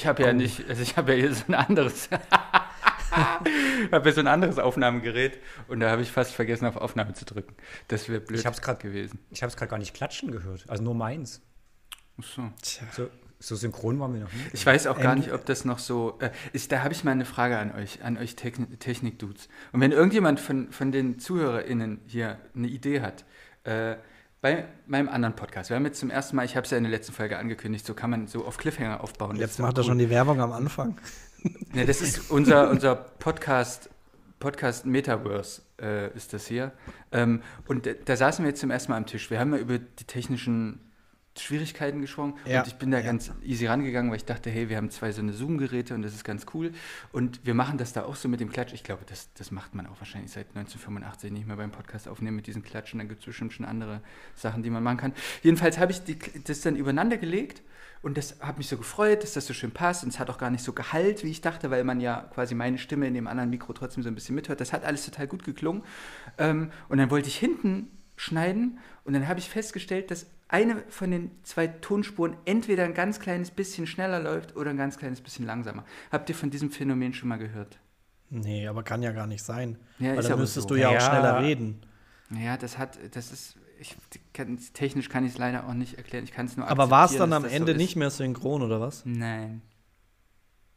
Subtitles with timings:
[0.00, 2.08] Ich habe ja nicht, also ich habe ja hier so ein anderes,
[3.10, 7.24] habe ja so ein anderes Aufnahmegerät und da habe ich fast vergessen, auf Aufnahme zu
[7.26, 7.54] drücken.
[7.88, 9.18] Das wäre blöd Ich hab's grad- gewesen.
[9.30, 10.64] Ich habe es gerade gar nicht klatschen gehört.
[10.68, 11.42] Also nur meins.
[12.18, 12.50] Ach so.
[12.92, 14.40] So, so synchron waren wir noch nie.
[14.54, 16.18] Ich weiß auch gar Ähm, nicht, ob das noch so.
[16.20, 19.48] Äh, ist, da habe ich mal eine Frage an euch, an euch Techn Technik-Dudes.
[19.72, 23.24] Und wenn irgendjemand von, von den ZuhörerInnen hier eine Idee hat,
[23.64, 23.96] äh,
[24.40, 26.84] bei meinem anderen Podcast, wir haben jetzt zum ersten Mal, ich habe es ja in
[26.84, 29.36] der letzten Folge angekündigt, so kann man so auf Cliffhanger aufbauen.
[29.36, 30.96] Jetzt macht er schon die Werbung am Anfang.
[31.72, 33.88] Ja, das ist unser, unser Podcast,
[34.40, 36.72] Podcast Metaverse äh, ist das hier.
[37.12, 39.30] Ähm, und da, da saßen wir jetzt zum ersten Mal am Tisch.
[39.30, 40.89] Wir haben ja über die technischen
[41.42, 43.04] Schwierigkeiten gesprochen Ja, und ich bin da ja.
[43.04, 46.14] ganz easy rangegangen, weil ich dachte, hey, wir haben zwei so eine Zoom-Geräte und das
[46.14, 46.72] ist ganz cool.
[47.12, 48.72] Und wir machen das da auch so mit dem Klatsch.
[48.72, 52.36] Ich glaube, das, das macht man auch wahrscheinlich seit 1985 nicht mehr beim Podcast aufnehmen
[52.36, 52.98] mit diesen Klatschen.
[52.98, 54.00] Dann gibt es bestimmt schon andere
[54.34, 55.12] Sachen, die man machen kann.
[55.42, 57.62] Jedenfalls habe ich die, das dann übereinander gelegt
[58.02, 60.04] und das hat mich so gefreut, dass das so schön passt.
[60.04, 62.54] Und es hat auch gar nicht so Gehalt, wie ich dachte, weil man ja quasi
[62.54, 64.60] meine Stimme in dem anderen Mikro trotzdem so ein bisschen mithört.
[64.60, 65.82] Das hat alles total gut geklungen.
[66.38, 71.10] Ähm, und dann wollte ich hinten schneiden und dann habe ich festgestellt, dass eine von
[71.10, 75.46] den zwei Tonspuren entweder ein ganz kleines bisschen schneller läuft oder ein ganz kleines bisschen
[75.46, 75.84] langsamer.
[76.10, 77.78] Habt ihr von diesem Phänomen schon mal gehört?
[78.30, 79.78] Nee, aber kann ja gar nicht sein.
[79.98, 80.74] Ja, Weil dann müsstest so.
[80.74, 81.00] du ja auch Ja.
[81.00, 81.80] schneller reden.
[82.30, 83.96] Ja, das hat, das ist, ich,
[84.32, 86.24] kann, technisch kann ich es leider auch nicht erklären.
[86.24, 88.80] Ich kann es nur Aber war es dann am Ende so nicht mehr synchron oder
[88.80, 89.04] was?
[89.04, 89.62] Nein.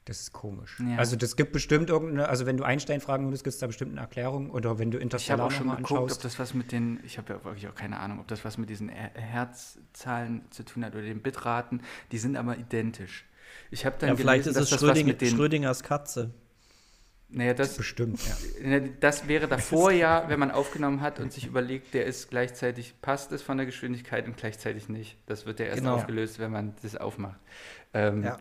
[0.06, 0.81] Das ist komisch.
[0.86, 0.97] Ja.
[0.97, 3.91] Also das gibt bestimmt irgendeine, also wenn du Einstein fragen würdest, gibt es da bestimmt
[3.91, 4.52] eine Erklärung.
[4.52, 6.25] Oder wenn du Ich habe Interstellar auch schon nochmal geguckt, ob anschaust.
[6.25, 8.69] das was mit den, ich habe ja wirklich auch keine Ahnung, ob das was mit
[8.69, 11.81] diesen Her- Herzzahlen zu tun hat oder den Bitraten.
[12.12, 13.25] Die sind aber identisch.
[13.72, 16.31] Ich habe dann Ja, vielleicht gelesen, ist es Schröding, mit den, Schrödingers Katze.
[17.30, 18.20] naja, das, Bestimmt,
[18.62, 18.80] ja.
[19.00, 23.31] Das wäre davor ja, wenn man aufgenommen hat und sich überlegt, der ist gleichzeitig, passt
[23.31, 25.18] es von der Geschwindigkeit und gleichzeitig nicht.
[25.28, 25.96] Das wird ja erst Genau.
[25.96, 27.40] aufgelöst, wenn man das aufmacht.
[27.94, 28.38] Ähm, Ja.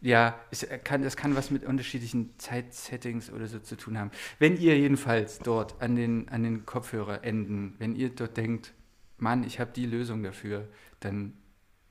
[0.00, 4.10] Ja, es kann, das kann was mit unterschiedlichen Zeitsettings oder so zu tun haben.
[4.38, 8.74] Wenn ihr jedenfalls dort an den, an den Kopfhörerenden, wenn ihr dort denkt,
[9.16, 10.68] Mann, ich habe die Lösung dafür,
[11.00, 11.32] dann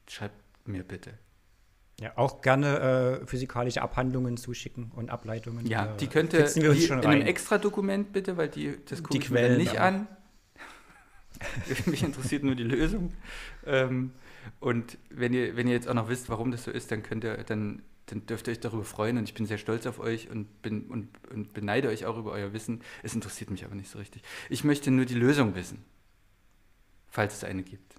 [0.07, 0.35] schreibt
[0.65, 1.13] mir bitte.
[1.99, 2.13] ja.
[2.15, 5.65] Auch gerne äh, physikalische Abhandlungen zuschicken und Ableitungen.
[5.65, 7.27] Ja, Äh, die könnte wir uns die schon in einem rein.
[7.27, 10.07] extra Dokument bitte, weil die das gucke ich mir nicht an.
[11.85, 13.13] Mich interessiert nur die Lösung.
[13.65, 14.11] Ähm,
[14.59, 17.23] und wenn ihr, wenn ihr jetzt auch noch wisst, warum das so ist, dann könnt
[17.23, 20.29] ihr, dann, dann dürft ihr euch darüber freuen und ich bin sehr stolz auf euch
[20.29, 22.81] und bin und, und beneide euch auch über euer Wissen.
[23.03, 24.23] Es interessiert mich aber nicht so richtig.
[24.49, 25.83] Ich möchte nur die Lösung wissen,
[27.09, 27.97] falls es eine gibt.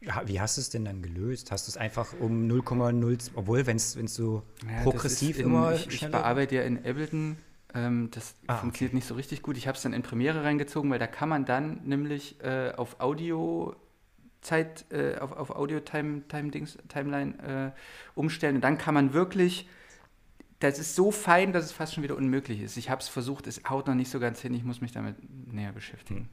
[0.00, 1.50] Ja, wie hast du es denn dann gelöst?
[1.50, 5.74] Hast du es einfach um 0,0, obwohl, wenn es so Ja, progressiv ist in, immer
[5.74, 7.36] Ich, ich bearbeite ja in Ableton.
[7.76, 9.56] Ähm, das Ah, funktioniert nicht so richtig gut.
[9.56, 13.00] Ich habe es dann in Premiere reingezogen, weil da kann man dann nämlich äh, auf
[13.00, 13.76] Audio
[14.40, 17.80] Zeit, äh, auf, auf Audio Time, Time Dings, Timeline äh,
[18.18, 18.56] umstellen.
[18.56, 19.68] Und dann kann man wirklich.
[20.58, 22.78] Das ist so fein, dass es fast schon wieder unmöglich ist.
[22.78, 24.54] Ich habe es versucht, es haut noch nicht so ganz hin.
[24.54, 25.16] Ich muss mich damit
[25.52, 26.30] näher beschäftigen.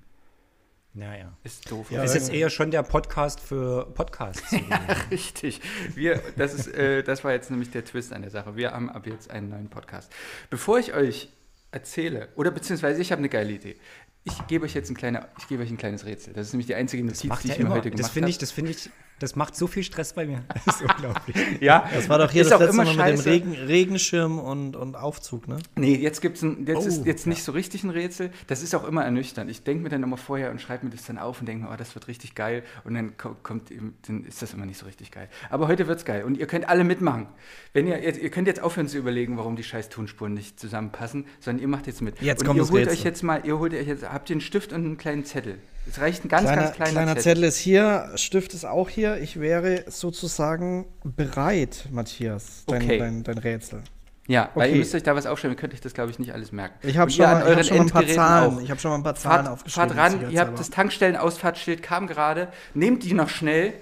[0.95, 1.35] Naja.
[1.43, 1.89] Ist doof.
[1.89, 4.43] Ja, Es ist jetzt eher schon der Podcast für Podcasts.
[5.11, 5.59] Richtig.
[5.95, 8.55] Wir, das, ist, äh, das war jetzt nämlich der Twist an der Sache.
[8.55, 10.11] Wir haben ab jetzt einen neuen Podcast.
[10.51, 11.29] Bevor ich euch
[11.71, 13.75] erzähle, oder beziehungsweise ich habe eine geile Idee.
[14.23, 16.33] Ich gebe euch jetzt ein, kleiner, ich gebe euch ein kleines Rätsel.
[16.33, 18.29] Das ist nämlich die einzige Notiz, die ja ich mir heute Das gemacht finde habe.
[18.29, 18.89] ich, das finde ich,
[19.23, 20.43] das macht so viel Stress bei mir.
[20.65, 21.35] Das ist unglaublich.
[21.61, 23.31] Ja, Das war doch hier ist das auch letzte immer Mal mit dem.
[23.31, 25.57] Regen, Regenschirm und, und Aufzug, ne?
[25.75, 28.29] Nee, jetzt gibt's ein, jetzt Oh, ist jetzt nicht so richtig ein Rätsel.
[28.47, 29.49] Das ist auch immer ernüchternd.
[29.49, 31.71] Ich denke mir dann immer vorher und schreibe mir das dann auf und denke mir,
[31.71, 32.63] oh, das wird richtig geil.
[32.83, 35.29] Und dann ko- kommt, eben- dann ist das immer nicht so richtig geil.
[35.49, 36.23] Aber heute wird's geil.
[36.23, 37.27] Und ihr könnt alle mitmachen.
[37.73, 41.25] Wenn ihr, ihr, ihr könnt jetzt aufhören zu überlegen, warum die scheiß Tonspuren nicht zusammenpassen,
[41.39, 42.21] sondern ihr macht jetzt mit.
[42.21, 42.97] Jetzt und kommt ihr das holt Rätsel.
[42.99, 45.59] euch jetzt mal, ihr holt euch jetzt, habt ihr einen Stift und einen kleinen Zettel.
[45.89, 47.23] Es reicht ein ganz, kleiner, ganz kleiner, kleiner Zettel.
[47.23, 49.17] Zettel ist hier, Stift ist auch hier.
[49.17, 52.97] Ich wäre sozusagen bereit, Matthias, dein, Okay.
[52.99, 53.81] dein, dein Rätsel.
[54.27, 54.71] Ja, weil Okay.
[54.75, 55.57] ihr müsst euch da was aufschreiben.
[55.57, 56.75] Ihr könnt euch das, glaube ich, nicht alles merken.
[56.87, 58.53] Ich habe schon, mal- ich hab schon ein paar Zahlen.
[58.57, 58.61] auch.
[58.61, 59.89] Ich habe schon mal ein paar Zahlen Fahrt, aufgeschrieben.
[59.89, 60.57] fahrt ran, ihr habt sicherheitshalber.
[60.57, 63.73] das Tankstellenausfahrtsschild kam gerade, nehmt die noch schnell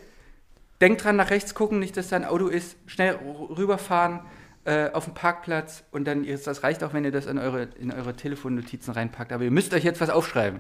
[0.82, 2.76] Denkt dran, nach rechts gucken, nicht, dass da ein Auto ist.
[2.88, 3.14] Schnell
[3.56, 4.22] rüberfahren
[4.66, 7.68] äh, auf den Parkplatz und dann, ist- das reicht auch, wenn ihr das in eure,
[7.80, 9.32] in eure Telefonnotizen reinpackt.
[9.32, 10.60] Aber ihr müsst euch jetzt was aufschreiben.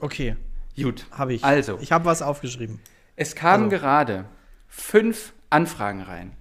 [0.00, 0.36] Okay,
[0.84, 1.06] Gut.
[1.10, 1.44] habe ich.
[1.44, 2.80] Also, Ich habe was aufgeschrieben.
[3.16, 3.76] es kamen Also.
[3.76, 4.24] gerade
[4.68, 6.32] fünf Anfragen rein.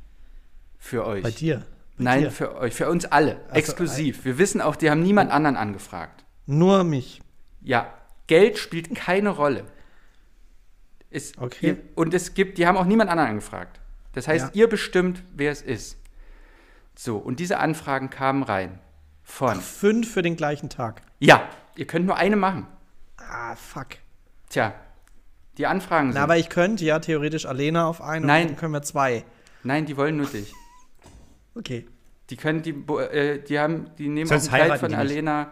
[0.78, 1.24] Für euch.
[1.24, 1.60] Bei dir.
[1.98, 2.32] Bei Nein, dir.
[2.32, 3.38] für euch, für uns alle.
[3.46, 4.26] Also, exklusiv.
[4.26, 6.26] Wir wissen auch, die haben niemand anderen angefragt.
[6.46, 7.22] Nur mich.
[7.62, 7.94] Ja,
[8.28, 9.66] Geld spielt keine Rolle.
[11.10, 11.68] Es, Okay.
[11.68, 13.80] Ihr, und es gibt, die haben auch niemand anderen angefragt.
[14.14, 14.52] Das heißt, Ja.
[14.54, 15.98] ihr bestimmt, wer es ist.
[16.96, 18.80] So, und diese Anfragen kamen rein
[19.24, 19.60] von.
[19.60, 21.02] Fünf für den gleichen Tag.
[21.20, 22.68] Ja, ihr könnt nur eine machen.
[23.18, 23.88] Ah, fuck.
[24.56, 24.74] Tja,
[25.58, 26.16] die Anfragen sind.
[26.18, 28.44] Na, aber ich könnte ja theoretisch Alena auf einen Nein.
[28.44, 29.26] und dann können wir zwei.
[29.64, 30.54] nein, die wollen nur dich.
[31.56, 31.86] Okay.
[32.30, 34.94] Die können die, äh, die haben, die nehmen Sonst auch ein Kleid von.
[34.94, 35.52] Alena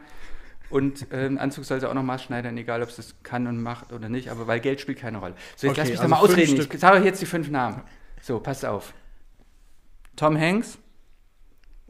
[0.69, 3.61] und äh, einen Anzug soll sie auch noch maßschneidern, egal ob sie das kann und
[3.61, 5.35] macht oder nicht, aber weil Geld spielt keine Rolle.
[5.57, 6.55] So, jetzt Okay, lass mich also doch mal ausreden.
[6.55, 6.73] Stück.
[6.73, 7.81] Ich sage euch jetzt die fünf Namen.
[8.21, 8.93] So, passt auf.
[10.15, 10.77] Tom Hanks,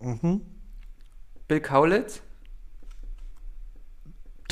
[0.02, 0.42] Mhm.
[1.48, 2.23] Bill Kaulitz.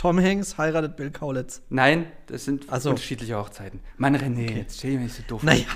[0.01, 1.61] Tom Hanks heiratet Bill Kaulitz.
[1.69, 2.89] Nein, das sind Ach so.
[2.89, 3.81] unterschiedliche Hochzeiten.
[3.97, 5.43] Mann, René, jetzt stell dir nicht so doof.
[5.43, 5.67] Naja.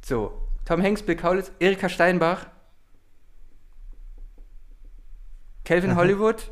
[0.00, 2.46] So, Tom Hanks, Bill Kaulitz, Erika Steinbach,
[5.66, 6.50] Calvin Hollywood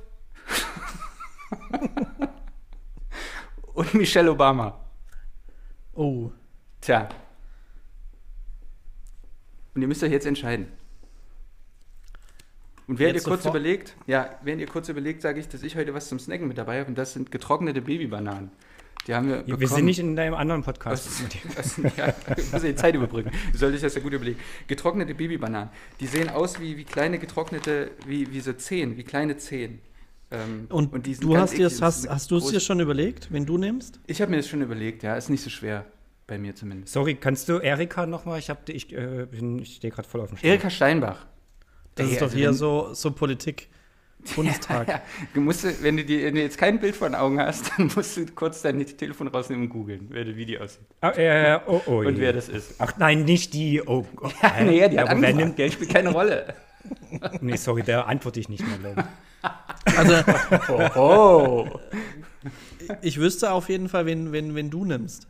[3.72, 4.78] und Michelle Obama.
[5.94, 6.32] Oh.
[6.82, 7.08] Tja.
[9.74, 10.70] Und ihr müsst euch jetzt entscheiden.
[12.92, 13.58] Und während Jetzt ihr kurz sofort?
[13.62, 16.58] überlegt, ja, während ihr kurz überlegt, sage ich, dass ich heute was zum Snacken mit
[16.58, 18.50] dabei habe und das sind getrocknete Babybananen.
[19.06, 19.66] Die haben wir Wir bekommen.
[19.76, 21.08] sind nicht in deinem anderen Podcast.
[21.56, 23.30] Was, was, ja, ich muss die Zeit überbrücken.
[23.50, 24.38] Wie soll ich das ja gut überlegen?
[24.68, 25.70] Getrocknete Babybananen.
[26.00, 29.78] Die sehen aus wie, wie kleine getrocknete, wie, wie so Zehen, wie kleine Zehen.
[30.30, 32.78] Ähm, Und, die sind du hast dir hast, Das ist hast du es dir schon
[32.80, 34.00] überlegt, wen du nimmst?
[34.06, 35.16] Ich habe mir das schon überlegt, ja.
[35.16, 35.86] Ist nicht so schwer.
[36.26, 36.92] Bei mir zumindest.
[36.92, 38.38] Sorry, kannst du Erika nochmal?
[38.38, 40.48] Ich, hab, ich, äh, bin- ich stehe gerade voll auf dem Schlauch.
[40.50, 41.26] Erika Steinbach.
[41.94, 43.68] Das Ey, ist doch also hier wenn- so, so Politik.
[44.36, 44.86] Bundestag.
[44.86, 45.02] Ja,
[45.34, 47.90] du musst, wenn, du die, wenn du jetzt kein Bild vor den Augen hast, dann
[47.94, 50.86] musst du kurz dein Telefon rausnehmen und googeln, wer das Video aussieht.
[51.00, 52.20] Ah, äh, oh, oh, Und je.
[52.20, 52.76] wer das ist.
[52.78, 53.82] Ach nein, nicht die.
[53.84, 54.64] Oh, oh, hä?
[54.64, 55.36] nee, die hat angefragt.
[55.36, 56.54] nimmt, Geld spielt keine Rolle.
[57.40, 58.76] Nee, sorry, da antworte ich nicht mehr.
[58.78, 59.04] glaube
[59.84, 59.96] ich.
[59.96, 60.14] Also,
[60.96, 61.68] Oh.
[63.02, 65.28] ich wüsste auf jeden Fall, wen, wen, wen du nimmst.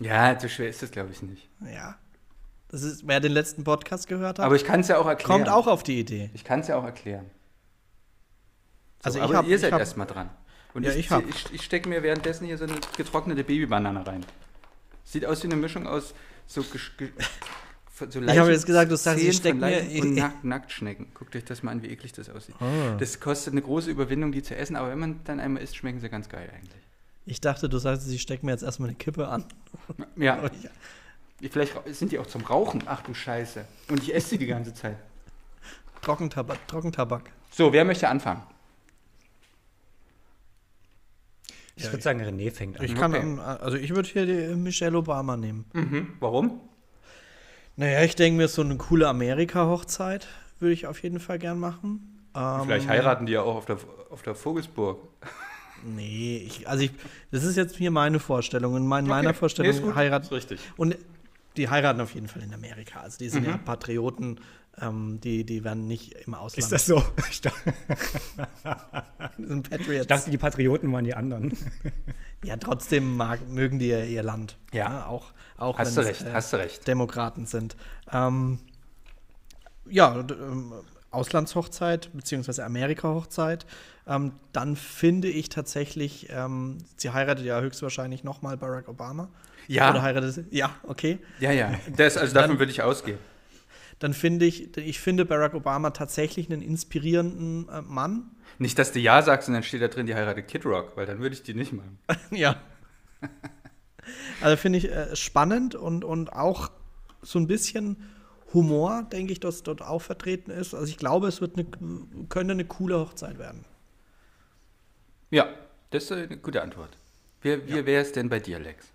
[0.00, 1.48] Ja, so schwer ist das, glaube ich, nicht.
[1.72, 1.96] Ja.
[2.72, 5.30] Das ist, wer den letzten Podcast gehört hat, Aber ich kann es ja auch erklären.
[5.44, 6.30] kommt auch auf die Idee.
[6.32, 7.26] Ich kann es ja auch erklären.
[9.00, 10.30] So, Also aber hab- ihr seid erstmal dran.
[10.72, 14.24] Und Ja, ich, ich ich, ich stecke mir währenddessen hier so eine getrocknete Babybanane rein.
[15.04, 16.14] Sieht aus wie eine Mischung aus
[16.46, 20.42] so, so Ich habe jetzt gesagt, du sagst, ich Zehen steck von mir- und Nack
[20.42, 21.08] Nacktschnecken.
[21.12, 22.54] Guckt euch das mal an, wie eklig das aussieht.
[22.58, 22.96] Ah.
[22.98, 26.00] Das kostet eine große Überwindung, die zu essen, aber wenn man dann einmal isst, schmecken
[26.00, 26.80] sie ganz geil eigentlich.
[27.26, 29.44] Ich dachte, du sagst, ich stecke mir jetzt erstmal eine Kippe an.
[30.16, 30.48] Ja, Oh,
[31.48, 32.82] vielleicht sind die auch zum Rauchen.
[32.86, 33.64] Ach du Scheiße.
[33.88, 34.96] Und ich esse sie die ganze Zeit.
[36.02, 36.66] Trockentabak.
[36.68, 37.30] Trockentabak.
[37.50, 38.42] So, wer möchte anfangen?
[41.76, 42.84] Ich würde sagen, René fängt an.
[42.84, 43.22] Ich kann, Okay.
[43.22, 45.64] ähm, also ich würde hier die Michelle Obama nehmen.
[45.72, 46.14] Mhm.
[46.20, 46.60] Warum?
[47.76, 50.28] Naja, ich denke mir, so eine coole Amerika-Hochzeit
[50.60, 52.26] würde ich auf jeden Fall gern machen.
[52.34, 53.78] Ähm, Vielleicht heiraten die ja auch auf der,
[54.10, 54.98] auf der Vogelsburg.
[55.84, 56.92] Nee, ich, also ich,
[57.30, 58.76] das ist jetzt hier meine Vorstellung.
[58.76, 59.38] In mein, meiner Okay.
[59.38, 60.08] Vorstellung Nee.
[60.16, 60.60] Ist richtig.
[60.76, 60.96] Und
[61.56, 63.00] die heiraten auf jeden Fall in Amerika.
[63.00, 63.50] Also die sind Mhm.
[63.50, 64.40] ja Patrioten,
[64.80, 66.58] ähm, die, die werden nicht im Ausland.
[66.58, 67.04] Ist das so?
[67.30, 67.74] Ich dachte,
[69.38, 70.00] Die sind Patriots.
[70.02, 71.56] ich dachte, die Patrioten waren die anderen.
[72.44, 74.56] ja, trotzdem mag, mögen die ja ihr Land.
[74.72, 75.06] Ja.
[75.06, 76.88] auch auch Hast du wenn es, recht, äh, hast du recht.
[76.88, 77.76] Demokraten sind.
[78.10, 78.58] Ähm,
[79.88, 80.72] ja, ähm,
[81.10, 83.66] Auslandshochzeit beziehungsweise Amerika-Hochzeit.
[84.06, 89.28] Ähm, dann finde ich tatsächlich, ähm, sie heiratet ja höchstwahrscheinlich nochmal Barack Obama.
[89.68, 89.90] Ja.
[89.90, 90.46] Oder heiratet?
[90.50, 91.18] Ja, okay.
[91.40, 91.74] Ja, ja.
[91.96, 93.18] Das, also davon würde ich ausgehen.
[93.98, 98.32] Dann finde ich, ich finde Barack Obama tatsächlich einen inspirierenden äh, Mann.
[98.58, 101.06] Nicht, dass du Ja sagst und dann steht da drin, die heiratet Kid Rock, weil
[101.06, 101.98] dann würde ich die nicht machen.
[102.30, 102.56] ja.
[104.40, 106.70] Also finde ich äh, spannend und, und auch
[107.22, 107.96] so ein bisschen
[108.52, 110.74] Humor, denke ich, dass dort auch vertreten ist.
[110.74, 111.66] Also ich glaube, es wird eine,
[112.28, 113.64] könnte eine coole Hochzeit werden.
[115.30, 115.48] Ja,
[115.90, 116.96] das ist eine gute Antwort.
[117.40, 118.91] Wer, wie wäre es denn bei dir, Lex?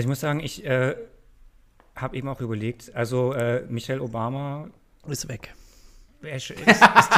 [0.00, 0.96] Also ich muss sagen, ich äh,
[1.94, 4.70] habe eben auch überlegt, also äh, Michelle Obama
[5.06, 5.52] Ist weg.
[6.22, 6.58] ist, ist,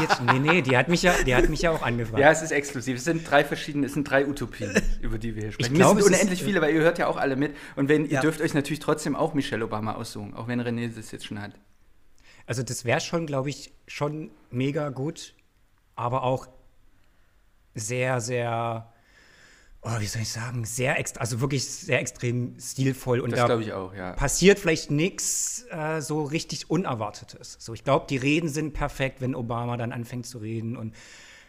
[0.01, 2.19] jetzt, nee, nee, die hat mich ja, die hat mich ja auch angefragt.
[2.19, 2.97] Ja, es ist exklusiv.
[2.99, 5.75] Es sind drei verschiedene, es sind drei Utopien, über die wir hier sprechen.
[5.75, 7.55] glaube, es es sind ist- unendlich viele, weil ihr hört ja auch alle mit.
[7.77, 8.21] Und wenn, ihr Ja.
[8.21, 11.53] dürft euch natürlich trotzdem auch Michelle Obama aussuchen, auch wenn René das jetzt schon hat.
[12.47, 15.35] Also das wäre schon, glaube ich, schon mega gut,
[15.95, 16.49] aber auch
[17.77, 18.92] sehr, sehr
[19.83, 23.21] oh, wie soll ich sagen, sehr extra, also wirklich sehr extrem stilvoll.
[23.21, 24.13] Und Das da glaube ich auch, ja.
[24.13, 27.57] passiert vielleicht nichts äh, so richtig Unerwartetes.
[27.59, 30.77] So, ich glaube, die Reden sind perfekt, wenn Obama dann anfängt zu reden.
[30.77, 30.95] Und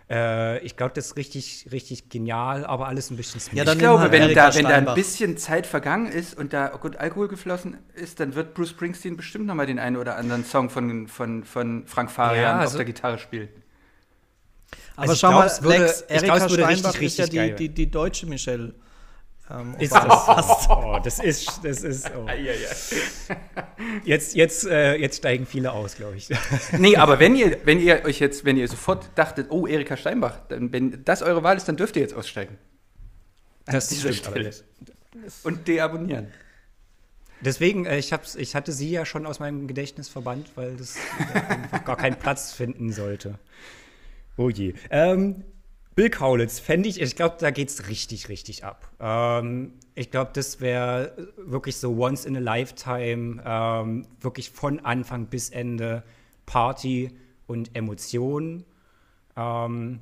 [0.09, 4.11] äh, ich glaube, das ist richtig, richtig genial, aber alles ein bisschen Ja, Ich glaube,
[4.11, 8.19] wenn da, wenn da ein bisschen Zeit vergangen ist und da gut Alkohol geflossen ist,
[8.19, 11.85] dann wird Bruce Springsteen bestimmt noch mal den einen oder anderen Song von, von, von
[11.87, 13.49] Frank Farian Ja, auf also- der Gitarre spielen.
[14.95, 17.17] Aber Also schau glaub, mal, es würde- Lex, glaub, Erika es würde richtig, Steinbach ist
[17.17, 18.73] ja richtig die, die, die deutsche Michelle.
[19.51, 20.35] Ähm, Ist Obama.
[20.35, 22.25] das, oh, das ist, das ist, oh.
[24.05, 26.29] Jetzt, jetzt, äh, jetzt steigen viele aus, glaube ich.
[26.77, 30.39] Nee, aber wenn ihr, wenn ihr euch jetzt, wenn ihr sofort dachtet, oh, Erika Steinbach,
[30.47, 32.57] dann, wenn das eure Wahl ist, dann dürft ihr jetzt aussteigen.
[33.65, 34.51] Das dieser stimmt Stelle.
[35.43, 36.27] Und deabonnieren.
[37.41, 40.95] Deswegen, äh, ich, hab's, ich hatte sie ja schon aus meinem Gedächtnis verbannt, weil das
[40.95, 43.37] äh, einfach gar keinen Platz finden sollte.
[44.37, 44.73] Oh je.
[44.89, 45.43] Ähm,
[45.95, 48.89] Bill Kaulitz, fände ich, ich glaube, da geht's richtig, richtig ab.
[48.99, 55.27] Ähm, ich glaube, das wäre wirklich so once in a lifetime, ähm, wirklich von Anfang
[55.27, 56.03] bis Ende
[56.47, 57.11] Party
[57.45, 58.63] und Emotionen.
[59.35, 59.99] Ähm,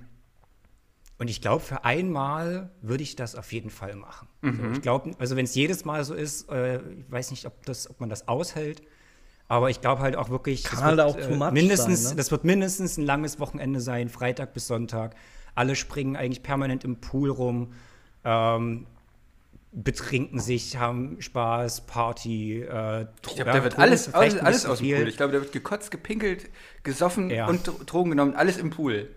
[1.18, 4.28] und ich glaube, für einmal würde ich das auf jeden Fall machen.
[4.42, 7.64] So, ich glaube, also wenn es jedes Mal so ist, äh, ich weiß nicht, ob,
[7.66, 8.82] das, ob man das aushält.
[9.52, 12.12] Aber ich glaube halt auch wirklich, Kann das halt wird, auch too much mindestens, sein,
[12.12, 12.16] ne?
[12.16, 15.14] das wird mindestens ein langes Wochenende sein, Freitag bis Sonntag.
[15.56, 17.74] Alle springen eigentlich permanent im Pool rum,
[18.24, 18.88] ähm,
[19.74, 22.62] betrinken sich, haben Spaß, Party.
[22.62, 25.08] Äh, Ich glaube, da wird alles, alles, alles aus dem Pool.
[25.10, 26.50] Ich glaube, da wird gekotzt, gepinkelt,
[26.84, 27.48] gesoffen Ja.
[27.48, 29.10] und Dro- Drogen genommen, alles im Pool.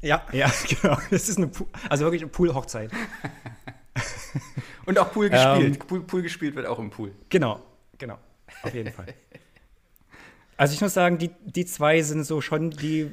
[0.00, 0.96] Ja, Ja, genau.
[1.10, 2.90] Das ist eine Pool, also wirklich eine Pool-Hochzeit.
[4.86, 5.32] Und auch Pool Ähm.
[5.32, 5.86] gespielt.
[5.86, 7.12] Pool, Pool gespielt wird auch im Pool.
[7.28, 7.60] Genau,
[7.98, 8.16] genau.
[8.62, 9.06] Auf jeden Fall.
[10.62, 13.10] Also ich muss sagen, die, die zwei sind so schon die.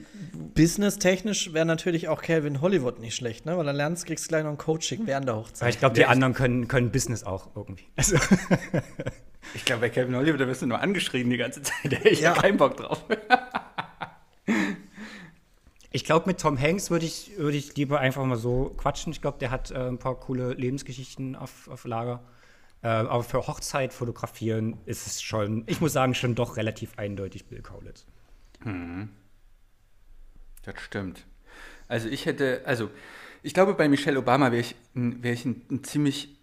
[0.53, 3.57] businesstechnisch wäre natürlich auch Calvin Hollywood nicht schlecht, ne?
[3.57, 5.73] Weil dann lernst, kriegst du gleich noch ein Coaching während der Aber Hochzeit.
[5.73, 7.85] ich glaube, die anderen können, können Business auch irgendwie.
[7.95, 8.17] Also,
[9.55, 11.73] Ich glaube, bei Kevin Oliver, da wirst du nur angeschrien die ganze Zeit.
[11.91, 12.39] Da hätte ich ja Ja.
[12.39, 13.03] keinen Bock drauf.
[15.91, 19.11] ich glaube, mit Tom Hanks würde ich, würd ich lieber einfach mal so quatschen.
[19.11, 22.19] Ich glaube, der hat äh, ein paar coole Lebensgeschichten auf, auf Lager.
[22.81, 27.45] Äh, aber für Hochzeit fotografieren ist es schon, ich muss sagen, schon doch relativ eindeutig
[27.45, 28.05] Bill Kaulitz.
[30.63, 31.25] Das stimmt.
[31.87, 32.89] Also ich hätte, also
[33.43, 36.37] ich glaube, bei Michelle Obama wäre ich, wär ich ein, ein ziemlich,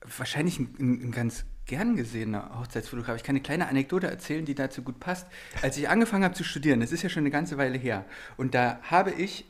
[0.00, 3.16] wahrscheinlich ein, ein, ein ganz gern gesehener Hochzeitsfotograf.
[3.16, 5.26] Ich kann eine kleine Anekdote erzählen, die dazu gut passt.
[5.62, 8.04] Als ich angefangen habe zu studieren, das ist ja schon eine ganze Weile her,
[8.36, 9.44] und da habe ich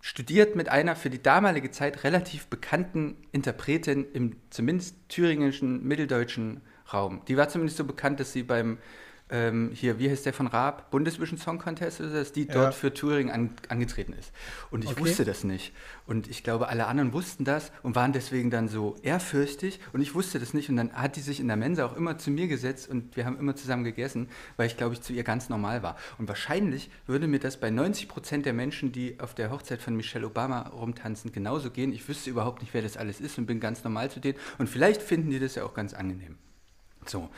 [0.00, 7.22] studiert mit einer für die damalige Zeit relativ bekannten Interpretin im zumindest thüringischen, mitteldeutschen Raum.
[7.28, 8.78] Die war zumindest so bekannt, dass sie beim
[9.30, 12.54] ähm, hier, wie heißt der von Raab, Bundesvision Song Contest, oder dass die Ja.
[12.54, 14.32] dort für Thüringen an, angetreten ist.
[14.70, 15.00] Und ich Okay.
[15.02, 15.72] wusste das nicht.
[16.06, 19.78] Und ich glaube, alle anderen wussten das und waren deswegen dann so ehrfürchtig.
[19.92, 20.68] Und ich wusste das nicht.
[20.68, 23.24] Und dann hat die sich in der Mensa auch immer zu mir gesetzt und wir
[23.26, 25.96] haben immer zusammen gegessen, weil ich, glaube ich, zu ihr ganz normal war.
[26.18, 29.94] Und wahrscheinlich würde mir das bei 90 Prozent der Menschen, die auf der Hochzeit von
[29.96, 31.92] Michelle Obama rumtanzen, genauso gehen.
[31.92, 34.38] Ich wüsste überhaupt nicht, wer das alles ist und bin ganz normal zu denen.
[34.58, 36.36] Und vielleicht finden die das ja auch ganz angenehm.
[37.06, 37.28] So.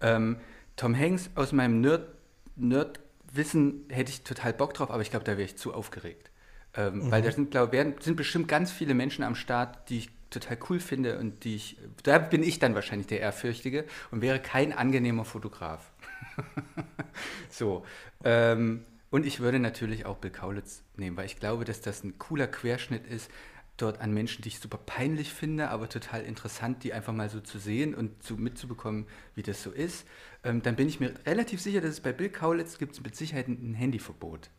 [0.00, 0.36] Ähm,
[0.76, 2.08] Tom Hanks aus meinem Nerd,
[2.56, 6.30] Nerdwissen hätte ich total Bock drauf, aber ich glaube, da wäre ich zu aufgeregt.
[6.74, 10.58] Ähm, Weil da sind, glaube sind bestimmt ganz viele Menschen am Start, die ich total
[10.70, 14.72] cool finde und die ich, da bin ich dann wahrscheinlich der Ehrfürchtige und wäre kein
[14.72, 15.92] angenehmer Fotograf.
[17.50, 17.84] so.
[18.24, 22.18] Ähm, und ich würde natürlich auch Bill Kaulitz nehmen, weil ich glaube, dass das ein
[22.18, 23.30] cooler Querschnitt ist,
[23.76, 27.40] dort an Menschen, die ich super peinlich finde, aber total interessant, die einfach mal so
[27.40, 30.06] zu sehen und zu, mitzubekommen, wie das so ist.
[30.44, 33.14] Ähm, dann bin ich mir relativ sicher, dass es bei Bill Kaulitz gibt es mit
[33.16, 34.50] Sicherheit ein, Handyverbot.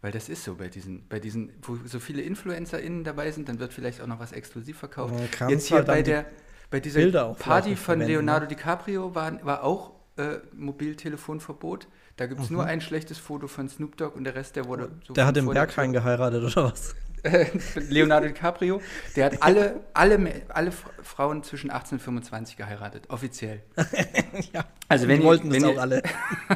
[0.00, 3.58] Weil das ist so bei diesen, bei diesen, wo so viele InfluencerInnen dabei sind, dann
[3.58, 5.14] wird vielleicht auch noch was exklusiv verkauft.
[5.40, 6.26] Ja, Jetzt hier bei der,
[6.70, 7.00] bei dieser
[7.34, 8.48] Party von verwenden, Leonardo ne?
[8.54, 11.88] DiCaprio war, war auch äh, Mobiltelefonverbot.
[12.16, 12.68] Da gibt es nur Mhm.
[12.68, 15.46] ein schlechtes Foto von Snoop Dogg und der Rest, der wurde so Der hat im
[15.46, 16.94] vor der Berghain Tür- geheiratet, oder was?
[17.88, 18.80] Leonardo DiCaprio,
[19.16, 20.72] der hat alle, alle, alle
[21.02, 23.62] Frauen zwischen 18 und 25 geheiratet, offiziell.
[24.52, 24.64] ja.
[24.88, 26.02] Also wenn Die ihr- wollten wenn das ihr- auch alle.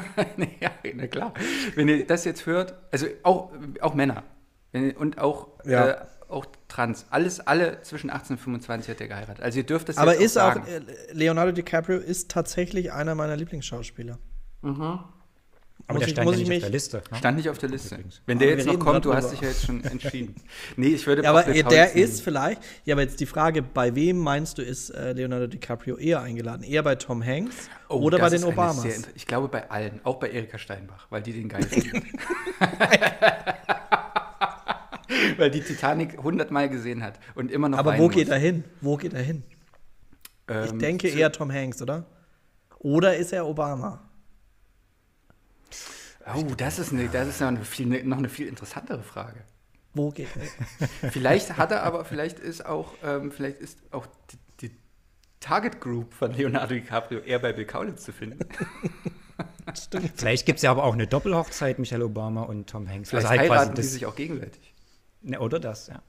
[0.61, 1.35] ja, na klar.
[1.75, 3.51] Wenn ihr das jetzt hört, also auch,
[3.81, 4.23] auch Männer
[4.73, 5.89] wenn und auch, Ja.
[5.89, 5.97] äh,
[6.29, 9.43] auch Trans, alles, alle zwischen 18 und 25 hat er geheiratet.
[9.45, 10.65] Also ihr dürft das Aber jetzt ist auch, sagen.
[10.67, 14.19] äh, Leonardo DiCaprio ist tatsächlich einer meiner Lieblingsschauspieler.
[15.89, 17.03] Aber Muss der ich- stand muss ja ich nicht auf mich- der Liste.
[17.11, 17.19] Ne?
[17.19, 17.95] Stand nicht auf der Liste.
[17.97, 18.21] Übrigens.
[18.27, 20.35] Wenn der Aber jetzt noch kommt, du hast dich ja jetzt schon entschieden.
[20.77, 21.97] Nee, ich würde Ja, aber der nehmen.
[21.97, 25.97] ist vielleicht, ja, aber jetzt die Frage, bei wem meinst du, ist äh, Leonardo DiCaprio
[25.97, 26.63] eher eingeladen?
[26.63, 28.83] Eher bei Tom Hanks Oh, oder bei den Obamas?
[28.83, 32.07] sehr ich glaube bei allen, auch bei Erika Steinbach, weil die den geil finden.
[35.37, 38.35] weil die Titanic hundertmal gesehen hat und immer noch Aber wo geht muss.
[38.35, 38.65] er hin?
[38.81, 39.43] Wo geht er hin?
[40.49, 42.05] Ich Ähm, denke zu- eher Tom Hanks, oder?
[42.79, 44.03] Oder ist er Obama?
[46.35, 49.41] Oh, das ist, eine, das ist noch, eine viel, noch eine viel interessantere Frage.
[49.95, 51.11] Wo geht er?
[51.11, 54.77] Vielleicht hat er aber, vielleicht ist auch, ähm, vielleicht ist auch die, die
[55.41, 58.39] Target Group von Leonardo DiCaprio eher bei Bill Kaulitz zu finden.
[59.75, 60.13] Stimmt.
[60.17, 63.11] Vielleicht gibt es ja aber auch eine Doppelhochzeit, Michelle Obama und Tom Hanks.
[63.11, 64.75] Vielleicht halt quasi heiraten die sich auch gegenseitig.
[65.23, 66.03] Ne, oder das, ja.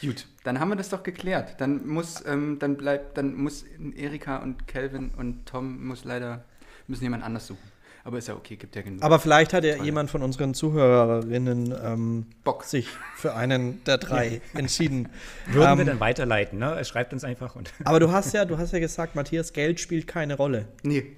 [0.00, 1.60] Gut, dann haben wir das doch geklärt.
[1.60, 3.64] Dann muss, ähm, dann bleibt, dann muss
[3.96, 6.44] Erika und Calvin und Tom muss leider
[6.86, 7.75] müssen jemand anders suchen.
[8.06, 9.02] Aber ist ja okay, gibt ja genug.
[9.02, 12.62] Aber vielleicht hat ja jemand von unseren Zuhörerinnen ähm, Bock.
[12.62, 15.08] sich für einen der drei entschieden.
[15.46, 16.84] Würden wir Ähm, dann weiterleiten, ne?
[16.84, 17.72] Schreibt uns einfach und.
[17.84, 20.68] Aber du hast ja, du hast ja gesagt, Matthias, Geld spielt keine Rolle.
[20.84, 21.16] nee,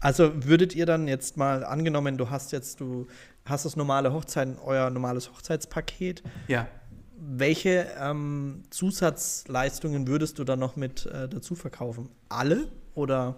[0.00, 3.06] Also würdet ihr dann jetzt mal angenommen, du hast jetzt, du
[3.44, 6.22] hast das normale Hochzeit, euer normales Hochzeitspaket.
[6.48, 6.66] ja.
[7.22, 12.08] Welche ähm, Zusatzleistungen würdest du dann noch mit äh, dazu verkaufen?
[12.30, 12.68] Alle?
[12.94, 13.36] Oder,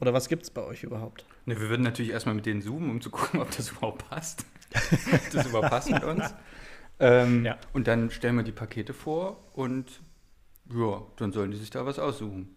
[0.00, 1.24] oder was gibt es bei euch überhaupt?
[1.54, 4.44] Ne, wir würden natürlich erstmal mit denen zoomen, um zu gucken, ob das überhaupt passt.
[5.12, 6.34] ob das überhaupt passt mit uns.
[6.98, 7.58] Ähm, Ja.
[7.72, 10.00] Und dann stellen wir die Pakete vor und
[10.72, 12.54] ja, dann sollen die sich da was aussuchen.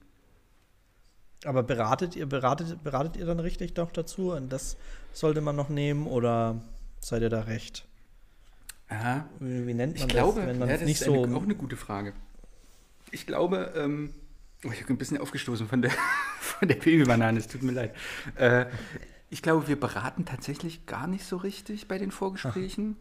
[1.46, 4.32] Aber beratet ihr, beratet, beratet ihr dann richtig doch dazu?
[4.32, 4.78] Und das
[5.12, 6.62] sollte man noch nehmen oder
[7.00, 7.86] seid ihr da recht?
[8.90, 9.26] Aha.
[9.40, 11.24] Wie, wie nennt Ich man glaube, das, wenn ja, man das es nicht ist so.
[11.24, 12.14] eine, auch eine gute Frage.
[13.12, 14.14] Ich glaube, ähm,
[14.72, 15.92] ich bin ein bisschen aufgestoßen von der,
[16.40, 17.96] von der Babybanane, es tut mir leid.
[18.36, 18.66] Äh,
[19.30, 22.98] ich glaube, wir beraten tatsächlich gar nicht so richtig bei den Vorgesprächen.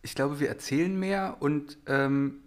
[0.00, 2.40] Ich glaube, wir erzählen mehr und ähm,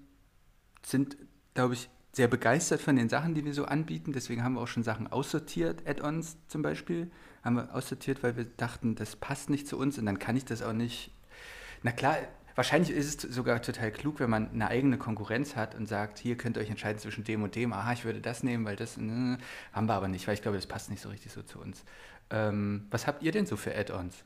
[0.83, 1.17] sind,
[1.53, 4.13] glaube ich, sehr begeistert von den Sachen, die wir so anbieten.
[4.13, 7.11] Deswegen haben wir auch schon Sachen aussortiert, Add-ons zum Beispiel.
[7.43, 10.45] Haben wir aussortiert, weil wir dachten, das passt nicht zu uns und dann kann ich
[10.45, 11.11] das auch nicht.
[11.83, 12.17] Na klar,
[12.55, 16.37] wahrscheinlich ist es sogar total klug, wenn man eine eigene Konkurrenz hat und sagt, hier
[16.37, 17.73] könnt ihr euch entscheiden zwischen dem und dem.
[17.73, 19.37] Aha, ich würde das nehmen, weil das äh,
[19.73, 21.83] haben wir aber nicht, weil ich glaube, das passt nicht so richtig so zu uns.
[22.29, 24.23] Ähm, was habt ihr denn so für Add-ons?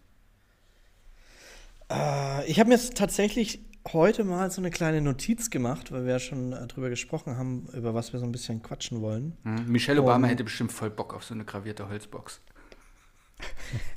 [1.92, 6.14] Äh, ich habe mir jetzt tatsächlich heute mal so eine kleine Notiz gemacht, weil wir
[6.14, 9.38] ja schon äh, drüber gesprochen haben, über was wir so ein bisschen quatschen wollen.
[9.44, 9.72] Hm?
[9.72, 12.42] Michelle Obama Um- hätte bestimmt voll Bock auf so eine gravierte Holzbox.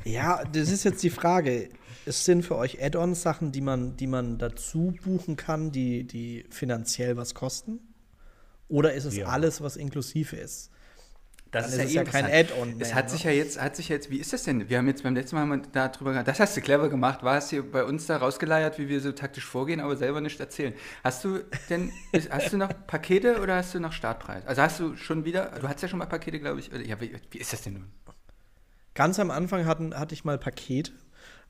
[0.04, 1.68] Ja, das ist jetzt die Frage.
[2.04, 6.44] Es sind für euch Add-ons Sachen, die man, die man dazu buchen kann, die, die
[6.50, 7.78] finanziell was kosten?
[8.68, 9.26] Oder ist es Ja.
[9.26, 10.70] alles, was inklusive ist?
[11.52, 12.24] Das Dann ist es ja kein.
[12.24, 13.10] Add-on Es hat ne?
[13.10, 14.70] sich ja jetzt, hat sich jetzt, wie ist das denn?
[14.70, 17.50] Wir haben jetzt beim letzten Mal darüber gehabt, das hast du clever gemacht, war es
[17.50, 20.72] hier bei uns da rausgeleiert, wie wir so taktisch vorgehen, aber selber nicht erzählen.
[21.04, 24.46] Hast du denn, ist, hast du noch Pakete oder hast du noch Startpreis?
[24.46, 26.70] Also hast du schon wieder, du hattest ja schon mal Pakete, glaube ich.
[26.72, 27.84] Oder, ja, wie, wie ist das denn nun?
[28.94, 30.92] Ganz am Anfang hatten, hatte ich mal Pakete.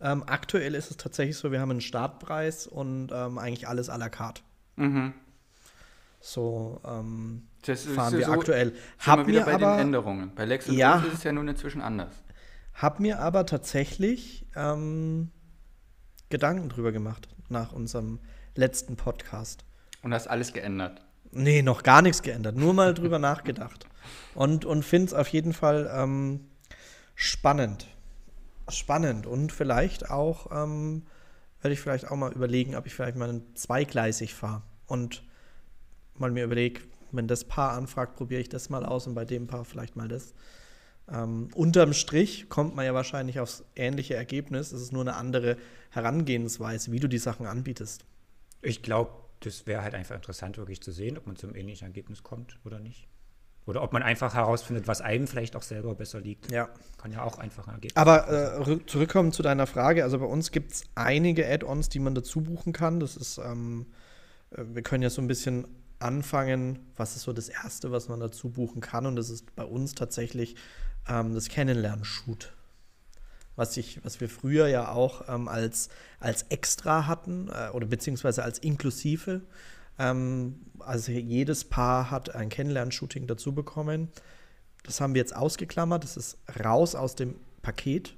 [0.00, 3.96] Ähm, aktuell ist es tatsächlich so, wir haben einen Startpreis und ähm, eigentlich alles à
[3.98, 4.42] la carte.
[4.76, 5.14] Mhm.
[6.20, 8.74] So ähm, Das ist fahren wir so- aktuell.
[8.98, 10.32] Hab wieder mir, bei den aber, Änderungen.
[10.34, 10.98] Bei Lex und Ja.
[11.00, 12.12] Ist es ja nun inzwischen anders.
[12.74, 15.30] hab mir aber tatsächlich ähm,
[16.30, 18.20] Gedanken drüber gemacht nach unserem
[18.54, 19.64] letzten Podcast.
[20.02, 21.02] Und hast alles geändert.
[21.32, 22.56] Nee, noch gar nichts geändert.
[22.56, 23.86] Nur mal drüber nachgedacht.
[24.34, 26.48] Und, und finde es auf jeden Fall ähm,
[27.14, 27.86] spannend.
[28.68, 29.26] Spannend.
[29.26, 31.02] Und vielleicht auch, ähm,
[31.60, 34.62] werde ich vielleicht auch mal überlegen, ob ich vielleicht mal zweigleisig fahre.
[34.86, 35.22] Und
[36.16, 36.80] mal mir überlege,
[37.12, 40.08] wenn das Paar anfragt, probiere ich das mal aus und bei dem Paar vielleicht mal
[40.08, 40.34] das.
[41.10, 44.72] Ähm, unterm Strich kommt man ja wahrscheinlich aufs ähnliche Ergebnis.
[44.72, 45.56] Es ist nur eine andere
[45.90, 48.04] Herangehensweise, wie du die Sachen anbietest.
[48.62, 52.22] Ich glaube, das wäre halt einfach interessant, wirklich zu sehen, ob man zum ähnlichen Ergebnis
[52.22, 53.08] kommt oder nicht.
[53.64, 56.50] Oder ob man einfach herausfindet, was einem vielleicht auch selber besser liegt.
[56.50, 56.68] Ja.
[56.98, 60.02] Kann ja auch einfach ein Ergebnis Aber äh, rück- zurückkommen zu deiner Frage.
[60.02, 62.98] Also bei uns gibt es einige Add-ons, die man dazu buchen kann.
[62.98, 63.86] Das ist, ähm,
[64.50, 65.68] äh, wir können ja so ein bisschen
[66.00, 69.06] anfangen, was ist so das Erste, was man dazu buchen kann.
[69.06, 70.56] Und das ist bei uns tatsächlich
[71.08, 72.52] ähm, das Kennenlernen-Shoot.
[73.54, 78.42] Was, ich, was wir früher ja auch ähm, als, als Extra hatten äh, oder beziehungsweise
[78.42, 79.42] als inklusive.
[79.98, 84.08] Ähm, also jedes Paar hat ein Kennenlern-Shooting dazu bekommen.
[84.82, 86.04] Das haben wir jetzt ausgeklammert.
[86.04, 88.16] Das ist raus aus dem Paket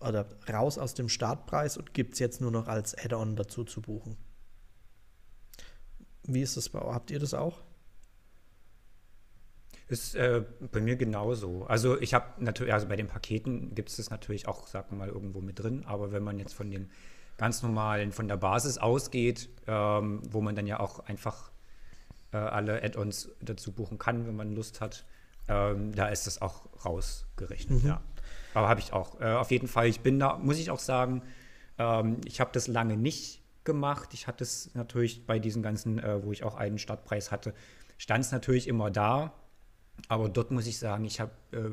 [0.00, 3.80] oder raus aus dem Startpreis und gibt es jetzt nur noch als Add-on dazu zu
[3.80, 4.16] buchen.
[6.24, 6.80] Wie ist das bei?
[6.80, 7.62] Habt ihr das auch?
[9.88, 10.42] Ist äh,
[10.72, 11.64] bei mir genauso.
[11.66, 14.98] Also ich habe natürlich, also bei den Paketen gibt es das natürlich auch, sagen wir
[14.98, 15.84] mal, irgendwo mit drin.
[15.86, 16.90] Aber wenn man jetzt von den
[17.36, 21.50] ganz normalen, von der Basis ausgeht, ähm, wo man dann ja auch einfach
[22.32, 25.04] äh, alle Add-ons dazu buchen kann, wenn man Lust hat,
[25.48, 28.00] ähm, da ist das auch rausgerechnet, ja.
[28.54, 29.20] Aber habe ich auch.
[29.20, 31.22] Äh, auf jeden Fall, ich bin da, muss ich auch sagen,
[31.78, 34.14] ähm, ich habe das lange nicht gemacht.
[34.14, 37.52] Ich hatte es natürlich bei diesen ganzen, äh, wo ich auch einen Startpreis hatte,
[37.98, 39.34] stand es natürlich immer da.
[40.08, 41.70] Aber dort muss ich sagen, ich habe äh,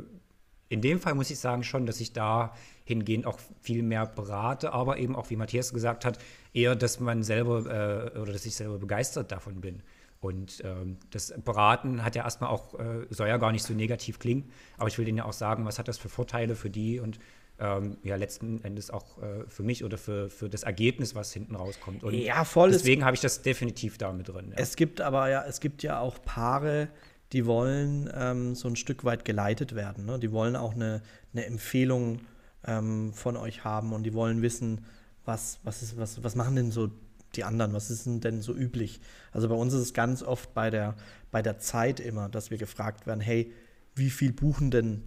[0.74, 4.74] in dem Fall muss ich sagen schon, dass ich da hingehend auch viel mehr berate,
[4.74, 6.18] aber eben auch, wie Matthias gesagt hat,
[6.52, 9.84] eher, dass man selber äh, oder dass ich selber begeistert davon bin.
[10.20, 14.20] Und ähm, das Beraten hat ja erstmal auch, äh, soll ja gar nicht so negativ
[14.20, 17.00] klingen, aber ich will Ihnen ja auch sagen, was hat das für Vorteile für die
[17.00, 17.20] und
[17.60, 21.56] ähm, ja, letzten Endes auch äh, für mich oder für, für das Ergebnis, was hinten
[21.56, 22.04] rauskommt.
[22.04, 22.72] Und Ja, voll.
[22.72, 24.48] Deswegen habe ich das definitiv da mit drin.
[24.50, 24.58] Ja.
[24.58, 26.90] Es gibt aber ja, es gibt ja auch Paare,
[27.34, 30.06] die wollen ähm, so ein Stück weit geleitet werden.
[30.06, 30.20] Ne?
[30.20, 31.02] Die wollen auch eine,
[31.34, 32.22] eine Empfehlung
[32.66, 34.86] ähm, von euch haben und die wollen wissen,
[35.26, 36.92] was, was, ist, was, was machen denn so
[37.36, 39.02] die anderen, was ist denn so üblich?
[39.32, 40.96] Also bei uns ist es ganz oft bei der,
[41.32, 43.52] bei der Zeit immer, dass wir gefragt werden, hey,
[43.96, 45.02] wie viel buchen denn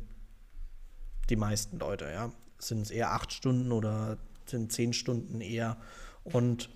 [1.30, 2.32] die meisten Leute, ja?
[2.58, 5.76] Sind es eher acht Stunden oder sind zehn Stunden eher?
[6.24, 6.70] Und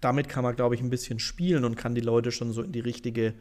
[0.00, 2.72] damit kann man, glaube ich, ein bisschen spielen und kann die Leute schon so in
[2.72, 3.34] die richtige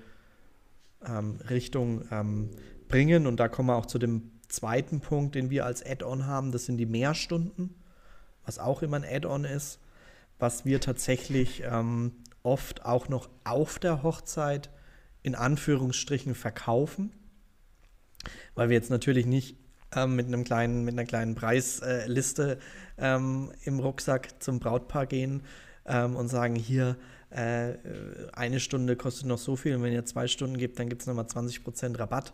[1.05, 2.51] ähm, Richtung ähm,
[2.87, 3.27] bringen.
[3.27, 6.51] Und da kommen wir auch zu dem zweiten Punkt, den wir als Add-on haben.
[6.51, 7.75] Das sind die Mehrstunden,
[8.45, 9.79] was auch immer ein Add-on ist,
[10.39, 14.69] was wir tatsächlich ähm, oft auch noch auf der Hochzeit
[15.21, 17.11] in Anführungsstrichen verkaufen,
[18.55, 19.57] weil wir jetzt natürlich nicht
[19.95, 22.59] ähm, mit einem kleinen, mit einer kleinen Preisliste
[22.97, 25.43] ähm, im Rucksack zum Brautpaar gehen
[25.85, 26.95] ähm, und sagen, hier
[27.29, 27.73] äh,
[28.33, 31.07] eine Stunde kostet noch so viel und wenn ihr zwei Stunden gebt, dann gibt es
[31.07, 32.33] nochmal 20% Rabatt.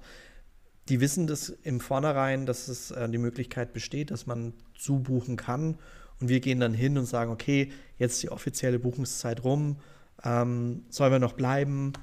[0.90, 5.78] Die wissen das im Vornherein, dass es äh, die Möglichkeit besteht, dass man zubuchen kann
[6.20, 9.78] und wir gehen dann hin und sagen, okay, jetzt die offizielle Buchungszeit rum,
[10.24, 11.94] ähm, sollen wir noch bleiben?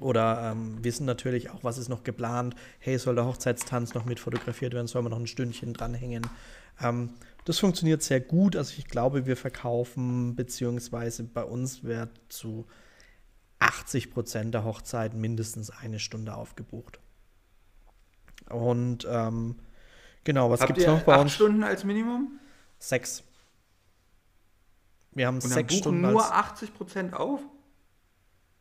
[0.00, 2.54] Oder ähm, wissen natürlich auch, was ist noch geplant.
[2.80, 4.88] Hey, soll der Hochzeitstanz noch mit fotografiert werden?
[4.88, 6.26] Sollen wir noch ein Stündchen dranhängen?
[6.80, 8.56] Ähm, das funktioniert sehr gut.
[8.56, 12.66] Also ich glaube, wir verkaufen, beziehungsweise bei uns wird zu
[13.58, 17.00] 80 Prozent der Hochzeiten mindestens eine Stunde aufgebucht.
[18.48, 19.56] Und ähm,
[20.24, 21.32] genau, was gibt es noch bei acht uns?
[21.32, 22.38] Stunden als Minimum?
[22.78, 23.22] Sechs.
[25.12, 27.40] Wir haben Und dann sechs buchen Stunden nur als 80 Prozent auf?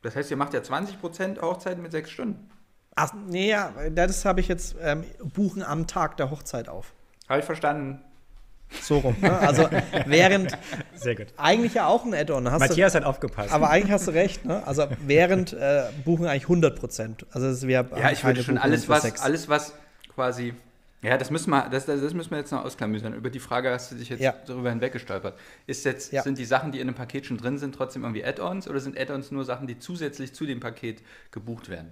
[0.01, 2.49] Das heißt, ihr macht ja 20 Prozent Hochzeiten mit sechs Stunden.
[2.95, 6.93] Ach, nee, ja, das habe ich jetzt ähm, buchen am Tag der Hochzeit auf.
[7.29, 8.01] Habe ich verstanden.
[8.81, 9.15] So rum.
[9.21, 9.37] Ne?
[9.37, 9.69] Also
[10.07, 10.57] während
[10.95, 11.27] Sehr gut.
[11.37, 12.49] eigentlich ja auch ein Add-on.
[12.49, 13.51] hast Matthias hat aufgepasst.
[13.51, 14.45] Du, aber eigentlich hast du recht.
[14.45, 14.65] Ne?
[14.65, 17.25] Also während äh, buchen eigentlich 100 Prozent.
[17.31, 19.21] Also es wäre Ja, ich würde schon alles, was, sechs.
[19.21, 19.73] alles, was
[20.13, 20.55] quasi.
[21.03, 23.13] Ja, das müssen wir, das, das das müssen wir jetzt noch ausklamüsern.
[23.13, 24.33] Über die Frage hast du dich jetzt Ja.
[24.47, 25.37] darüber hinweggestolpert.
[25.67, 26.23] Ist jetzt, Ja.
[26.23, 28.97] Sind die Sachen, die in einem Paket schon drin sind, trotzdem irgendwie Add-ons oder sind
[28.97, 31.91] Add-ons nur Sachen, die zusätzlich zu dem Paket gebucht werden?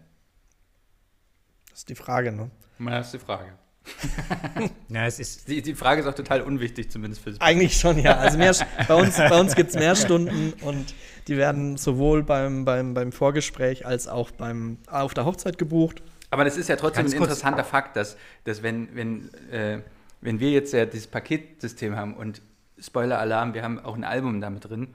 [1.70, 2.32] Das ist die Frage.
[2.32, 2.50] Ne?
[2.80, 3.52] Das ist die Frage.
[4.90, 8.18] Na, es ist Die, die Frage ist auch total unwichtig, zumindest für Eigentlich schon, ja.
[8.18, 8.56] Also mehr,
[8.88, 10.94] bei uns, bei uns gibt es mehr Stunden und
[11.28, 16.02] die werden sowohl beim, beim, beim Vorgespräch als auch beim, auf der Hochzeit gebucht.
[16.30, 17.30] Aber das ist ja trotzdem Ganz ein kurz.
[17.32, 19.80] interessanter Fakt, dass, dass wenn, wenn, äh,
[20.22, 22.42] wenn wir jetzt ja dieses Paketsystem haben und
[22.80, 24.94] Spoiler-Alarm, wir haben auch ein Album damit drin,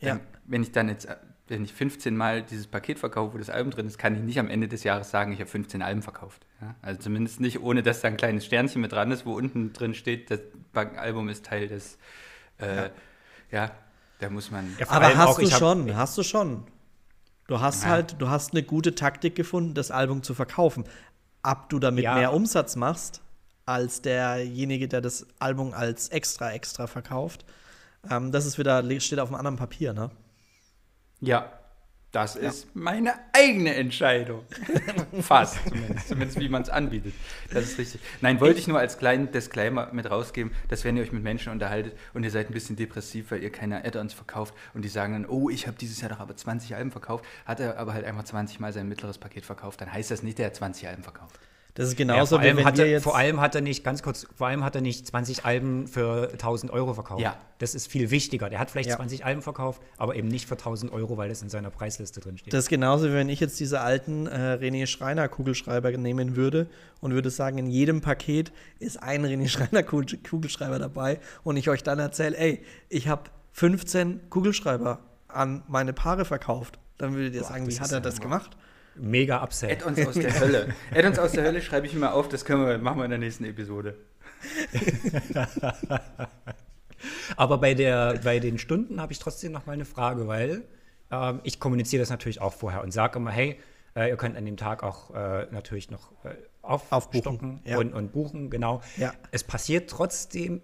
[0.00, 0.10] Ja.
[0.10, 1.06] dann, wenn ich dann jetzt,
[1.48, 4.38] wenn ich 15 Mal dieses Paket verkaufe, wo das Album drin ist, kann ich nicht
[4.38, 6.46] am Ende des Jahres sagen, ich habe 15 Alben verkauft.
[6.60, 6.74] Ja?
[6.82, 9.94] Also zumindest nicht, ohne dass da ein kleines Sternchen mit dran ist, wo unten drin
[9.94, 10.40] steht, das
[10.72, 11.98] Album ist Teil des,
[12.58, 12.90] äh,
[13.50, 13.70] ja.
[14.20, 14.74] da muss man.
[14.78, 16.64] Ja, Aber hast auch, du ich hab- schon, hast du schon.
[17.48, 17.90] Du hast Ja.
[17.90, 20.84] halt, du hast eine gute Taktik gefunden, das Album zu verkaufen.
[21.42, 22.14] Ab du damit Ja.
[22.14, 23.20] mehr Umsatz machst,
[23.66, 27.44] als derjenige, der das Album als extra extra verkauft.
[28.10, 30.10] Ähm, das ist wieder, steht auf einem anderen Papier, ne?
[31.22, 31.52] Ja,
[32.10, 34.44] das ist meine eigene Entscheidung.
[35.20, 37.14] Fast, zumindest, zumindest wie man es anbietet.
[37.52, 38.00] Das ist richtig.
[38.20, 41.52] Nein, wollte ich nur als kleinen Disclaimer mit rausgeben, dass wenn ihr euch mit Menschen
[41.52, 45.12] unterhaltet und ihr seid ein bisschen depressiv, weil ihr keine Add-ons verkauft und die sagen
[45.12, 48.04] dann, oh, ich habe dieses Jahr doch aber 20 Alben verkauft, hat er aber halt
[48.04, 51.04] einfach 20 Mal sein mittleres Paket verkauft, dann heißt das nicht, der hat 20 Alben
[51.04, 51.38] verkauft.
[51.74, 53.02] Das ist Ja, genauso, vor, wie allem wenn hat wir er, jetzt.
[53.02, 56.28] vor allem hat er nicht, ganz kurz, vor allem hat er nicht 20 Alben für
[56.32, 57.22] 1000 Euro verkauft.
[57.22, 57.36] Ja.
[57.58, 58.50] Das ist viel wichtiger.
[58.50, 58.96] Der hat vielleicht Ja.
[58.96, 62.36] 20 Alben verkauft, aber eben nicht für 1000 Euro, weil das in seiner Preisliste drin
[62.36, 62.52] steht.
[62.52, 66.66] Das ist genauso, wie wenn ich jetzt diese alten äh, René Schreiner Kugelschreiber nehmen würde
[67.00, 71.70] und würde sagen, in jedem Paket ist ein René Schreiner Kugel- Kugelschreiber dabei und ich
[71.70, 76.78] euch dann erzähle, ey, ich habe 15 Kugelschreiber an meine Paare verkauft.
[76.98, 78.56] Dann würdet ihr sagen, das wie hat er ja das nur- gemacht?
[78.96, 79.72] Mega Upsell.
[79.72, 80.74] Add-ons aus der Hölle.
[80.94, 83.10] Add-ons aus der Hölle schreibe ich mir mal auf, das können wir, machen wir in
[83.10, 83.96] der nächsten Episode.
[87.36, 90.62] Aber bei, der, bei den Stunden habe ich trotzdem noch mal eine Frage, weil
[91.10, 93.58] ähm, ich kommuniziere das natürlich auch vorher und sage immer, hey,
[93.96, 97.78] äh, ihr könnt an dem Tag auch äh, natürlich noch äh, auf, Aufbuchen, aufstocken ja.
[97.78, 98.82] und, und buchen, genau.
[98.96, 99.12] Ja.
[99.30, 100.62] Es passiert trotzdem,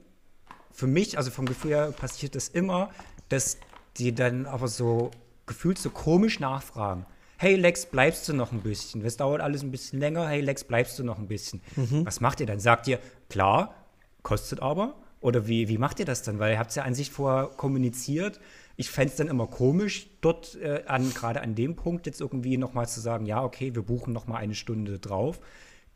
[0.73, 2.91] für mich, also vom Gefühl her, passiert es immer,
[3.29, 3.59] dass
[3.97, 5.11] die dann aber so
[5.47, 7.05] gefühlt so komisch nachfragen.
[7.41, 9.01] Hey Lex, bleibst du noch ein bisschen?
[9.01, 10.27] Das dauert alles ein bisschen länger.
[10.27, 11.61] Hey Lex, bleibst du noch ein bisschen?
[12.05, 12.59] Was macht ihr dann?
[12.59, 12.99] Sagt ihr,
[13.31, 13.77] klar,
[14.25, 14.97] kostet aber?
[15.21, 16.41] Oder wie, wie macht ihr das dann?
[16.41, 18.41] Weil ihr habt es ja an sich vorher kommuniziert.
[18.75, 22.57] Ich fände es dann immer komisch, dort äh, an, gerade an dem Punkt jetzt irgendwie
[22.57, 25.39] nochmal zu sagen, ja, okay, wir buchen nochmal eine Stunde drauf.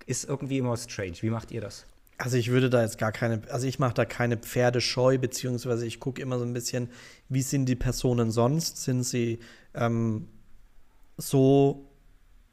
[0.06, 1.16] Ist irgendwie immer strange.
[1.22, 1.86] Wie macht ihr das?
[2.18, 5.98] Also ich würde da jetzt gar keine, also ich mache da keine Pferdescheu, beziehungsweise ich
[5.98, 6.88] gucke immer so ein bisschen,
[7.28, 8.76] wie sind die Personen sonst?
[8.84, 9.40] Sind sie
[9.74, 10.28] ähm,
[11.16, 11.88] so,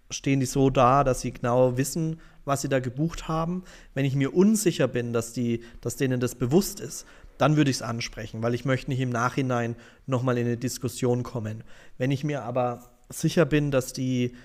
[0.09, 3.63] stehen die so da, dass sie genau wissen, was sie da gebucht haben?
[3.93, 7.05] Wenn ich mir unsicher bin, dass, die, dass denen das bewusst ist,
[7.37, 11.23] dann würde ich es ansprechen, weil ich möchte nicht im Nachhinein nochmal in eine Diskussion
[11.23, 11.63] kommen.
[11.97, 14.35] Wenn ich mir aber sicher bin, dass die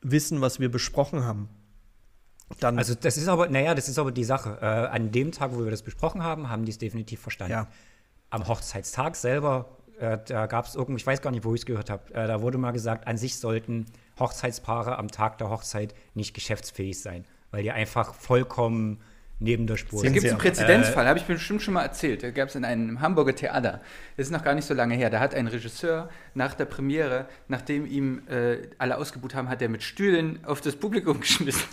[0.00, 1.48] wissen, was wir besprochen haben,
[2.60, 4.58] dann Also das ist aber, naja, das ist aber die Sache.
[4.60, 7.52] Äh, an dem Tag, wo wir das besprochen haben, haben die es definitiv verstanden.
[7.52, 7.68] Ja.
[8.30, 11.66] Am Hochzeitstag selber, äh, da gab es irgendwie, ich weiß gar nicht, wo ich es
[11.66, 13.86] gehört habe, äh, da wurde mal gesagt, an sich sollten
[14.18, 19.00] Hochzeitspaare am Tag der Hochzeit nicht geschäftsfähig sein, weil die einfach vollkommen
[19.38, 20.48] neben der Spur Da Sind gibt es einen aber.
[20.48, 22.22] Präzedenzfall, habe ich bestimmt schon mal erzählt.
[22.22, 23.82] Da gab es in einem Hamburger Theater.
[24.16, 25.10] Das ist noch gar nicht so lange her.
[25.10, 29.68] Da hat ein Regisseur nach der Premiere, nachdem ihm äh, alle ausgebucht haben, hat er
[29.68, 31.64] mit Stühlen auf das Publikum geschmissen.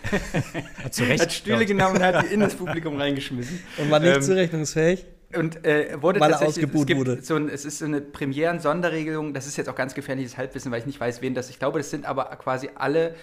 [0.92, 1.22] Zu Recht.
[1.22, 3.58] hat Stühle genommen und hat die in das Publikum reingeschmissen.
[3.78, 5.06] und war nicht Ähm, zurechnungsfähig.
[5.38, 7.22] Und äh, wurde Weil tatsächlich, es gibt wurde.
[7.22, 10.80] So ein, es ist so eine Premieren-Sonderregelung, das ist jetzt auch ganz gefährliches Halbwissen, weil
[10.80, 13.16] ich nicht weiß, wen das, ich glaube, das sind aber quasi alle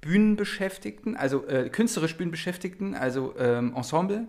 [0.00, 4.28] Bühnenbeschäftigten, also äh, künstlerisch Bühnenbeschäftigten, also ähm, Ensemble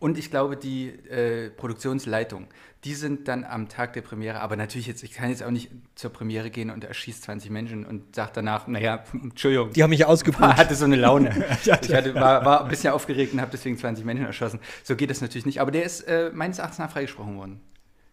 [0.00, 2.48] und ich glaube die äh, Produktionsleitung.
[2.84, 5.70] Die sind dann am Tag der Premiere, aber natürlich jetzt, ich kann jetzt auch nicht
[5.96, 10.04] zur Premiere gehen und erschießt 20 Menschen und sagt danach, naja, Entschuldigung, Die haben mich
[10.04, 10.42] ausgebucht.
[10.56, 11.30] hatte so eine Laune.
[11.64, 14.60] Ich hatte, war, war ein bisschen aufgeregt und habe deswegen 20 Menschen erschossen.
[14.84, 15.60] So geht das natürlich nicht.
[15.60, 17.60] Aber der ist äh, meines Erachtens nach freigesprochen worden.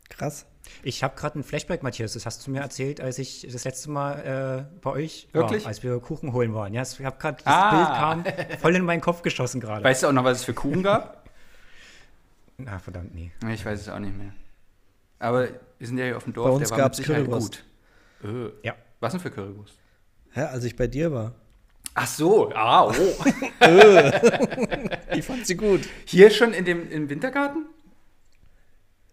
[0.10, 0.46] Krass.
[0.82, 2.14] Ich habe gerade einen Flashback, Matthias.
[2.14, 5.64] Das hast du mir erzählt, als ich das letzte Mal äh, bei euch Wirklich?
[5.64, 6.74] war, als wir Kuchen holen waren.
[6.74, 8.16] Ja, ich habe gerade das Ah.
[8.24, 9.84] Bild kam voll in meinen Kopf geschossen gerade.
[9.84, 11.20] Weißt du auch noch, was es für Kuchen gab?
[12.66, 13.32] Na, verdammt, nee.
[13.54, 14.34] Ich weiß es auch nicht mehr.
[15.20, 15.48] Aber
[15.80, 17.64] wir sind ja hier auf dem Dorf, Bei uns der war mit Sicherheit Currywurst.
[18.22, 18.52] gut.
[18.64, 18.76] Äh, Ja.
[19.00, 19.76] Was denn für Currywurst?
[20.32, 21.34] Hä, als ich bei dir war.
[21.96, 22.94] Ach so, ah, oh.
[25.16, 25.82] Ich fand sie gut.
[26.06, 27.66] Hier schon in dem, im Wintergarten?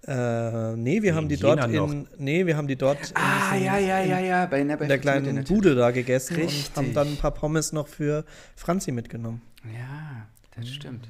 [0.07, 3.53] Äh, nee, wir haben die Jena dort in, nee, wir haben die dort in Ah,
[3.53, 4.47] diesem- ja, ja, ja, ja.
[4.47, 6.71] Bei, na, bei in der kleinen Mitte Bude da gegessen Richtig.
[6.71, 8.25] und haben dann ein paar Pommes noch für
[8.57, 9.43] Franzi mitgenommen.
[9.65, 11.07] Ja, das stimmt.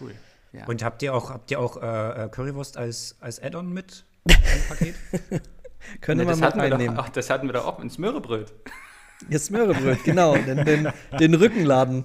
[0.00, 0.14] Cool.
[0.54, 0.66] Ja.
[0.66, 4.34] Und habt ihr auch, habt ihr auch äh, äh, Currywurst als, als Add-on mit im
[4.68, 4.94] Paket?
[6.00, 6.96] Können Ne, wir das, mal hatten wir mitnehmen.
[6.96, 8.52] doch, ach, das hatten wir doch auch ins Möhrebröt.
[9.28, 10.36] Jetzt Möhrebröt, genau.
[10.36, 12.04] Den, den, den Rückenladen.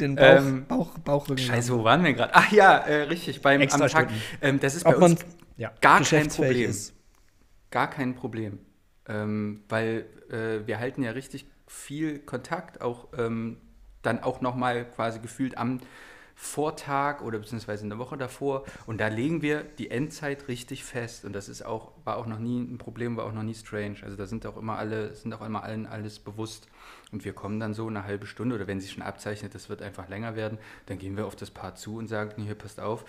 [0.00, 1.62] Den Bauch, Ähm, Bauch, Bauchrückenladen.
[1.62, 2.34] Scheiße, wo waren wir gerade?
[2.34, 4.08] Ach ja, äh, richtig, beim Extra am Tag.
[4.40, 5.24] Ähm, das ist bei Ob man uns
[5.56, 5.72] Ja.
[5.80, 6.70] gar kein Problem.
[6.70, 6.94] ist.
[7.70, 8.58] Gar kein Problem.
[9.08, 13.58] Ähm, weil äh, wir halten ja richtig viel Kontakt, auch ähm,
[14.02, 15.80] dann auch nochmal quasi gefühlt am
[16.38, 18.64] Vortag oder beziehungsweise in der Woche davor.
[18.86, 21.24] Und da legen wir die Endzeit richtig fest.
[21.24, 23.96] Und das ist auch, war auch noch nie ein Problem, war auch noch nie strange.
[24.02, 26.68] Also da sind auch immer alle, sind auch immer allen alles bewusst.
[27.10, 29.80] Und wir kommen dann so eine halbe Stunde oder wenn sich schon abzeichnet, das wird
[29.80, 33.06] einfach länger werden, dann gehen wir auf das Paar zu und sagen, hier passt auf,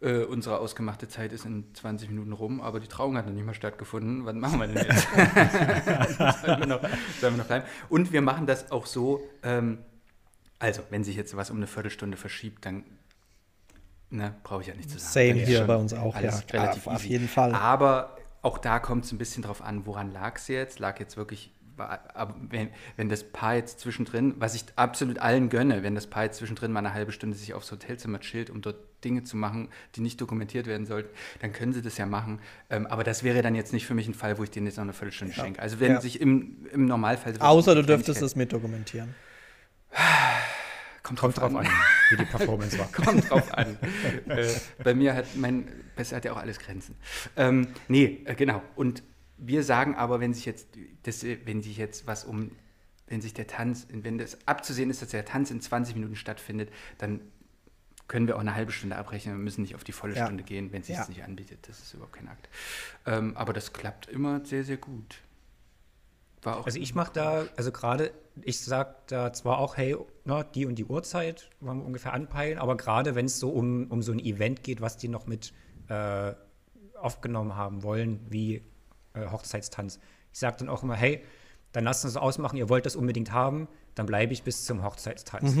[0.00, 3.46] äh, unsere ausgemachte Zeit ist in 20 Minuten rum, aber die Trauung hat noch nicht
[3.46, 4.26] mal stattgefunden.
[4.26, 5.08] Was machen wir denn jetzt?
[6.42, 6.80] sollen, wir noch,
[7.20, 7.66] sollen wir noch bleiben?
[7.88, 9.78] Und wir machen das auch so, ähm,
[10.64, 12.84] also wenn sich jetzt was um eine Viertelstunde verschiebt, dann
[14.10, 15.12] ne, brauche ich ja nicht zu sagen.
[15.12, 16.40] Same Dann hier bei uns auch, ja.
[16.52, 17.08] Relativ Auf easy.
[17.08, 17.54] jeden Fall.
[17.54, 20.78] Aber auch da kommt es ein bisschen drauf an, woran lag es jetzt?
[20.78, 21.52] Lag jetzt wirklich,
[22.48, 26.38] wenn, wenn das Paar jetzt zwischendrin, was ich absolut allen gönne, wenn das Paar jetzt
[26.38, 30.00] zwischendrin mal eine halbe Stunde sich aufs Hotelzimmer chillt, um dort Dinge zu machen, die
[30.00, 32.40] nicht dokumentiert werden sollten, dann können sie das ja machen.
[32.70, 34.76] Ähm, aber das wäre dann jetzt nicht für mich ein Fall, wo ich denen jetzt
[34.76, 35.60] noch eine Viertelstunde schenke.
[35.60, 36.00] Also wenn Ja.
[36.00, 37.34] sich im, im Normalfall...
[37.38, 39.14] Außer du dürftest es mitdokumentieren.
[41.04, 41.68] Kommt, Kommt drauf an,
[42.10, 42.86] wie die Performance war.
[42.92, 43.76] Kommt drauf an.
[44.26, 44.48] äh,
[44.82, 46.96] bei mir hat mein, besser hat ja auch alles Grenzen.
[47.36, 48.62] Ähm, nee, äh, genau.
[48.74, 49.02] Und
[49.36, 50.66] wir sagen aber, wenn sich jetzt,
[51.02, 52.52] das, äh, wenn sich jetzt was um,
[53.06, 56.70] wenn sich der Tanz, wenn das abzusehen ist, dass der Tanz in 20 Minuten stattfindet,
[56.96, 57.20] dann
[58.08, 59.36] können wir auch eine halbe Stunde abrechnen.
[59.36, 60.24] Wir müssen nicht auf die volle Ja.
[60.24, 61.06] Stunde gehen, wenn es sich Ja.
[61.06, 61.68] nicht anbietet.
[61.68, 62.48] Das ist überhaupt kein Akt.
[63.04, 65.16] Ähm, aber das klappt immer sehr, sehr gut.
[66.42, 68.10] War auch Also ich mache da, also gerade,
[68.42, 72.58] ich sag da zwar auch, hey, na, die und die Uhrzeit wollen wir ungefähr anpeilen,
[72.58, 75.52] aber gerade wenn es so um, um so ein Event geht, was die noch mit
[75.88, 76.32] äh,
[77.00, 78.62] aufgenommen haben wollen, wie
[79.14, 80.00] äh, Hochzeitstanz,
[80.32, 81.22] ich sage dann auch immer, hey,
[81.72, 85.54] dann lasst uns ausmachen, ihr wollt das unbedingt haben, dann bleibe ich bis zum Hochzeitstanz.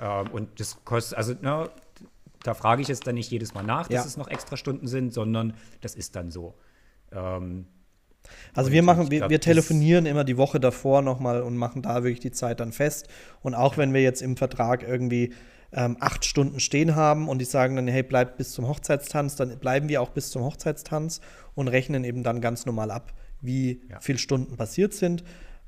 [0.00, 1.68] Ähm, und das kostet, also na,
[2.42, 4.04] da frage ich jetzt dann nicht jedes Mal nach, dass Ja.
[4.04, 6.54] es noch extra Stunden sind, sondern das ist dann so.
[7.12, 7.66] Ähm,
[8.54, 12.20] Also wir machen, wir, wir telefonieren immer die Woche davor nochmal und machen da wirklich
[12.20, 13.08] die Zeit dann fest.
[13.42, 15.32] Und auch wenn wir jetzt im Vertrag irgendwie
[15.72, 19.58] ähm, acht Stunden stehen haben und die sagen dann, hey, bleibt bis zum Hochzeitstanz, dann
[19.58, 21.20] bleiben wir auch bis zum Hochzeitstanz
[21.54, 23.98] und rechnen eben dann ganz normal ab, wie Ja.
[24.00, 25.24] viele Stunden passiert sind.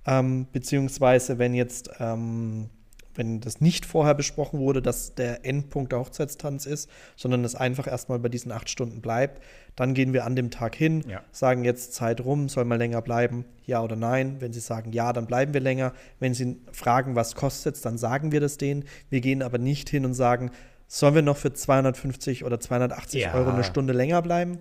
[0.06, 2.70] Ähm, beziehungsweise wenn jetzt, ähm,
[3.18, 7.86] wenn das nicht vorher besprochen wurde, dass der Endpunkt der Hochzeitstanz ist, sondern es einfach
[7.86, 9.42] erstmal bei diesen acht Stunden bleibt,
[9.74, 11.22] dann gehen wir an dem Tag hin, Ja.
[11.32, 14.36] sagen jetzt Zeit rum, soll man länger bleiben, ja oder nein.
[14.40, 15.92] Wenn sie sagen ja, dann bleiben wir länger.
[16.20, 18.84] Wenn sie fragen, was kostet dann sagen wir das denen.
[19.10, 20.50] Wir gehen aber nicht hin und sagen,
[20.88, 23.34] sollen wir noch für 250 oder 280 Ja.
[23.34, 24.58] Euro eine Stunde länger bleiben?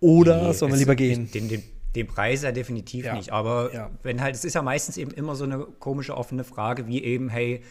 [0.00, 1.30] Oder Nee, sollen wir es- lieber gehen?
[1.32, 1.62] Den, den,
[1.94, 3.14] den Preis ja definitiv Ja.
[3.14, 3.30] nicht.
[3.30, 3.90] Aber Ja.
[4.02, 7.28] wenn halt, es ist ja meistens eben immer so eine komische offene Frage, wie eben,
[7.28, 7.62] hey,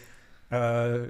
[0.49, 1.07] äh,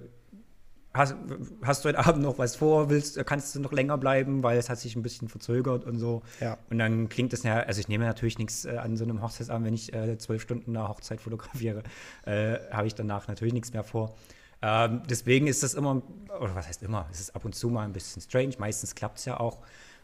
[0.94, 1.16] hast,
[1.64, 2.90] hast du heute Abend noch was vor?
[2.90, 6.22] Willst, kannst du noch länger bleiben, weil es hat sich ein bisschen verzögert und so.
[6.40, 6.58] Ja.
[6.70, 9.66] Und dann klingt das ja, also ich nehme natürlich nichts äh, an so einem Hochzeitsabend,
[9.68, 11.84] wenn ich äh, zwölf Stunden eine Hochzeit fotografiere,
[12.26, 14.16] äh, habe ich danach natürlich nichts mehr vor.
[14.62, 16.02] Ähm, deswegen ist das immer,
[16.40, 19.18] oder was heißt immer, es ist ab und zu mal ein bisschen strange, meistens klappt
[19.20, 19.60] es ja auch.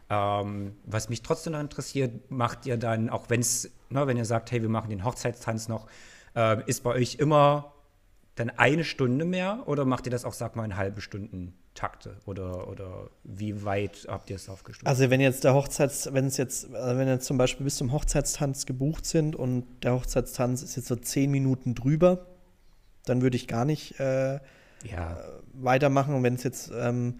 [0.10, 4.26] Ähm, was mich trotzdem noch interessiert, macht ihr dann, auch wenn es, ne, wenn ihr
[4.26, 5.88] sagt, hey, wir machen den Hochzeitstanz noch,
[6.36, 7.74] äh, ist bei euch immer
[8.36, 12.18] dann eine Stunde mehr oder macht ihr das auch, sag mal, in halbe Stunden Takte?
[12.26, 14.88] Oder, oder wie weit habt ihr es aufgestuft?
[14.88, 17.92] Also wenn jetzt der Hochzeits, wenn es jetzt, also wenn jetzt zum Beispiel bis zum
[17.92, 22.26] Hochzeitstanz gebucht sind und der Hochzeitstanz ist jetzt so zehn Minuten drüber,
[23.06, 24.40] dann würde ich gar nicht äh,
[24.84, 25.18] ja,
[25.54, 26.16] weitermachen.
[26.16, 27.20] Und wenn es jetzt, ähm,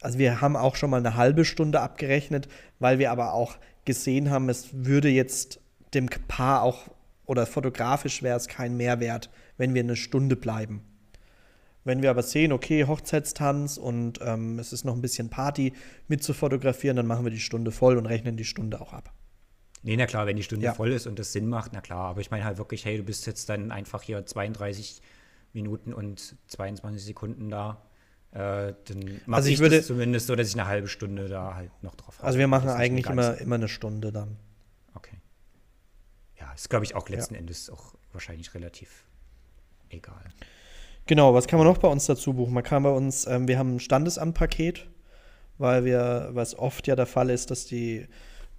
[0.00, 4.30] also wir haben auch schon mal eine halbe Stunde abgerechnet, weil wir aber auch gesehen
[4.30, 5.60] haben, es würde jetzt
[5.94, 6.88] dem Paar auch
[7.26, 10.82] oder fotografisch wäre es kein Mehrwert, wenn wir eine Stunde bleiben.
[11.84, 15.72] Wenn wir aber sehen, okay, Hochzeitstanz und ähm, es ist noch ein bisschen Party
[16.08, 19.12] mit zu fotografieren, dann machen wir die Stunde voll und rechnen die Stunde auch ab.
[19.82, 20.74] Nee, na klar, wenn die Stunde Ja.
[20.74, 22.10] voll ist und das Sinn macht, na klar.
[22.10, 25.00] Aber ich meine halt wirklich, hey, du bist jetzt dann einfach hier 32
[25.52, 27.80] Minuten und 22 Sekunden da.
[28.32, 31.28] Äh, dann mache Also ich ich, würde- das zumindest so, dass ich eine halbe Stunde
[31.28, 32.26] da halt noch drauf habe.
[32.26, 34.36] Also wir machen eigentlich immer, immer eine Stunde dann.
[34.94, 35.16] Okay.
[36.38, 39.04] Ja, ist glaube ich auch letzten Endes auch wahrscheinlich relativ
[39.88, 40.22] egal.
[41.06, 42.54] Genau, was kann man noch bei uns dazu buchen?
[42.54, 44.86] Man kann bei uns, ähm, wir haben ein Standesamtpaket,
[45.58, 48.06] weil wir, was oft ja der Fall ist, dass die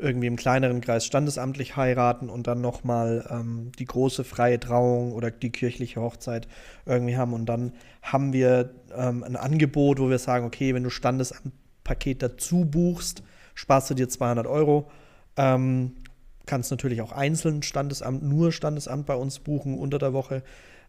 [0.01, 5.31] irgendwie im kleineren Kreis standesamtlich heiraten und dann nochmal ähm, die große freie Trauung oder
[5.31, 6.47] die kirchliche Hochzeit
[6.85, 7.33] irgendwie haben.
[7.33, 12.65] Und dann haben wir ähm, ein Angebot, wo wir sagen, okay, wenn du Standesamtpaket dazu
[12.65, 14.89] buchst, sparst du dir 200 Euro.
[15.37, 15.95] Ähm,
[16.47, 20.43] kannst natürlich auch einzeln Standesamt, nur Standesamt bei uns buchen unter der Woche.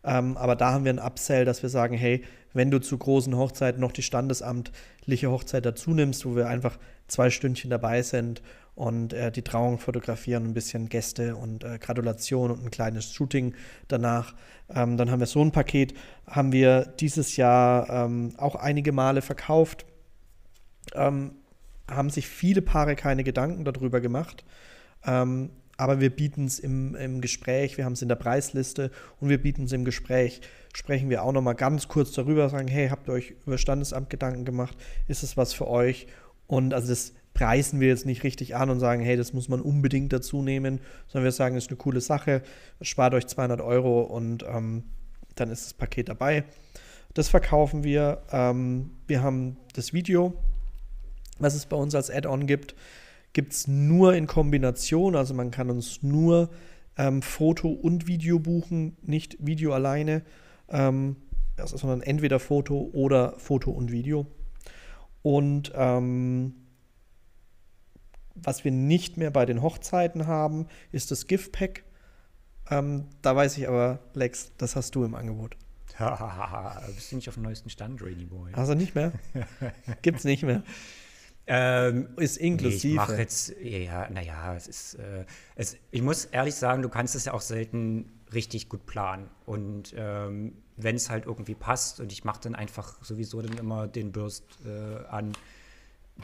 [0.04, 3.36] Ähm, aber da haben wir ein Upsell, dass wir sagen, hey, wenn du zu großen
[3.36, 8.42] Hochzeiten noch die standesamtliche Hochzeit dazu nimmst, wo wir einfach zwei Stündchen dabei sind
[8.74, 13.54] und äh, die Trauung fotografieren, ein bisschen Gäste und äh, Gratulation und ein kleines Shooting
[13.88, 14.34] danach,
[14.74, 15.94] ähm, dann haben wir so ein Paket,
[16.26, 19.84] haben wir dieses Jahr ähm, auch einige Male verkauft.
[20.94, 21.32] Ähm,
[21.90, 24.44] haben sich viele Paare keine Gedanken darüber gemacht.
[25.04, 29.28] Ähm, aber wir bieten es im, im Gespräch, wir haben es in der Preisliste und
[29.28, 30.40] wir bieten es im Gespräch.
[30.74, 34.44] Sprechen wir auch nochmal ganz kurz darüber, sagen, hey, habt ihr euch über Standesamt Gedanken
[34.44, 34.76] gemacht?
[35.08, 36.06] Ist es was für euch?
[36.46, 39.60] Und also das preisen wir jetzt nicht richtig an und sagen, hey, das muss man
[39.60, 42.42] unbedingt dazu nehmen, sondern wir sagen, es ist eine coole Sache,
[42.80, 44.84] spart euch 200 Euro und ähm,
[45.34, 46.44] dann ist das Paket dabei.
[47.14, 48.22] Das verkaufen wir.
[48.30, 50.34] Ähm, wir haben das Video,
[51.38, 52.74] was es bei uns als Add-on gibt,
[53.32, 55.16] gibt es nur in Kombination.
[55.16, 56.50] Also man kann uns nur
[56.96, 60.22] ähm, Foto und Video buchen, nicht Video alleine,
[60.68, 61.16] ähm,
[61.56, 64.26] also, sondern entweder Foto oder Foto und Video.
[65.22, 66.54] Und ähm,
[68.34, 71.84] was wir nicht mehr bei den Hochzeiten haben, ist das Gift-Pack.
[72.70, 75.56] Ähm, da weiß ich aber, Lex, das hast du im Angebot.
[76.96, 78.52] Bist du nicht auf dem neuesten Stand, Rainy Boy?
[78.54, 79.12] Also nicht mehr?
[80.02, 80.62] Gibt's nicht mehr.
[81.46, 82.94] Ähm, Ist Nee, ich inklusive.
[82.94, 85.24] mache jetzt, ja, naja, es ist, äh,
[85.56, 89.28] es, ich muss ehrlich sagen, du kannst es ja auch selten richtig gut planen.
[89.44, 93.86] Und ähm, wenn es halt irgendwie passt und ich mache dann einfach sowieso dann immer
[93.88, 95.32] den Burst äh, an,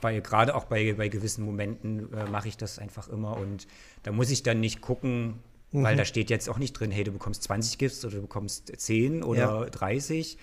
[0.00, 3.66] bei, gerade auch bei, bei gewissen Momenten äh, mache ich das einfach immer und
[4.02, 5.40] da muss ich dann nicht gucken,
[5.72, 5.98] weil Mhm.
[5.98, 9.22] da steht jetzt auch nicht drin, hey, du bekommst 20 Gifts oder du bekommst 10
[9.22, 9.64] oder Ja.
[9.66, 10.38] 30,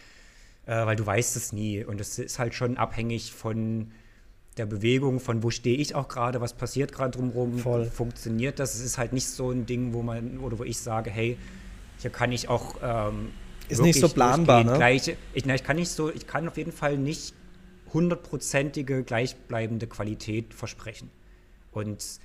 [0.66, 3.92] äh, weil du weißt es nie und es ist halt schon abhängig von
[4.58, 7.86] der Bewegung, von wo stehe ich auch gerade, was passiert gerade drumherum, Voll.
[7.86, 8.76] funktioniert das.
[8.76, 11.38] Es ist halt nicht so ein Ding, wo man, oder wo ich sage, hey,
[12.00, 13.32] hier kann ich auch ähm,
[13.68, 14.78] Ist nicht so planbar, ne?
[14.78, 17.34] Gleiche, ich, na, ich kann nicht so, ich kann auf jeden Fall nicht
[17.96, 21.10] hundertprozentige, gleichbleibende Qualität versprechen.
[21.72, 22.20] Und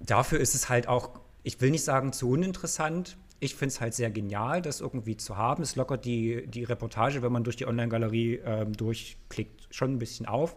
[0.00, 1.10] dafür ist es halt auch,
[1.42, 3.16] ich will nicht sagen zu uninteressant.
[3.40, 5.62] Ich finde es halt sehr genial, das irgendwie zu haben.
[5.62, 10.26] Es lockert die, die Reportage, wenn man durch die Online-Galerie ähm, durchklickt, schon ein bisschen
[10.26, 10.56] auf.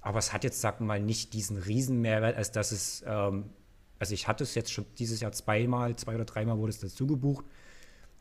[0.00, 3.50] Aber es hat jetzt, sagen wir mal, nicht diesen riesen Mehrwert, als dass es, ähm,
[3.98, 7.06] also ich hatte es jetzt schon dieses Jahr zweimal, zwei oder dreimal wurde es dazu
[7.06, 7.44] gebucht.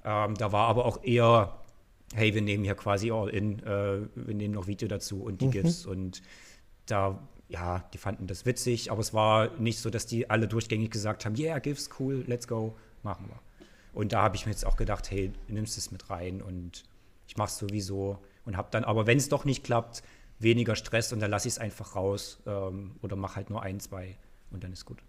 [0.03, 1.59] Ähm, da war aber auch eher,
[2.13, 5.47] hey, wir nehmen hier quasi all in, äh, wir nehmen noch Video dazu und die
[5.47, 5.51] mhm.
[5.51, 6.21] GIFs und
[6.85, 10.89] da ja, die fanden das witzig, aber es war nicht so, dass die alle durchgängig
[10.89, 13.39] gesagt haben, yeah, GIFs, cool, let's go, machen wir.
[13.93, 16.83] Und da habe ich mir jetzt auch gedacht, hey, nimmst es mit rein und
[17.27, 20.01] ich mache es sowieso und habe dann, aber wenn es doch nicht klappt,
[20.39, 23.79] weniger Stress und dann lasse ich es einfach raus ähm, oder mache halt nur ein,
[23.79, 24.17] zwei
[24.49, 25.03] und dann ist gut.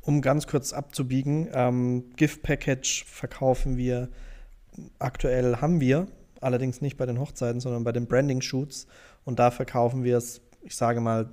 [0.00, 4.10] Um ganz kurz abzubiegen, ähm, Gift Package verkaufen wir
[4.98, 6.06] aktuell haben wir,
[6.44, 8.86] allerdings nicht bei den Hochzeiten, sondern bei den Branding Shoots
[9.24, 11.30] und da verkaufen wir es, ich sage mal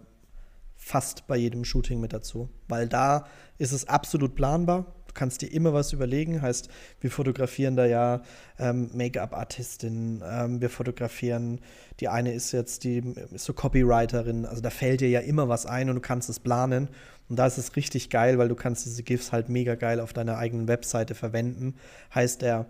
[0.82, 3.28] fast bei jedem Shooting mit dazu, weil da
[3.60, 4.96] ist es absolut planbar.
[5.08, 6.42] Du kannst dir immer was überlegen.
[6.42, 6.70] Heißt,
[7.02, 8.22] wir fotografieren da ja
[8.58, 11.60] ähm, Make-up-Artistin, ähm, wir fotografieren,
[12.00, 13.00] die eine ist jetzt die
[13.32, 16.40] ist so Copywriterin, also da fällt dir ja immer was ein und du kannst es
[16.40, 16.88] planen.
[17.30, 20.14] Und da ist es richtig geil, weil du kannst diese GIFs halt mega geil auf
[20.14, 21.76] deiner eigenen Webseite verwenden.
[22.14, 22.66] Heißt, der,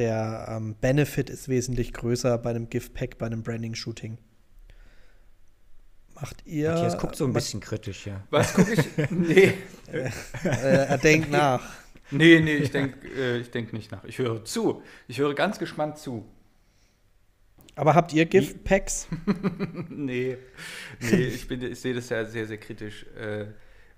[0.00, 4.16] der ähm, Benefit ist wesentlich größer bei einem GIF-Pack, bei einem Branding-Shooting.
[6.14, 6.70] Macht ihr.
[6.70, 8.24] Matthias guckt so ein bisschen kritisch, ja.
[8.30, 9.10] Was gucke ich?
[9.10, 9.52] Nee.
[9.92, 10.10] äh,
[10.42, 11.62] er denkt nach.
[12.10, 14.02] Nee, nee, ich denke äh, denk nicht nach.
[14.04, 14.82] Ich höre zu.
[15.06, 16.26] Ich höre ganz gespannt zu.
[17.76, 19.06] Aber habt ihr Gift-Packs?
[19.90, 20.38] nee.
[21.00, 23.46] Nee, ich, ich sehe das ja sehr, sehr kritisch, äh,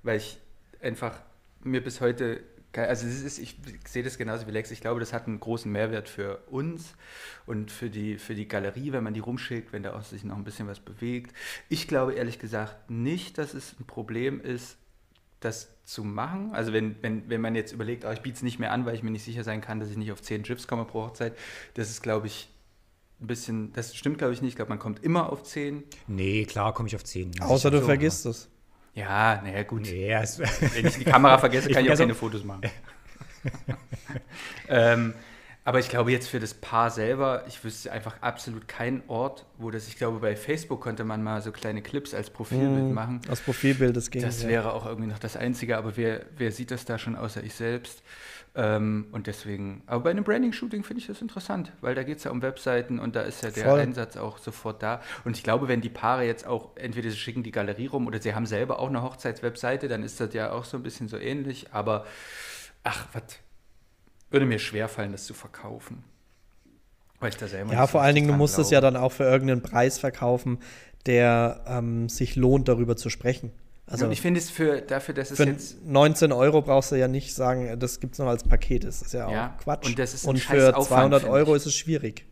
[0.02, 0.38] weil ich
[0.80, 1.20] einfach
[1.62, 2.42] mir bis heute
[2.74, 3.56] also ist, ich
[3.86, 4.70] sehe das genauso wie Lex.
[4.70, 6.94] Ich glaube, das hat einen großen Mehrwert für uns
[7.46, 10.36] und für die, für die Galerie, wenn man die rumschickt, wenn da auch sich noch
[10.36, 11.34] ein bisschen was bewegt.
[11.68, 14.76] Ich glaube ehrlich gesagt nicht, dass es ein Problem ist,
[15.40, 16.52] das zu machen.
[16.52, 18.94] Also wenn, wenn, wenn man jetzt überlegt, oh, ich biete es nicht mehr an, weil
[18.94, 21.36] ich mir nicht sicher sein kann, dass ich nicht auf 10 Chips komme pro Hochzeit,
[21.74, 22.48] das ist, glaube ich,
[23.20, 24.50] ein bisschen, das stimmt, glaube ich, nicht.
[24.50, 25.84] Ich glaube, man kommt immer auf 10.
[26.06, 27.40] Nee, klar komme ich auf 10.
[27.40, 28.48] Außer du so, vergisst es.
[28.94, 29.82] Ja, naja, gut.
[29.82, 30.10] Nee,
[30.74, 32.62] Wenn ich die Kamera vergesse, kann ich, ich auch keine Fotos machen.
[34.68, 35.14] ähm,
[35.64, 39.70] aber ich glaube jetzt für das Paar selber, ich wüsste einfach absolut keinen Ort, wo
[39.70, 43.20] das, ich glaube bei Facebook konnte man mal so kleine Clips als Profilbild mm, machen.
[43.28, 44.22] Als Profilbild, das ging.
[44.22, 47.44] Das wäre auch irgendwie noch das Einzige, aber wer, wer sieht das da schon außer
[47.44, 48.02] ich selbst?
[48.54, 52.24] Ähm, und deswegen, aber bei einem Branding-Shooting finde ich das interessant, weil da geht es
[52.24, 53.80] ja um Webseiten und da ist ja der Voll.
[53.80, 55.00] Einsatz auch sofort da.
[55.24, 58.20] Und ich glaube, wenn die Paare jetzt auch, entweder sie schicken die Galerie rum oder
[58.20, 61.16] sie haben selber auch eine Hochzeitswebseite, dann ist das ja auch so ein bisschen so
[61.16, 61.72] ähnlich.
[61.72, 62.04] Aber
[62.84, 63.22] ach, was
[64.30, 66.04] würde mir schwerfallen, das zu verkaufen.
[67.20, 69.24] Weil ich da selber ja, vor allen Dingen, du musst es ja dann auch für
[69.24, 70.58] irgendeinen Preis verkaufen,
[71.06, 73.52] der ähm, sich lohnt, darüber zu sprechen.
[73.92, 76.96] Also und ich finde es für dafür, dass es für jetzt 19 Euro brauchst du
[76.96, 78.84] ja nicht sagen, das gibt es noch als Paket.
[78.84, 79.86] Das ist ja auch ja, Quatsch.
[79.86, 82.24] Und, das ist und für 200 Euro ist es schwierig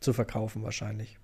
[0.00, 1.18] zu verkaufen wahrscheinlich.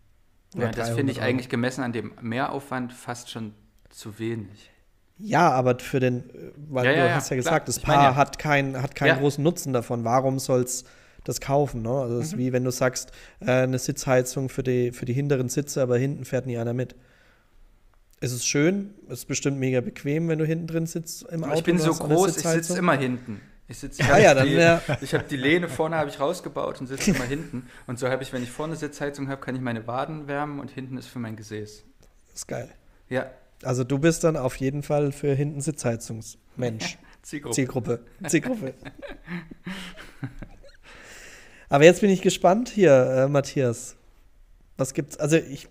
[0.55, 1.29] ja, das finde ich Euro.
[1.29, 3.55] eigentlich gemessen an dem Mehraufwand fast schon
[3.89, 4.71] zu wenig.
[5.17, 6.25] Ja, aber für den,
[6.69, 7.67] weil ja, du ja, hast ja, gesagt, klar.
[7.67, 8.17] das Paar ja.
[8.17, 10.05] hat, kein, hat keinen großen Nutzen davon.
[10.05, 10.85] Warum soll es
[11.25, 11.81] das kaufen?
[11.81, 11.91] Ne?
[11.91, 12.33] Also, das mhm.
[12.35, 15.97] ist wie wenn du sagst, äh, eine Sitzheizung für die, für die hinteren Sitze, aber
[15.97, 16.95] hinten fährt nie einer mit
[18.21, 21.55] es ist schön, es ist bestimmt mega bequem, wenn du hinten drin sitzt im Auto.
[21.55, 23.41] Ich bin so groß, ich sitze immer hinten.
[23.71, 24.81] Ich sitze ja, ja, die, ja.
[25.03, 27.67] Ich habe die Lehne vorne habe ich rausgebaut und sitze immer hinten.
[27.87, 30.71] Und so habe ich, wenn ich vorne Sitzheizung habe, kann ich meine Waden wärmen und
[30.71, 31.85] hinten ist für mein Gesäß.
[32.31, 32.71] Das ist geil.
[33.11, 33.31] Ja.
[33.63, 36.97] Also du bist dann auf jeden Fall für hinten Sitzheizungsmensch.
[37.23, 37.55] Zielgruppe.
[37.55, 38.05] Zielgruppe.
[38.27, 38.75] Zielgruppe.
[41.69, 43.97] Aber jetzt bin ich gespannt hier, äh, Matthias.
[44.79, 45.19] Was gibt's?
[45.19, 45.69] Also ich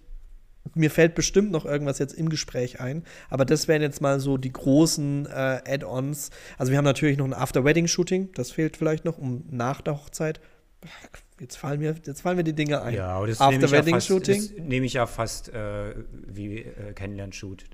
[0.76, 4.38] mir fällt bestimmt noch irgendwas jetzt im Gespräch ein, aber das wären jetzt mal so
[4.38, 6.30] die großen äh, Add-ons.
[6.58, 10.40] Also wir haben natürlich noch ein After-Wedding-Shooting, das fehlt vielleicht noch, um nach der Hochzeit.
[11.40, 12.96] Jetzt fallen mir, jetzt fallen mir die Dinge ein.
[12.96, 14.42] Ja, aber das After-Wedding-Shooting.
[14.58, 17.66] Ja nehme ich ja fast äh, wie äh, Kennenlern-Shoot.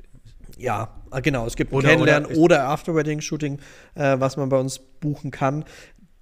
[0.58, 1.46] Ja, äh, genau.
[1.46, 3.60] Es gibt oder, Kennenlernen oder, oder After-Wedding-Shooting,
[3.96, 5.66] äh, was man bei uns buchen kann.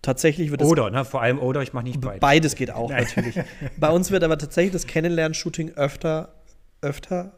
[0.01, 0.67] Tatsächlich wird es.
[0.67, 1.05] Oder, ne?
[1.05, 2.19] Vor allem oder, ich mache nicht beides.
[2.19, 3.03] Beides geht auch Nein.
[3.03, 3.39] natürlich.
[3.77, 6.40] bei uns wird aber tatsächlich das Kennenlern-Shooting öfter
[6.81, 7.37] öfter,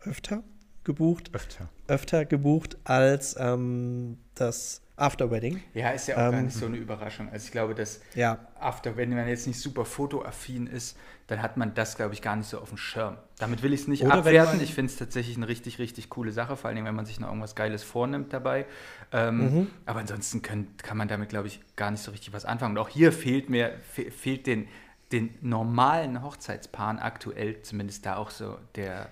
[0.00, 0.42] öfter
[0.84, 1.30] gebucht.
[1.34, 1.68] Öfter.
[1.88, 5.62] Öfter gebucht als ähm, das After Wedding.
[5.74, 7.28] Ja, ist ja auch ähm, gar nicht so eine Überraschung.
[7.30, 8.38] Also ich glaube, dass ja.
[8.58, 10.96] After, wenn man jetzt nicht super fotoaffin ist,
[11.26, 13.18] dann hat man das, glaube ich, gar nicht so auf dem Schirm.
[13.38, 14.60] Damit will ich es nicht Oder abwerten.
[14.62, 17.28] Ich finde es tatsächlich eine richtig, richtig coole Sache, vor allem, wenn man sich noch
[17.28, 18.64] irgendwas Geiles vornimmt dabei.
[19.12, 19.66] Ähm, mhm.
[19.84, 22.76] Aber ansonsten können, kann man damit, glaube ich, gar nicht so richtig was anfangen.
[22.76, 24.68] Und auch hier fehlt mir, fe fehlt den
[25.12, 29.08] den normalen Hochzeitspaaren aktuell zumindest da auch so der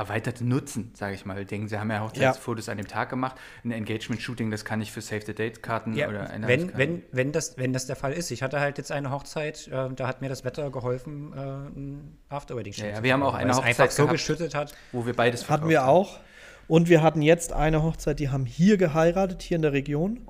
[0.00, 1.44] erweiterte Nutzen, sage ich mal.
[1.44, 2.72] Denken, sie haben ja Hochzeitsfotos ja.
[2.72, 3.36] an dem Tag gemacht.
[3.64, 7.86] Ein Engagement-Shooting, das kann ich für Save-the-Date-Karten ja, oder wenn, wenn, wenn, das, wenn das
[7.86, 8.30] der Fall ist.
[8.30, 12.18] Ich hatte halt jetzt eine Hochzeit, äh, da hat mir das Wetter geholfen, äh, ein
[12.30, 14.74] After-Wedding-Shooting ja, ja, wir haben auch eine Hochzeit einfach so geschüttet hat.
[14.92, 16.18] Wo wir beides Hatten wir auch.
[16.66, 20.20] Und wir hatten jetzt eine Hochzeit, die haben hier geheiratet, hier in der Region.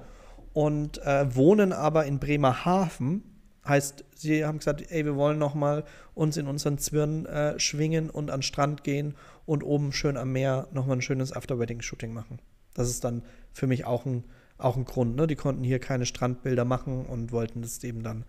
[0.53, 3.30] Und äh, wohnen aber in Bremerhaven
[3.67, 5.85] Heißt, sie haben gesagt, ey, wir wollen noch mal
[6.15, 10.33] uns in unseren Zwirn äh, schwingen und an den Strand gehen und oben schön am
[10.33, 12.41] Meer noch mal ein schönes After-Wedding-Shooting machen.
[12.75, 14.25] Das ist dann für mich auch ein,
[14.57, 15.17] auch ein Grund.
[15.17, 15.27] Ne?
[15.27, 18.25] Die konnten hier keine Strandbilder machen und wollten das eben dann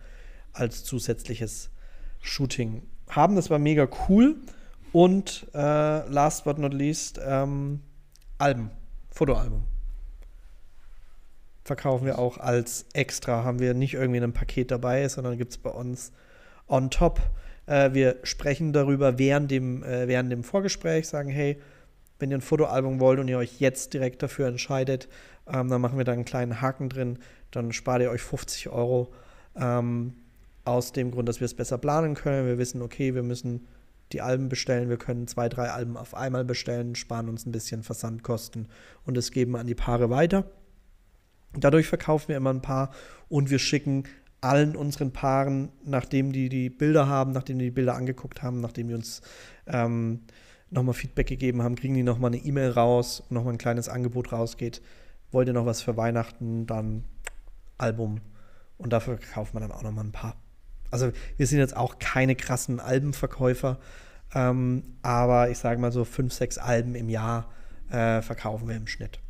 [0.52, 1.70] als zusätzliches
[2.20, 3.36] Shooting haben.
[3.36, 4.36] Das war mega cool.
[4.92, 7.80] Und äh, last but not least, ähm,
[8.36, 8.70] Alben,
[9.10, 9.64] Fotoalbum
[11.64, 13.44] verkaufen wir auch als extra.
[13.44, 16.12] Haben wir nicht irgendwie ein Paket dabei, sondern gibt es bei uns
[16.68, 17.20] on top.
[17.66, 21.60] Äh, wir sprechen darüber während dem, äh, während dem Vorgespräch, sagen, hey,
[22.18, 25.08] wenn ihr ein Fotoalbum wollt und ihr euch jetzt direkt dafür entscheidet,
[25.46, 27.18] ähm, dann machen wir da einen kleinen Haken drin,
[27.50, 29.12] dann spart ihr euch 50 Euro.
[29.56, 30.14] Ähm,
[30.64, 32.46] aus dem Grund, dass wir es besser planen können.
[32.46, 33.66] Wir wissen, okay, wir müssen
[34.12, 37.82] die Alben bestellen, wir können zwei, drei Alben auf einmal bestellen, sparen uns ein bisschen
[37.82, 38.68] Versandkosten
[39.04, 40.44] und es geben an die Paare weiter.
[41.54, 42.92] Dadurch verkaufen wir immer ein paar
[43.28, 44.04] und wir schicken
[44.40, 48.88] allen unseren Paaren, nachdem die die Bilder haben, nachdem die die Bilder angeguckt haben, nachdem
[48.88, 49.22] die uns
[49.66, 50.22] ähm,
[50.70, 54.82] nochmal Feedback gegeben haben, kriegen die nochmal eine E-Mail raus, nochmal ein kleines Angebot rausgeht.
[55.30, 57.04] Wollt ihr noch was für Weihnachten, dann
[57.78, 58.20] Album.
[58.78, 60.36] Und dafür kauft man dann auch nochmal ein paar.
[60.90, 63.78] Also wir sind jetzt auch keine krassen Albenverkäufer,
[64.34, 67.48] ähm, aber ich sage mal so fünf, sechs Alben im Jahr
[67.90, 69.20] äh, verkaufen wir im Schnitt.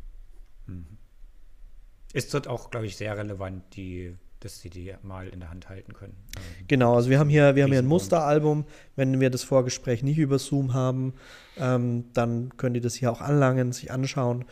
[2.13, 5.67] Ist dort auch, glaube ich, sehr relevant, die, dass sie die mal in der Hand
[5.69, 6.15] halten können.
[6.37, 8.65] Ähm, genau, also wir haben hier, wir haben hier ein Musteralbum.
[8.95, 11.13] Wenn wir das Vorgespräch nicht über Zoom haben,
[11.57, 14.45] ähm, dann könnt ihr das hier auch anlangen, sich anschauen.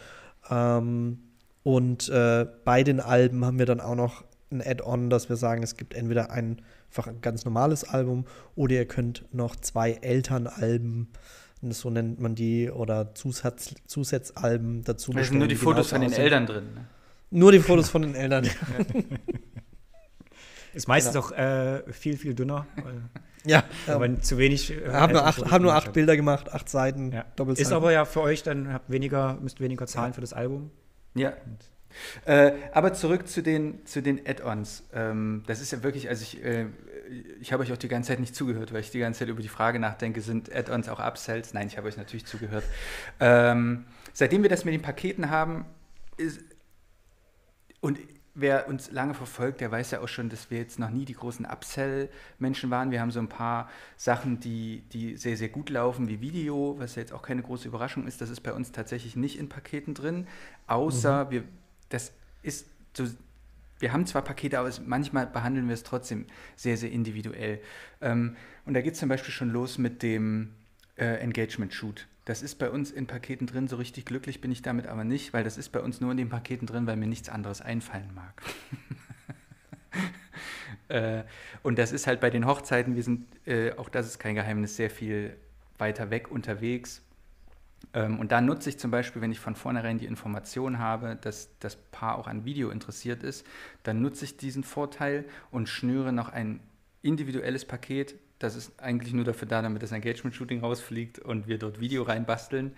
[0.49, 1.19] Ähm,
[1.63, 5.63] und äh, bei den Alben haben wir dann auch noch ein Add-on, dass wir sagen,
[5.63, 11.09] es gibt entweder ein, einfach ein ganz normales Album oder ihr könnt noch zwei Elternalben
[11.69, 15.23] so nennt man die, oder Zusatz, Zusatzalben dazu bestellen.
[15.23, 16.73] Da sind nur die Fotos von den Eltern drin.
[16.73, 16.87] Ne?
[17.31, 18.49] Nur die Fotos von den Eltern.
[20.73, 21.25] Ist meistens genau.
[21.25, 22.65] auch äh, viel, viel dünner.
[23.45, 23.63] ja.
[23.87, 24.19] Aber ja.
[24.19, 24.71] zu wenig.
[24.71, 27.11] Äh, haben nur acht, haben nur acht Bilder gemacht, acht Seiten.
[27.11, 27.25] Ja.
[27.55, 30.13] Ist aber ja für euch, dann habt weniger, müsst weniger zahlen ja.
[30.13, 30.71] für das Album.
[31.13, 31.33] Ja.
[32.25, 34.83] Äh, aber zurück zu den, zu den Add-ons.
[34.93, 36.67] Ähm, das ist ja wirklich, also ich, äh,
[37.39, 39.41] ich habe euch auch die ganze Zeit nicht zugehört, weil ich die ganze Zeit über
[39.41, 41.53] die Frage nachdenke, sind Add-ons auch Upsells?
[41.53, 42.63] Nein, ich habe euch natürlich zugehört.
[43.19, 45.65] Ähm, seitdem wir das mit den Paketen haben,
[46.17, 46.39] ist,
[47.81, 47.99] und
[48.33, 51.13] wer uns lange verfolgt, der weiß ja auch schon, dass wir jetzt noch nie die
[51.13, 52.91] großen Upsell-Menschen waren.
[52.91, 56.95] Wir haben so ein paar Sachen, die, die sehr, sehr gut laufen, wie Video, was
[56.95, 58.21] ja jetzt auch keine große Überraschung ist.
[58.21, 60.27] Das ist bei uns tatsächlich nicht in Paketen drin,
[60.67, 61.31] außer mhm.
[61.31, 61.43] wir,
[61.89, 63.05] das ist so,
[63.79, 66.25] wir haben zwar Pakete, aber es, manchmal behandeln wir es trotzdem
[66.55, 67.59] sehr, sehr individuell.
[67.99, 70.53] Ähm, und da geht es zum Beispiel schon los mit dem
[70.97, 72.07] äh, Engagement-Shoot.
[72.31, 75.33] Das ist bei uns in Paketen drin, so richtig glücklich bin ich damit aber nicht,
[75.33, 78.09] weil das ist bei uns nur in den Paketen drin, weil mir nichts anderes einfallen
[78.15, 78.41] mag.
[80.87, 81.23] äh,
[81.61, 84.77] und das ist halt bei den Hochzeiten, wir sind, äh, auch das ist kein Geheimnis,
[84.77, 85.35] sehr viel
[85.77, 87.01] weiter weg unterwegs.
[87.93, 91.49] Ähm, und da nutze ich zum Beispiel, wenn ich von vornherein die Information habe, dass
[91.59, 93.45] das Paar auch an Video interessiert ist,
[93.83, 96.61] dann nutze ich diesen Vorteil und schnüre noch ein
[97.01, 101.79] individuelles Paket das ist eigentlich nur dafür da, damit das Engagement-Shooting rausfliegt und wir dort
[101.79, 102.73] Video reinbasteln.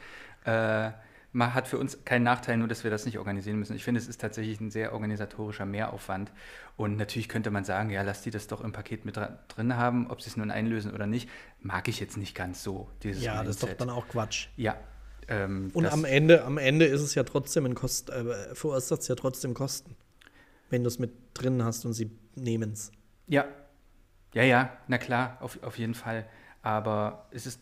[0.45, 0.91] Äh,
[1.39, 3.75] hat für uns keinen Nachteil, nur dass wir das nicht organisieren müssen.
[3.75, 6.31] Ich finde, es ist tatsächlich ein sehr organisatorischer Mehraufwand.
[6.77, 10.09] Und natürlich könnte man sagen, ja, lass die das doch im Paket mit drin haben,
[10.11, 11.29] ob sie es nun einlösen oder nicht.
[11.59, 12.87] Mag ich jetzt nicht ganz so.
[13.01, 13.47] Dieses ja, Mindset.
[13.47, 14.49] das ist doch dann auch Quatsch.
[14.57, 14.77] Ja.
[15.27, 19.07] Ähm, und am Ende, am Ende ist es ja trotzdem ein Kost, äh, verursacht es
[19.07, 19.95] ja trotzdem Kosten.
[20.69, 22.91] Wenn du es mit drin hast und sie nehmen es.
[23.27, 23.45] Ja,
[24.33, 26.25] ja, ja, na klar, auf, auf jeden Fall.
[26.61, 27.61] Aber es ist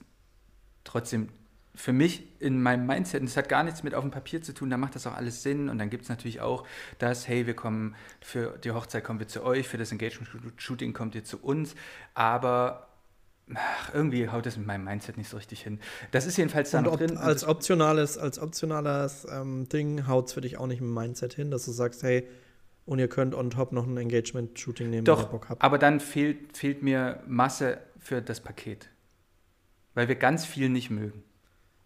[0.83, 1.29] trotzdem
[1.73, 4.53] für mich in meinem Mindset, und es hat gar nichts mit auf dem Papier zu
[4.53, 5.69] tun, da macht das auch alles Sinn.
[5.69, 6.65] Und dann gibt es natürlich auch
[6.99, 11.15] das, hey, wir kommen für die Hochzeit kommen wir zu euch, für das Engagement-Shooting kommt
[11.15, 11.75] ihr zu uns.
[12.13, 12.89] Aber
[13.55, 15.79] ach, irgendwie haut das mit meinem Mindset nicht so richtig hin.
[16.11, 17.17] Das ist jedenfalls da noch drin.
[17.17, 21.33] Als optionales, als optionales ähm, Ding haut es für dich auch nicht mit dem Mindset
[21.33, 22.27] hin, dass du sagst, hey,
[22.85, 25.61] und ihr könnt on top noch ein Engagement-Shooting nehmen, Doch, wenn ihr Bock habt.
[25.61, 28.89] Aber dann fehlt, fehlt mir Masse für das Paket.
[29.93, 31.23] Weil wir ganz viel nicht mögen.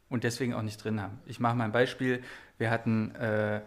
[0.10, 1.20] Und deswegen auch nicht drin haben.
[1.26, 2.22] Ich mache mal ein Beispiel.
[2.58, 3.62] Wir hatten äh,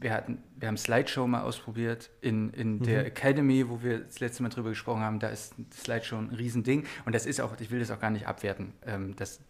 [0.00, 2.82] wir hatten, wir haben Slideshow mal ausprobiert in, in mhm.
[2.82, 5.18] der Academy, wo wir das letzte Mal drüber gesprochen haben.
[5.18, 6.84] Da ist Slideshow ein Riesending.
[7.04, 8.72] Und das ist auch, ich will das auch gar nicht abwerten.
[8.84, 9.40] Ähm, das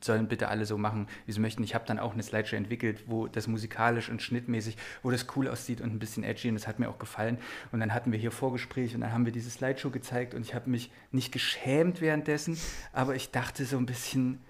[0.00, 1.62] sollen bitte alle so machen, wie sie möchten.
[1.62, 5.48] Ich habe dann auch eine Slideshow entwickelt, wo das musikalisch und schnittmäßig, wo das cool
[5.48, 7.38] aussieht und ein bisschen edgy und das hat mir auch gefallen.
[7.70, 10.54] Und dann hatten wir hier Vorgespräch und dann haben wir diese Slideshow gezeigt und ich
[10.54, 12.56] habe mich nicht geschämt währenddessen,
[12.92, 14.40] aber ich dachte so ein bisschen,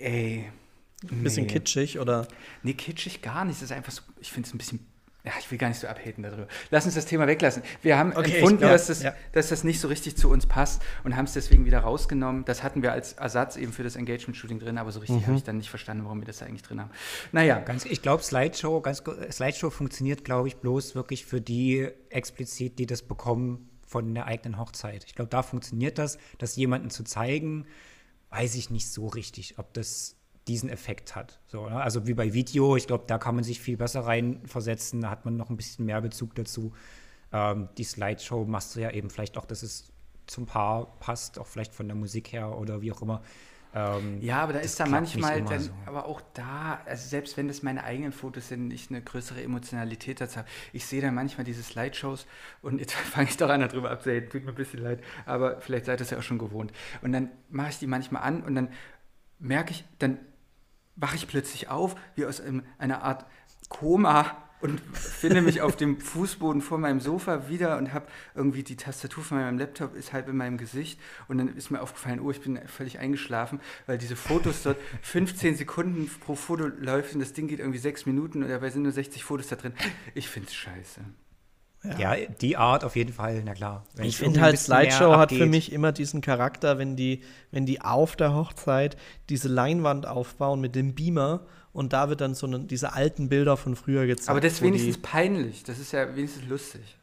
[0.00, 0.50] ey,
[1.10, 1.52] ein bisschen nee.
[1.52, 2.26] kitschig oder?
[2.62, 3.56] Nee, kitschig gar nicht.
[3.56, 4.86] Es ist einfach so, ich finde es ein bisschen.
[5.24, 6.46] Ja, ich will gar nicht so abhaten darüber.
[6.70, 7.62] Lass uns das Thema weglassen.
[7.80, 9.14] Wir haben okay, empfunden, glaub, dass, das, ja.
[9.32, 12.44] dass das nicht so richtig zu uns passt und haben es deswegen wieder rausgenommen.
[12.44, 15.26] Das hatten wir als Ersatz eben für das Engagement-Shooting drin, aber so richtig mhm.
[15.26, 16.90] habe ich dann nicht verstanden, warum wir das da eigentlich drin haben.
[17.32, 17.58] Naja.
[17.60, 22.84] Ganz, ich glaube, Slideshow, ganz, Slideshow funktioniert, glaube ich, bloß wirklich für die explizit, die
[22.84, 25.04] das bekommen von der eigenen Hochzeit.
[25.06, 27.64] Ich glaube, da funktioniert das, das jemanden zu zeigen,
[28.28, 30.16] weiß ich nicht so richtig, ob das
[30.48, 31.40] diesen Effekt hat.
[31.46, 31.80] So, ne?
[31.80, 35.24] Also wie bei Video, ich glaube, da kann man sich viel besser reinversetzen, da hat
[35.24, 36.72] man noch ein bisschen mehr Bezug dazu.
[37.32, 39.92] Ähm, die Slideshow machst du ja eben vielleicht auch, dass es
[40.26, 43.22] zum Paar passt, auch vielleicht von der Musik her oder wie auch immer.
[43.74, 45.72] Ähm, ja, aber da ist da manchmal, dann, so.
[45.86, 50.20] aber auch da, also selbst wenn das meine eigenen Fotos sind, ich eine größere Emotionalität
[50.20, 52.26] dazu habe, ich sehe dann manchmal diese Slideshows
[52.62, 55.86] und jetzt fange ich doch an, darüber abzusehen, tut mir ein bisschen leid, aber vielleicht
[55.86, 56.72] seid ihr es ja auch schon gewohnt.
[57.02, 58.68] Und dann mache ich die manchmal an und dann
[59.40, 60.18] merke ich, dann
[60.96, 63.26] wache ich plötzlich auf, wie aus einem, einer Art
[63.68, 68.76] Koma und finde mich auf dem Fußboden vor meinem Sofa wieder und habe irgendwie die
[68.76, 72.30] Tastatur von meinem Laptop ist halb in meinem Gesicht und dann ist mir aufgefallen, oh,
[72.30, 77.34] ich bin völlig eingeschlafen, weil diese Fotos dort 15 Sekunden pro Foto läuft und das
[77.34, 79.74] Ding geht irgendwie sechs Minuten und dabei sind nur 60 Fotos da drin.
[80.14, 81.00] Ich finde es scheiße.
[81.84, 82.14] Ja.
[82.14, 82.26] ja.
[82.40, 83.84] die Art auf jeden Fall, na klar.
[83.94, 87.80] Wenn ich finde halt, Slideshow hat für mich immer diesen Charakter, wenn die, wenn die
[87.80, 88.96] auf der Hochzeit
[89.28, 93.56] diese Leinwand aufbauen mit dem Beamer und da wird dann so eine, diese alten Bilder
[93.56, 94.30] von früher gezeigt.
[94.30, 96.96] Aber das ist wenigstens peinlich, das ist ja wenigstens lustig.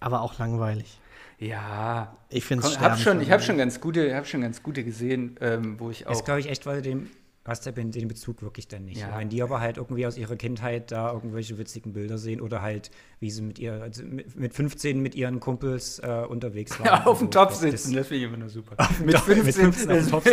[0.00, 1.00] Aber auch langweilig.
[1.40, 4.82] Ja, ich finde es hab schon, Ich habe schon ganz gute, habe schon ganz gute
[4.84, 6.10] gesehen, ähm, wo ich auch.
[6.10, 7.08] Das glaube ich echt, weil dem
[7.48, 9.00] hast du den Bezug wirklich dann nicht.
[9.00, 9.18] Ja.
[9.18, 12.90] Wenn die aber halt irgendwie aus ihrer Kindheit da irgendwelche witzigen Bilder sehen oder halt,
[13.20, 16.86] wie sie mit ihr, also mit 15 mit ihren Kumpels äh, unterwegs waren.
[16.86, 18.76] Ja, auf dem Topf sitzen, das, finde ich immer nur super.
[19.04, 20.24] mit, 15, mit 15 auf dem Topf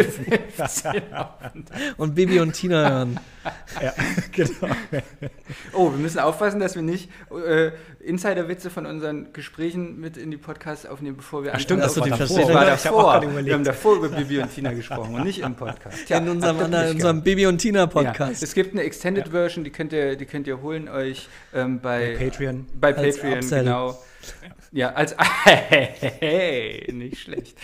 [0.55, 1.01] sitzen.
[1.97, 3.19] und Bibi und Tina hören.
[3.81, 3.93] ja,
[4.31, 4.73] genau.
[5.73, 10.37] Oh, wir müssen aufpassen, dass wir nicht äh, Insider-Witze von unseren Gesprächen mit in die
[10.37, 12.53] Podcasts aufnehmen, bevor wir Ach, Stimmt, das war davor.
[12.53, 13.45] War davor.
[13.45, 16.05] Wir haben davor über Bibi und Tina gesprochen und nicht im Podcast.
[16.07, 18.41] Tja, in unserem, in unserem Bibi und Tina Podcast.
[18.41, 19.31] Ja, es gibt eine Extended ja.
[19.31, 22.65] Version, die könnt ihr, die könnt ihr holen euch ähm, bei, bei, Patreon.
[22.79, 23.97] Bei Patreon, genau.
[24.75, 25.15] Ja, als
[25.45, 27.57] hey, nicht schlecht.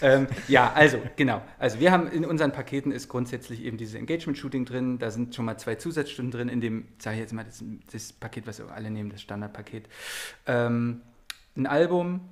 [0.00, 1.42] ähm, ja, also genau.
[1.58, 4.98] Also wir haben in unseren Paketen ist grundsätzlich eben dieses Engagement-Shooting drin.
[4.98, 7.62] Da sind schon mal zwei Zusatzstunden drin in dem, sage ich jetzt mal, das,
[7.92, 9.90] das, Paket, was wir alle nehmen, das Standardpaket.
[10.46, 11.02] Ähm,
[11.54, 12.30] ein Album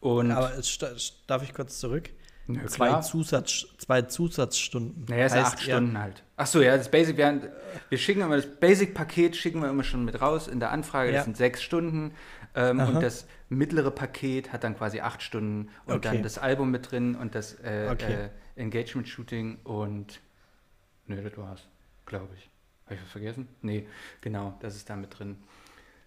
[0.00, 0.32] und.
[0.32, 0.78] Aber es,
[1.26, 2.08] darf ich kurz zurück?
[2.48, 5.04] Ja, zwei, Zusatz, zwei Zusatzstunden.
[5.10, 6.22] Naja, ist heißt, acht Stunden halt.
[6.36, 7.52] Ach so, ja, das Basic, wir,
[7.88, 11.18] wir schicken immer das Basic-Paket, schicken wir immer schon mit raus in der Anfrage, das
[11.18, 11.24] ja.
[11.24, 12.12] sind sechs Stunden.
[12.56, 16.08] Ähm, und das mittlere Paket hat dann quasi acht Stunden und okay.
[16.08, 18.30] dann das Album mit drin und das äh, okay.
[18.56, 20.20] äh, Engagement-Shooting und
[21.06, 21.68] nö, das war's,
[22.06, 22.50] glaube ich.
[22.86, 23.48] Habe ich was vergessen?
[23.60, 23.86] Nee,
[24.22, 25.36] genau, das ist da mit drin.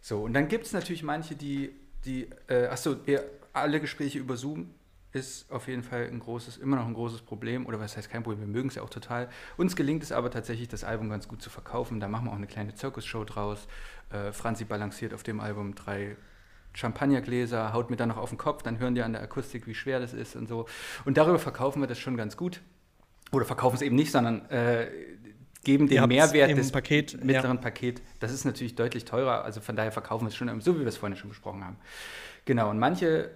[0.01, 1.75] So, und dann gibt es natürlich manche, die,
[2.05, 2.95] die äh, achso,
[3.53, 4.73] alle Gespräche über Zoom
[5.11, 8.23] ist auf jeden Fall ein großes, immer noch ein großes Problem, oder was heißt kein
[8.23, 9.29] Problem, wir mögen es ja auch total.
[9.57, 11.99] Uns gelingt es aber tatsächlich, das Album ganz gut zu verkaufen.
[11.99, 13.67] Da machen wir auch eine kleine Zirkusshow draus.
[14.11, 16.15] Äh, Franzi balanciert auf dem Album drei
[16.73, 19.73] Champagnergläser, haut mir dann noch auf den Kopf, dann hören die an der Akustik, wie
[19.73, 20.65] schwer das ist und so.
[21.05, 22.61] Und darüber verkaufen wir das schon ganz gut.
[23.31, 24.87] Oder verkaufen es eben nicht, sondern äh,
[25.63, 27.61] geben den Mehrwert des Paket, mittleren ja.
[27.61, 28.01] Paket.
[28.19, 30.87] Das ist natürlich deutlich teurer, also von daher verkaufen wir es schon, so wie wir
[30.87, 31.77] es vorhin schon besprochen haben.
[32.45, 33.29] Genau, und manche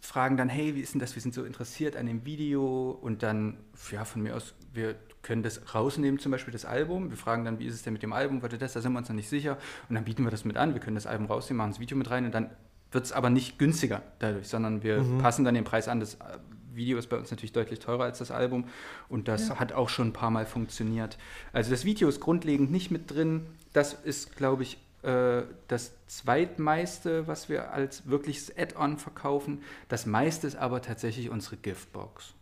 [0.00, 3.22] fragen dann, hey, wie ist denn das, wir sind so interessiert an dem Video und
[3.22, 3.58] dann,
[3.90, 7.10] ja, von mir aus, wir können das rausnehmen, zum Beispiel das Album.
[7.10, 8.98] Wir fragen dann, wie ist es denn mit dem Album, warte das, da sind wir
[8.98, 9.58] uns noch nicht sicher
[9.88, 10.74] und dann bieten wir das mit an.
[10.74, 12.50] Wir können das Album rausnehmen, machen das Video mit rein und dann
[12.92, 15.18] wird es aber nicht günstiger dadurch, sondern wir mhm.
[15.18, 15.98] passen dann den Preis an.
[15.98, 16.38] Das äh,
[16.72, 18.68] Video ist bei uns natürlich deutlich teurer als das Album
[19.08, 19.58] und das ja.
[19.58, 21.18] hat auch schon ein paar Mal funktioniert.
[21.52, 23.46] Also das Video ist grundlegend nicht mit drin.
[23.72, 29.62] Das ist, glaube ich, äh, das zweitmeiste, was wir als wirkliches Add-on verkaufen.
[29.88, 32.34] Das meiste ist aber tatsächlich unsere Giftbox.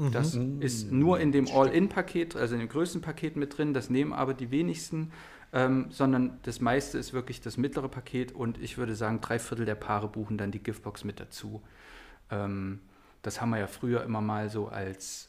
[0.00, 0.12] Mhm.
[0.12, 3.74] Das ist nur in dem All-In-Paket, also in dem größten Paket mit drin.
[3.74, 5.12] Das nehmen aber die wenigsten
[5.52, 9.66] ähm, sondern das meiste ist wirklich das mittlere Paket und ich würde sagen, drei Viertel
[9.66, 11.62] der Paare buchen dann die Giftbox mit dazu.
[12.30, 12.80] Ähm,
[13.22, 15.28] das haben wir ja früher immer mal so als,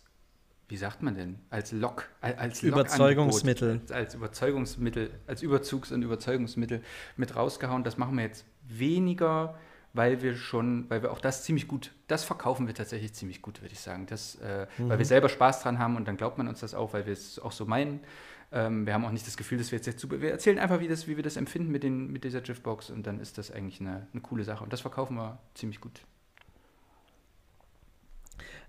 [0.67, 3.67] wie sagt man denn, als Lock, als Überzeugungsmittel.
[3.69, 6.83] Lockangebot, als Überzeugungsmittel, als Überzugs- und Überzeugungsmittel
[7.17, 7.83] mit rausgehauen.
[7.83, 9.57] Das machen wir jetzt weniger,
[9.93, 13.61] weil wir schon, weil wir auch das ziemlich gut, das verkaufen wir tatsächlich ziemlich gut,
[13.61, 14.05] würde ich sagen.
[14.05, 14.89] Das, äh, mhm.
[14.89, 17.13] Weil wir selber Spaß dran haben und dann glaubt man uns das auch, weil wir
[17.13, 17.99] es auch so meinen.
[18.51, 20.79] Ähm, wir haben auch nicht das Gefühl, dass wir jetzt, jetzt super, wir erzählen einfach,
[20.79, 23.51] wie, das, wie wir das empfinden mit, den, mit dieser GIF-Box und dann ist das
[23.51, 24.63] eigentlich eine, eine coole Sache.
[24.63, 26.01] Und das verkaufen wir ziemlich gut.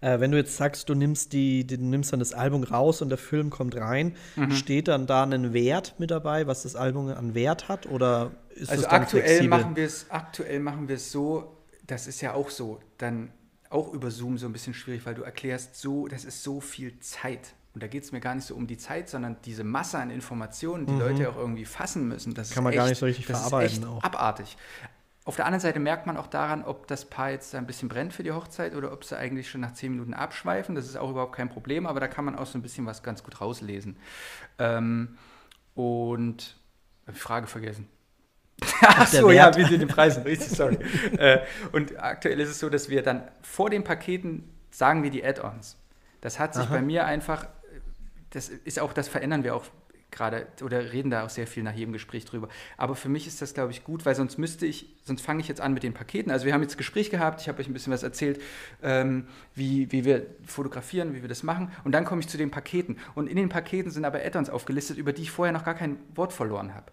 [0.02, 3.08] Äh, wenn du jetzt sagst, du nimmst, die, du nimmst dann das Album raus und
[3.08, 4.50] der Film kommt rein, mhm.
[4.50, 7.86] steht dann da ein Wert mit dabei, was das Album an Wert hat?
[7.86, 9.48] Oder ist also das dann aktuell flexibel?
[9.48, 13.30] machen wir es aktuell machen wir es so, das ist ja auch so, dann
[13.70, 16.98] auch über Zoom so ein bisschen schwierig, weil du erklärst so, das ist so viel
[17.00, 17.54] Zeit.
[17.74, 20.10] Und da geht es mir gar nicht so um die Zeit, sondern diese Masse an
[20.10, 21.00] Informationen, die mhm.
[21.00, 22.34] Leute auch irgendwie fassen müssen.
[22.34, 23.76] Das Kann man echt, gar nicht so richtig das verarbeiten.
[23.76, 24.02] Ist echt auch.
[24.02, 24.56] abartig.
[25.24, 28.12] Auf der anderen Seite merkt man auch daran, ob das Paar jetzt ein bisschen brennt
[28.12, 30.74] für die Hochzeit oder ob sie eigentlich schon nach zehn Minuten abschweifen.
[30.74, 33.04] Das ist auch überhaupt kein Problem, aber da kann man auch so ein bisschen was
[33.04, 33.96] ganz gut rauslesen.
[34.58, 35.16] Ähm,
[35.74, 36.56] und
[37.12, 37.88] Frage vergessen.
[38.80, 40.24] Ach so, ja, wie sind die Preise?
[40.24, 40.78] Richtig, sorry.
[41.16, 45.24] äh, und aktuell ist es so, dass wir dann vor den Paketen sagen wir die
[45.24, 45.76] Add-ons.
[46.20, 46.74] Das hat sich Aha.
[46.74, 47.46] bei mir einfach,
[48.30, 49.64] das ist auch, das verändern wir auch
[50.12, 52.48] gerade oder reden da auch sehr viel nach jedem Gespräch drüber.
[52.76, 55.48] Aber für mich ist das, glaube ich, gut, weil sonst müsste ich, sonst fange ich
[55.48, 56.30] jetzt an mit den Paketen.
[56.30, 58.40] Also wir haben jetzt ein Gespräch gehabt, ich habe euch ein bisschen was erzählt,
[58.82, 61.72] ähm, wie, wie wir fotografieren, wie wir das machen.
[61.82, 62.98] Und dann komme ich zu den Paketen.
[63.14, 65.98] Und in den Paketen sind aber Add-ons aufgelistet, über die ich vorher noch gar kein
[66.14, 66.86] Wort verloren habe.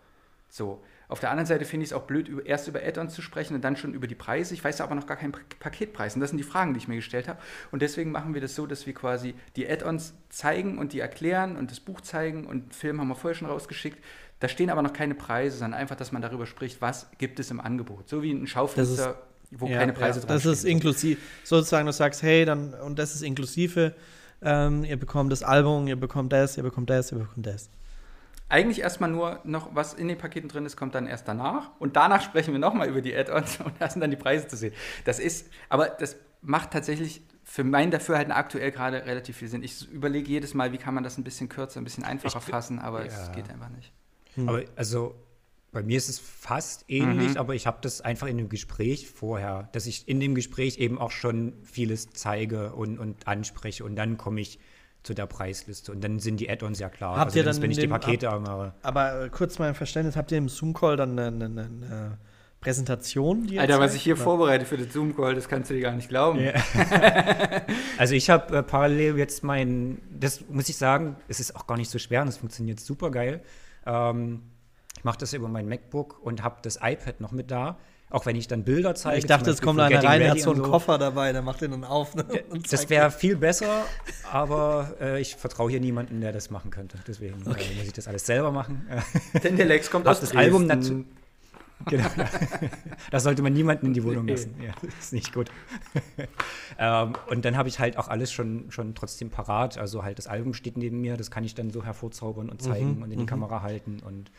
[0.50, 0.82] So.
[1.10, 3.64] Auf der anderen Seite finde ich es auch blöd, erst über Add-ons zu sprechen und
[3.64, 4.54] dann schon über die Preise.
[4.54, 6.14] Ich weiß aber noch gar keinen Paketpreis.
[6.14, 7.40] Und das sind die Fragen, die ich mir gestellt habe.
[7.72, 11.58] Und deswegen machen wir das so, dass wir quasi die Add-ons zeigen und die erklären
[11.58, 12.46] und das Buch zeigen.
[12.46, 13.98] Und Film haben wir vorher schon rausgeschickt.
[14.40, 17.50] Da stehen aber noch keine Preise, sondern einfach, dass man darüber spricht, was gibt es
[17.50, 18.08] im Angebot.
[18.08, 19.18] So wie ein Schaufenster,
[19.50, 21.18] wo ja, keine Preise ja, dran Das ist inklusiv.
[21.44, 23.96] Sozusagen, du sagst, hey, dann, und das ist inklusive.
[24.44, 27.72] Ähm, ihr bekommt das Album, ihr bekommt das, ihr bekommt das, ihr bekommt das
[28.50, 31.70] eigentlich erstmal nur noch, was in den Paketen drin ist, kommt dann erst danach.
[31.80, 34.58] Und danach sprechen wir nochmal über die Add-ons und da sind dann die Preise zu
[34.58, 34.74] sehen.
[35.06, 39.64] Das ist, aber das macht tatsächlich für mein Dafürhalten aktuell gerade relativ viel Sinn.
[39.64, 42.46] Ich überlege jedes Mal, wie kann man das ein bisschen kürzer, ein bisschen einfacher ich,
[42.46, 43.12] fassen, aber ja.
[43.12, 43.92] es geht einfach nicht.
[44.36, 44.50] Hm.
[44.50, 45.16] Aber also
[45.72, 47.38] bei mir ist es fast ähnlich, mhm.
[47.38, 50.98] aber ich habe das einfach in dem Gespräch vorher, dass ich in dem Gespräch eben
[50.98, 54.60] auch schon vieles zeige und, und anspreche und dann komme ich
[55.04, 55.92] zu der Preisliste.
[55.92, 57.18] Und dann sind die Add-ons ja klar.
[57.18, 59.76] Habt also ihr dann, wenn ich die Pakete ab, aber, aber äh, kurz mal ein
[59.76, 62.18] Verständnis, habt ihr im Zoom-Call dann eine, eine, eine
[62.60, 63.48] Präsentation?
[63.48, 64.24] Die Alter, was ich hier oder?
[64.24, 66.40] vorbereite für den Zoom-Call, das kannst du dir gar nicht glauben.
[66.40, 66.54] Ja.
[67.98, 71.78] also ich habe äh, parallel jetzt mein, das muss ich sagen, es ist auch gar
[71.78, 73.42] nicht so schwer und es funktioniert super geil.
[73.86, 74.44] Ähm,
[74.98, 77.78] ich mache das über mein MacBook und habe das iPad noch mit da.
[78.12, 79.20] Auch wenn ich dann Bilder zeige.
[79.20, 80.70] Ich dachte, es kommt einer rein, der hat so einen so.
[80.70, 82.16] Koffer dabei, der macht den dann auf.
[82.16, 82.26] Ne,
[82.70, 83.86] das wäre viel besser,
[84.32, 86.98] aber äh, ich vertraue hier niemanden, der das machen könnte.
[87.08, 87.66] Deswegen äh, okay.
[87.72, 88.88] äh, muss ich das alles selber machen.
[89.44, 91.06] Denn der Lex kommt aus das Album dazu.
[91.86, 92.10] Genau.
[93.10, 94.54] das sollte man niemanden in die Wohnung lassen.
[94.62, 95.50] Ja, das ist nicht gut.
[96.78, 99.78] ähm, und dann habe ich halt auch alles schon, schon trotzdem parat.
[99.78, 102.98] Also halt das Album steht neben mir, das kann ich dann so hervorzaubern und zeigen
[102.98, 103.30] mhm, und in die mhm.
[103.30, 104.02] Kamera halten.
[104.06, 104.30] Und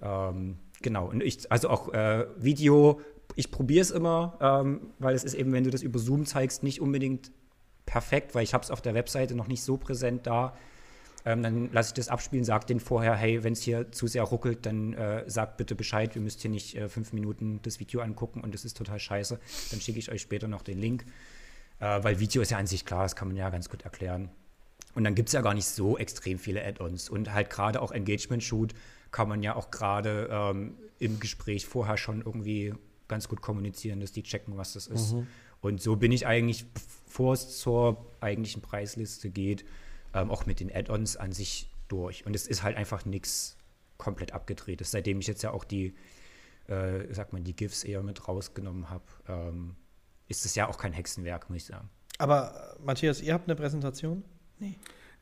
[0.00, 3.00] ähm, genau, und ich, also auch äh, Video,
[3.34, 6.62] ich probiere es immer, ähm, weil es ist eben, wenn du das über Zoom zeigst,
[6.62, 7.32] nicht unbedingt
[7.86, 10.54] perfekt, weil ich habe es auf der Webseite noch nicht so präsent da.
[11.26, 14.22] Ähm, dann lasse ich das abspielen, sage denen vorher, hey, wenn es hier zu sehr
[14.24, 18.02] ruckelt, dann äh, sagt bitte Bescheid, wir müsst hier nicht äh, fünf Minuten das Video
[18.02, 19.40] angucken und das ist total scheiße.
[19.70, 21.06] Dann schicke ich euch später noch den Link,
[21.80, 24.28] äh, weil Video ist ja an sich klar, das kann man ja ganz gut erklären.
[24.94, 27.90] Und dann gibt es ja gar nicht so extrem viele Add-ons und halt gerade auch
[27.90, 28.74] Engagement-Shoot
[29.14, 32.74] kann man ja auch gerade ähm, im Gespräch vorher schon irgendwie
[33.06, 35.12] ganz gut kommunizieren, dass die checken, was das ist.
[35.12, 35.28] Mhm.
[35.60, 36.66] Und so bin ich eigentlich,
[37.06, 39.64] bevor es zur eigentlichen Preisliste geht,
[40.14, 42.26] ähm, auch mit den Add-ons an sich durch.
[42.26, 43.56] Und es ist halt einfach nichts
[43.98, 44.90] komplett abgedrehtes.
[44.90, 45.94] Seitdem ich jetzt ja auch die,
[46.66, 49.76] äh, sag mal, die GIFs eher mit rausgenommen habe, ähm,
[50.26, 51.88] ist es ja auch kein Hexenwerk, muss ich sagen.
[52.18, 54.24] Aber Matthias, ihr habt eine Präsentation?
[54.58, 54.74] Nee.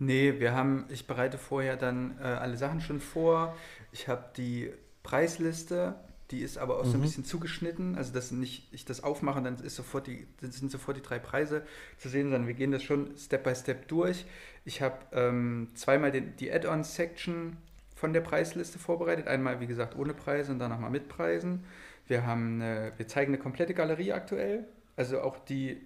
[0.05, 3.57] Nee, wir haben, ich bereite vorher dann äh, alle Sachen schon vor.
[3.93, 4.73] Ich habe die
[5.05, 5.95] Preisliste,
[6.33, 6.89] die ist aber auch mhm.
[6.89, 7.05] so ein mhm.
[7.05, 7.95] bisschen zugeschnitten.
[7.95, 11.63] Also, dass nicht ich das aufmache, dann ist sofort die, sind sofort die drei Preise
[11.99, 14.27] zu sehen, sondern wir gehen das schon Step by Step durch.
[14.65, 17.57] Ich habe ähm, zweimal den, die Add-on-Section
[17.95, 19.29] von der Preisliste vorbereitet.
[19.29, 21.65] Einmal, wie gesagt, ohne Preise und dann nochmal mit Preisen.
[22.09, 25.81] Wir, haben eine, wir zeigen eine komplette Galerie aktuell, also auch die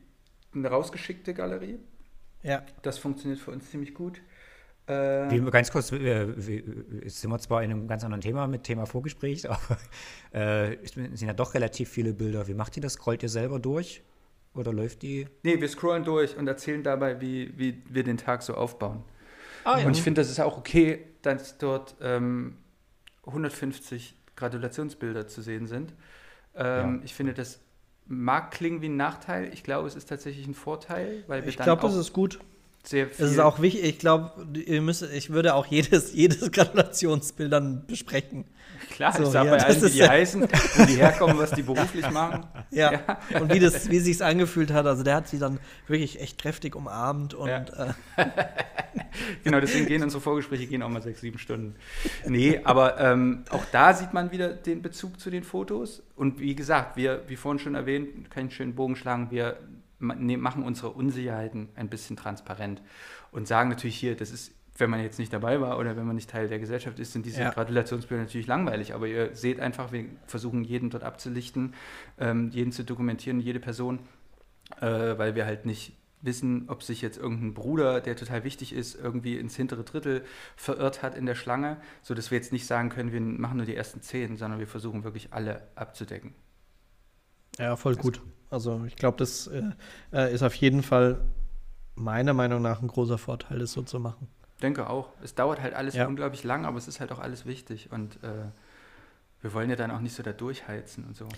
[0.55, 1.79] eine rausgeschickte Galerie.
[2.47, 2.63] Ja.
[2.83, 4.21] Das funktioniert für uns ziemlich gut.
[4.87, 6.27] Äh, Wie, ganz kurz, äh,
[7.03, 9.79] jetzt sind wir zwar in einem ganz anderen Thema mit Thema Vorgespräch, aber
[10.33, 12.47] äh, es sind ja doch relativ viele Bilder.
[12.47, 12.93] Wie macht ihr das?
[12.95, 14.03] Scrollt ihr selber durch?
[14.55, 15.27] Oder läuft die?
[15.43, 19.03] Nee, wir scrollen durch und erzählen dabei, wie, wie wir den Tag so aufbauen.
[19.65, 22.57] Ah, Und ich finde, das ist auch okay, dass dort ähm,
[23.27, 25.93] 150 Gratulationsbilder zu sehen sind.
[26.55, 27.01] Ähm, Ja.
[27.05, 27.61] Ich finde, das
[28.09, 29.53] mag klingen wie ein Nachteil.
[29.53, 32.13] Ich glaube, es ist tatsächlich ein Vorteil, weil wir Ich dann glaube, auch das ist
[32.13, 32.41] gut.
[32.89, 33.25] Sehr viel.
[33.25, 33.85] Es ist auch wichtig.
[33.85, 38.45] Ich glaube, ihr müsst, ich würde auch jedes, jedes Gratulationsbild dann besprechen.
[38.91, 40.43] klar, so, ich sage ja, bei allen, wie die ja- heißen,
[40.77, 42.47] wo die herkommen, was die beruflich machen.
[42.71, 43.19] Ja.
[43.41, 44.87] Und wie das, wie sich's angefühlt hat.
[44.87, 47.65] Also der hat sie dann wirklich echt kräftig umarmt und Ja.
[48.17, 48.27] äh,
[49.45, 51.75] Genau, deswegen gehen unsere Vorgespräche gehen auch mal sechs, sieben Stunden.
[52.27, 56.03] Nee, aber ähm, auch da sieht man wieder den Bezug zu den Fotos.
[56.17, 59.57] Und wie gesagt, wir, wie vorhin schon erwähnt, kann ich einen schönen Bogen schlagen, wir
[59.99, 62.83] machen unsere Unsicherheiten ein bisschen transparent
[63.31, 66.17] und sagen natürlich hier, das ist, wenn man jetzt nicht dabei war oder wenn man
[66.17, 67.51] nicht Teil der Gesellschaft ist, sind diese Ja.
[67.51, 68.93] Gratulationsbilder natürlich langweilig.
[68.95, 71.75] Aber ihr seht einfach, wir versuchen jeden dort abzulichten,
[72.19, 74.01] ähm, jeden zu dokumentieren, jede Person
[74.81, 75.93] äh, weil wir halt nicht
[76.23, 80.25] wissen, ob sich jetzt irgendein Bruder, der total wichtig ist, irgendwie ins hintere Drittel
[80.57, 83.77] verirrt hat in der Schlange, sodass wir jetzt nicht sagen können, wir machen nur die
[83.77, 86.35] ersten zehn, sondern wir versuchen wirklich alle abzudecken.
[87.59, 88.21] Ja, voll gut.
[88.51, 89.63] Also ich glaube, das äh,
[90.13, 91.21] äh, ist auf jeden Fall
[91.95, 94.29] meiner Meinung nach ein großer Vorteil, das so zu machen.
[94.63, 95.09] Denke auch.
[95.23, 96.07] Es dauert halt alles Ja.
[96.07, 98.29] unglaublich lang, aber es ist halt auch alles wichtig und äh,
[99.43, 101.29] wir wollen ja dann auch nicht so da durchheizen und so.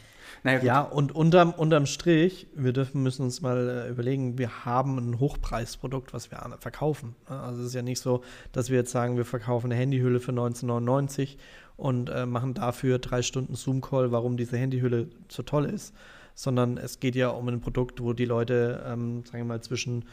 [0.44, 0.62] Naja.
[0.62, 5.18] Ja, und unterm, unterm Strich, wir dürfen, müssen uns mal äh, überlegen, wir haben ein
[5.18, 7.16] Hochpreisprodukt, was wir verkaufen.
[7.26, 10.32] Also es ist ja nicht so, dass wir jetzt sagen, wir verkaufen eine Handyhülle für
[10.32, 11.36] 19,99
[11.78, 15.94] und äh, machen dafür drei Stunden Zoom-Call, warum diese Handyhülle so toll ist.
[16.34, 20.04] Sondern es geht ja um ein Produkt, wo die Leute, ähm, sagen wir mal, zwischen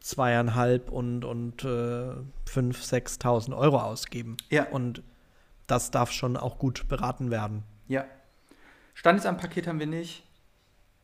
[0.00, 4.36] zweieinhalb und, und äh, 5.000, 6.000 Euro ausgeben.
[4.50, 4.64] Ja.
[4.68, 5.02] Und
[5.66, 7.62] das darf schon auch gut beraten werden.
[7.88, 8.04] ja.
[8.96, 10.22] Standesamtpaket haben wir nicht.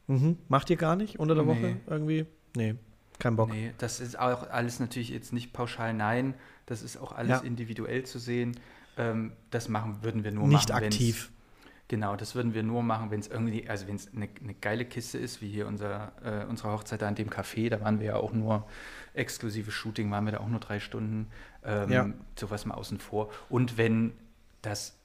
[0.06, 0.38] Mhm.
[0.46, 1.50] Macht ihr gar nicht unter der Nee.
[1.50, 2.24] Woche irgendwie?
[2.54, 2.76] Nee,
[3.18, 3.50] kein Bock.
[3.50, 6.34] Nee, das ist auch alles natürlich jetzt nicht pauschal nein.
[6.66, 7.44] Das ist auch alles Ja.
[7.44, 8.54] individuell zu sehen.
[9.00, 10.84] Ähm, das machen würden wir nur Nicht machen.
[10.84, 11.30] aktiv.
[11.88, 14.84] Genau, das würden wir nur machen, wenn es irgendwie, also wenn es eine, eine geile
[14.84, 18.06] Kiste ist, wie hier unser, äh, unsere Hochzeit da in dem Café, da waren wir
[18.06, 18.64] ja auch nur
[19.12, 21.26] exklusive Shooting, waren wir da auch nur drei Stunden,
[21.64, 22.08] ähm, Ja.
[22.38, 23.32] sowas mal außen vor.
[23.48, 24.12] Und wenn
[24.62, 24.96] das,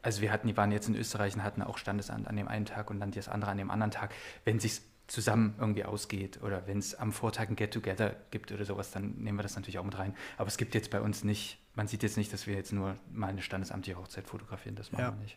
[0.00, 2.64] also wir hatten, die waren jetzt in Österreich und hatten auch Standesamt an dem einen
[2.64, 4.14] Tag und dann das andere an dem anderen Tag,
[4.46, 8.90] wenn sich zusammen irgendwie ausgeht oder wenn es am Vortag ein Get-Together gibt oder sowas,
[8.90, 10.14] dann nehmen wir das natürlich auch mit rein.
[10.38, 12.96] Aber es gibt jetzt bei uns nicht, man sieht jetzt nicht, dass wir jetzt nur
[13.12, 15.10] mal eine standesamtliche Hochzeit fotografieren, das machen Ja.
[15.12, 15.36] wir nicht.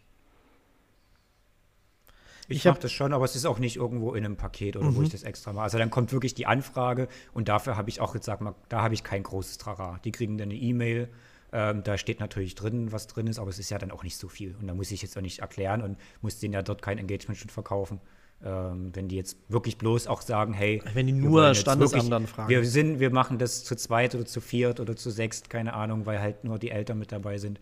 [2.49, 4.93] Ich, Ich mache das schon, aber es ist auch nicht irgendwo in einem Paket oder
[4.95, 5.05] wo Mhm.
[5.05, 5.63] ich das extra mache.
[5.63, 8.81] Also dann kommt wirklich die Anfrage und dafür habe ich auch jetzt, sag mal, da
[8.81, 9.99] habe ich kein großes Trara.
[10.05, 11.09] Die kriegen dann eine E-Mail,
[11.51, 14.17] ähm, da steht natürlich drin, was drin ist, aber es ist ja dann auch nicht
[14.17, 14.55] so viel.
[14.61, 17.37] Und da muss ich jetzt auch nicht erklären und muss denen ja dort kein Engagement
[17.37, 17.99] schon verkaufen.
[18.43, 22.49] Ähm, wenn die jetzt wirklich bloß auch sagen, hey, Wenn die nur Standesamt dann fragen.
[22.49, 26.05] Wir sind, wir machen das zu zweit oder zu viert oder zu sechst, keine Ahnung,
[26.05, 27.59] weil halt nur die Eltern mit dabei sind.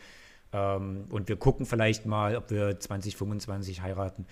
[0.52, 4.26] Ähm, und wir gucken vielleicht mal, ob wir 2025 heiraten.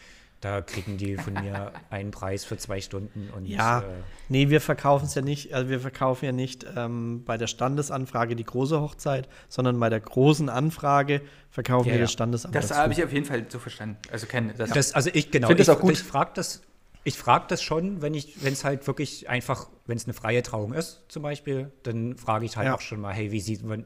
[0.43, 3.83] Da kriegen die von mir einen Preis für zwei Stunden und Ja, äh,
[4.27, 8.35] nee, wir verkaufen es ja nicht, also wir verkaufen ja nicht ähm, bei der Standesanfrage
[8.35, 12.03] die große Hochzeit, sondern bei der großen Anfrage verkaufen Ja, wir ja.
[12.05, 12.53] das Standesamt.
[12.55, 13.97] Das habe ich auf jeden Fall so verstanden.
[14.11, 14.69] Also kenne das.
[14.71, 15.93] Das, also ich, genau, Find das ich, auch gut.
[15.93, 16.61] ich frage das,
[17.05, 20.43] ich frag das schon, wenn ich, wenn es halt wirklich einfach, wenn es eine freie
[20.43, 22.75] Trauung ist, zum Beispiel, dann frage ich halt Ja.
[22.75, 23.83] auch schon mal, hey, wie sieht, wann,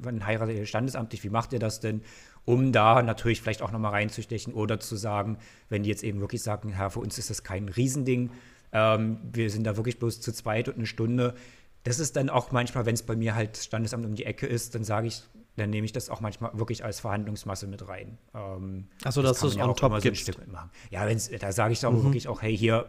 [0.00, 2.02] wann heiratet ihr standesamtlich, wie macht ihr das denn?
[2.46, 5.36] Um da natürlich vielleicht auch nochmal reinzustechen oder zu sagen,
[5.68, 8.30] wenn die jetzt eben wirklich sagen, ja, für uns ist das kein Riesending,
[8.72, 11.34] ähm, wir sind da wirklich bloß zu zweit und eine Stunde.
[11.82, 14.74] Das ist dann auch manchmal, wenn es bei mir halt Standesamt um die Ecke ist,
[14.74, 15.22] dann sage ich,
[15.56, 18.16] dann nehme ich das auch manchmal wirklich als Verhandlungsmasse mit rein.
[18.34, 20.22] Ähm, Ach so, dass kann du es ja on auch top immer so ein gibst.
[20.22, 20.70] Stück mitmachen.
[20.90, 21.88] Ja, wenn's, da sage ich Mhm.
[21.88, 22.86] auch wirklich auch, hey, hier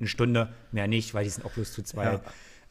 [0.00, 2.20] eine Stunde, mehr nicht, weil die sind auch bloß zu zweit.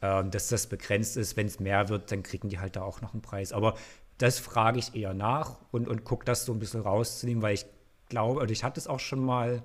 [0.00, 3.00] Ähm, dass das begrenzt ist, wenn es mehr wird, dann kriegen die halt da auch
[3.00, 3.52] noch einen Preis.
[3.52, 3.74] Aber
[4.18, 7.66] das frage ich eher nach und, und gucke das so ein bisschen rauszunehmen, weil ich
[8.08, 9.62] glaube, oder ich hatte es auch schon mal,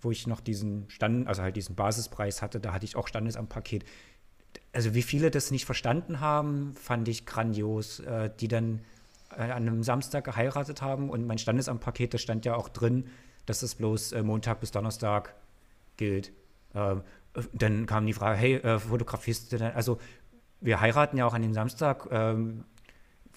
[0.00, 3.84] wo ich noch diesen Stand, also halt diesen Basispreis hatte, da hatte ich auch Standesamtpaket.
[4.72, 8.80] Also wie viele das nicht verstanden haben, fand ich grandios, äh, die dann
[9.36, 13.08] äh, an einem Samstag geheiratet haben und mein Standesamtpaket, da stand ja auch drin,
[13.46, 15.34] dass das bloß äh, Montag bis Donnerstag
[15.96, 16.32] gilt.
[16.74, 17.02] Ähm,
[17.34, 19.98] äh, dann kam die Frage, hey, fotografierst du denn, also
[20.60, 22.64] wir heiraten ja auch an dem Samstag, ähm,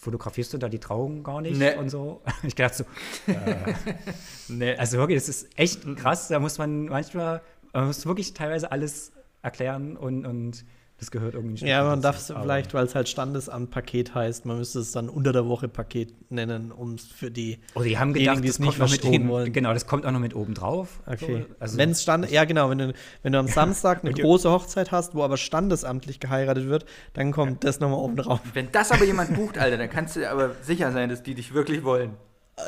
[0.03, 1.75] fotografierst du da die Trauung gar nicht Nee.
[1.77, 2.21] und so?
[2.43, 2.85] Ich dachte so,
[4.49, 6.27] Nee, also wirklich, das ist echt krass.
[6.27, 7.41] Da muss man manchmal,
[7.71, 10.65] man muss wirklich teilweise alles erklären und, und
[10.99, 14.57] Das gehört irgendwie nicht Ja, man darf es vielleicht, weil es halt Standesamt-Paket heißt, man
[14.57, 17.59] müsste es dann unter der Woche Paket nennen, um es für die.
[17.75, 19.29] Oh, die haben gedacht, die es nicht kommt noch mit verstehen oben.
[19.31, 19.53] wollen.
[19.53, 21.01] Genau, das kommt auch noch mit oben drauf.
[21.05, 21.45] Okay.
[21.49, 24.49] So, also, wenn es stand, ja genau, wenn du, wenn du am Samstag eine große
[24.49, 28.39] Hochzeit hast, wo aber standesamtlich geheiratet wird, dann kommt das nochmal oben drauf.
[28.53, 31.35] Wenn das aber jemand bucht, Alter, dann kannst du dir aber sicher sein, dass die
[31.35, 32.11] dich wirklich wollen.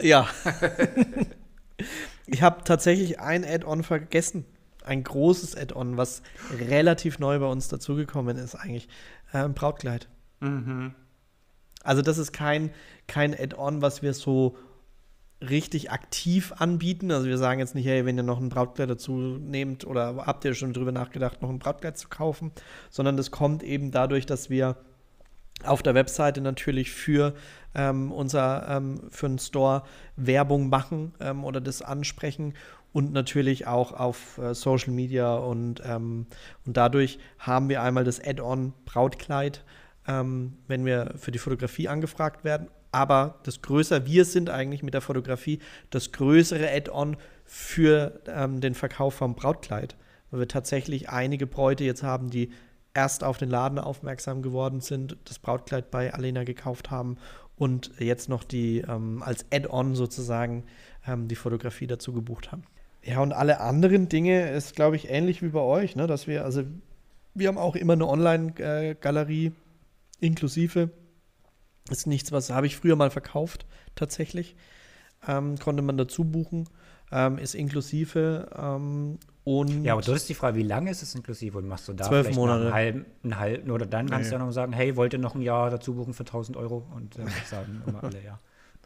[0.01, 0.27] Ja.
[2.27, 4.45] ich habe tatsächlich ein Add-on vergessen.
[4.85, 6.21] Ein großes Add-on, was
[6.59, 8.87] relativ neu bei uns dazugekommen ist, eigentlich.
[9.33, 10.07] Ähm, Brautkleid.
[10.39, 10.93] Mhm.
[11.83, 12.71] Also, das ist kein,
[13.07, 14.57] kein Add-on, was wir so
[15.41, 17.11] richtig aktiv anbieten.
[17.11, 20.45] Also, wir sagen jetzt nicht, hey, wenn ihr noch ein Brautkleid dazu nehmt oder habt
[20.45, 22.51] ihr schon drüber nachgedacht, noch ein Brautkleid zu kaufen,
[22.89, 24.77] sondern das kommt eben dadurch, dass wir
[25.63, 27.33] auf der Webseite natürlich für
[27.73, 29.83] ähm, unser ähm, für einen Store
[30.15, 32.53] Werbung machen ähm, oder das ansprechen
[32.95, 36.27] und natürlich auch auf äh, Social Media und, ähm,
[36.65, 39.65] und dadurch haben wir einmal das Add-on Brautkleid,
[40.07, 42.69] ähm, wenn wir für die Fotografie angefragt werden.
[42.93, 48.75] Aber das größer, wir sind eigentlich mit der Fotografie das größere Add-on für ähm, den
[48.75, 49.97] Verkauf vom Brautkleid,
[50.31, 52.53] weil wir tatsächlich einige Bräute jetzt haben, die
[52.93, 57.17] erst auf den Laden aufmerksam geworden sind, das Brautkleid bei Alena gekauft haben
[57.57, 60.63] und jetzt noch die ähm, als Add-on sozusagen
[61.05, 62.63] ähm, die Fotografie dazu gebucht haben.
[63.05, 66.07] Ja, und alle anderen Dinge ist, glaube ich, ähnlich wie bei euch, ne?
[66.07, 66.63] dass wir, also
[67.35, 69.51] wir haben auch immer eine Online-Galerie
[70.19, 70.89] inklusive.
[71.91, 74.55] Ist nichts, was habe ich früher mal verkauft, tatsächlich.
[75.27, 76.67] Ähm, konnte man dazu buchen,
[77.11, 81.13] ähm, ist inklusive ähm, und Ja, aber das ist die Frage, wie lange ist es
[81.13, 81.57] inklusive?
[81.59, 82.65] Und machst du da Zwölf vielleicht Monate.
[82.65, 84.35] Einen halben, einen halben oder dann kannst Nee.
[84.37, 86.87] du ja noch sagen, hey, wollt ihr noch ein Jahr dazu buchen für 1000 Euro?
[86.95, 88.39] Und äh, sagen immer alle ja.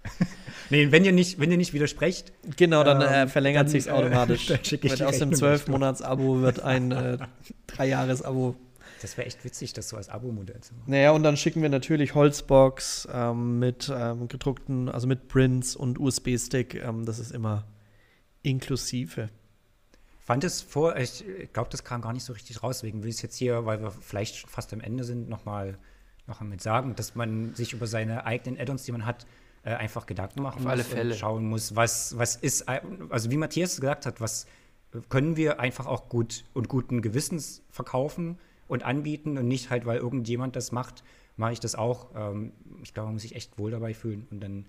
[0.70, 3.88] nee, wenn ihr nicht, wenn ihr nicht widersprecht, Genau, dann Ähm, äh, verlängert dann, sich's
[3.88, 4.48] äh, automatisch.
[4.72, 7.18] die aus dem Rechnung 12-Monats-Abo wird ein äh,
[7.68, 8.56] Drei-Jahres-Abo.
[9.02, 10.92] das wäre echt witzig, das so als Abo-Modell zu machen.
[10.92, 16.00] Naja, und dann schicken wir natürlich Holzbox ähm, mit ähm, gedruckten, also mit Prints und
[16.00, 16.76] USB-Stick.
[16.76, 17.66] Ähm, das ist immer
[18.44, 19.30] inklusive.
[20.20, 21.24] Fand es vor, ich
[21.54, 23.82] glaube, das kam gar nicht so richtig raus, deswegen will ich es jetzt hier, weil
[23.82, 25.80] wir vielleicht schon fast am Ende sind, nochmal
[26.30, 29.26] noch mal mit sagen, dass man sich über seine eigenen Add-ons, die man hat,
[29.64, 31.12] äh, einfach Gedanken machen Auf muss alle Fälle.
[31.14, 34.46] und schauen muss, was, was ist, also wie Matthias gesagt hat, was
[35.10, 38.38] können wir einfach auch gut und guten Gewissens verkaufen
[38.68, 41.04] und anbieten und nicht halt, weil irgendjemand das macht,
[41.38, 42.08] mache ich das auch.
[42.16, 42.54] Ähm,
[42.84, 44.66] ich glaube, man muss sich echt wohl dabei fühlen und dann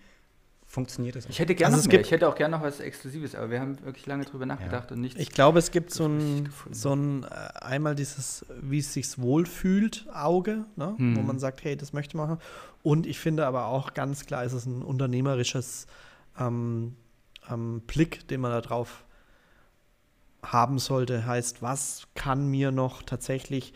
[0.70, 1.26] funktioniert das.
[1.26, 1.30] auch.
[1.30, 4.07] Ich hätte gerne Also Ich hätte auch gerne noch was Exklusives, aber wir haben wirklich
[4.07, 5.18] lange drüber nachgedacht und nichts.
[5.18, 7.26] Ich glaube, es gibt so ein, so ein äh,
[7.61, 10.95] einmal dieses, wie es sich wohlfühlt, Auge, ne?
[10.97, 11.16] Hm.
[11.16, 12.38] wo man sagt, hey, das möchte ich machen.
[12.83, 15.87] Und ich finde aber auch ganz klar, ist es ein unternehmerisches
[16.39, 16.97] ähm,
[17.51, 19.05] ähm, Blick, den man da drauf
[20.43, 21.26] haben sollte.
[21.26, 23.74] Heißt, was kann mir noch tatsächlich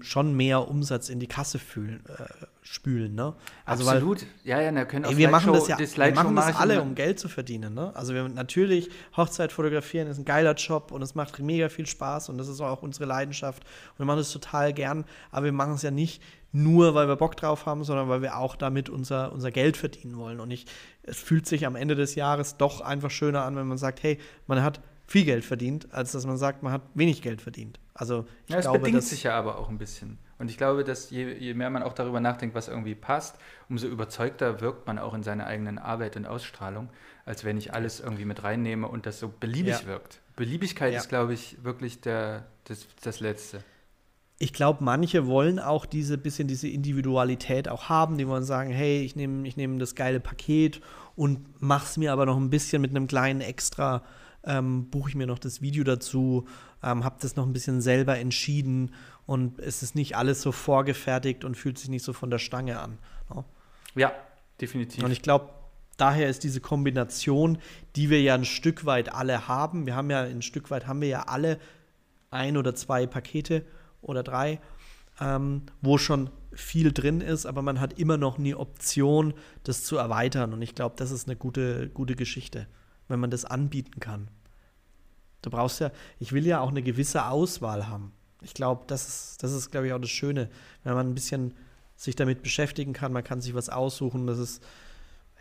[0.00, 2.24] schon mehr Umsatz in die Kasse fühlen, äh,
[2.62, 3.34] spülen, ne?
[3.66, 4.26] Also weil Absolut.
[4.44, 6.80] ja, ja, da können auch Ey, wir machen das ja wir machen mache das alle,
[6.80, 7.74] um Geld zu verdienen.
[7.74, 7.94] Ne?
[7.94, 12.30] Also wir natürlich Hochzeit fotografieren ist ein geiler Job und es macht mega viel Spaß
[12.30, 15.04] und das ist auch unsere Leidenschaft und wir machen das total gern.
[15.30, 18.38] Aber wir machen es ja nicht nur, weil wir Bock drauf haben, sondern weil wir
[18.38, 20.40] auch damit unser, unser Geld verdienen wollen.
[20.40, 20.66] Und ich,
[21.02, 24.18] es fühlt sich am Ende des Jahres doch einfach schöner an, wenn man sagt, hey,
[24.46, 27.78] man hat viel Geld verdient, als dass man sagt, man hat wenig Geld verdient.
[27.98, 30.18] Also ich Ja, es glaube, bedingt sich ja aber auch ein bisschen.
[30.38, 33.38] Und ich glaube, dass je, je mehr man auch darüber nachdenkt, was irgendwie passt,
[33.68, 36.90] umso überzeugter wirkt man auch in seiner eigenen Arbeit und Ausstrahlung,
[37.24, 39.86] als wenn ich alles irgendwie mit reinnehme und das so beliebig Ja.
[39.86, 40.20] wirkt.
[40.36, 41.00] Beliebigkeit Ja.
[41.00, 43.64] ist, glaube ich, wirklich der, das, das Letzte.
[44.40, 49.02] ich glaube, manche wollen auch diese bisschen diese Individualität auch haben, die wollen sagen, hey,
[49.02, 50.80] ich nehme ich nehm das geile Paket
[51.16, 54.04] und mach's mir aber noch ein bisschen mit einem kleinen Extra,
[54.44, 56.46] ähm, buche ich mir noch das Video dazu,
[56.82, 58.94] ähm, habe das noch ein bisschen selber entschieden
[59.26, 62.80] und es ist nicht alles so vorgefertigt und fühlt sich nicht so von der Stange
[62.80, 62.98] an.
[63.34, 63.44] ne?
[63.94, 64.12] Ja,
[64.60, 65.04] definitiv.
[65.04, 65.50] Und ich glaube,
[65.96, 67.58] daher ist diese Kombination,
[67.96, 69.86] die wir ja ein Stück weit alle haben.
[69.86, 71.58] Wir haben ja ein Stück weit haben wir ja alle
[72.30, 73.64] ein oder zwei Pakete
[74.00, 74.60] oder drei,
[75.20, 79.96] ähm, wo schon viel drin ist, aber man hat immer noch eine Option, das zu
[79.96, 80.52] erweitern.
[80.52, 82.66] Und ich glaube, das ist eine gute, gute Geschichte,
[83.08, 84.28] wenn man das anbieten kann.
[85.42, 88.12] Du brauchst ja, ich will ja auch eine gewisse Auswahl haben.
[88.42, 90.48] Ich glaube, das ist, das ist, glaube ich, auch das Schöne,
[90.84, 91.54] wenn man ein bisschen
[91.96, 94.26] sich damit beschäftigen kann, man kann sich was aussuchen.
[94.26, 94.62] Das ist,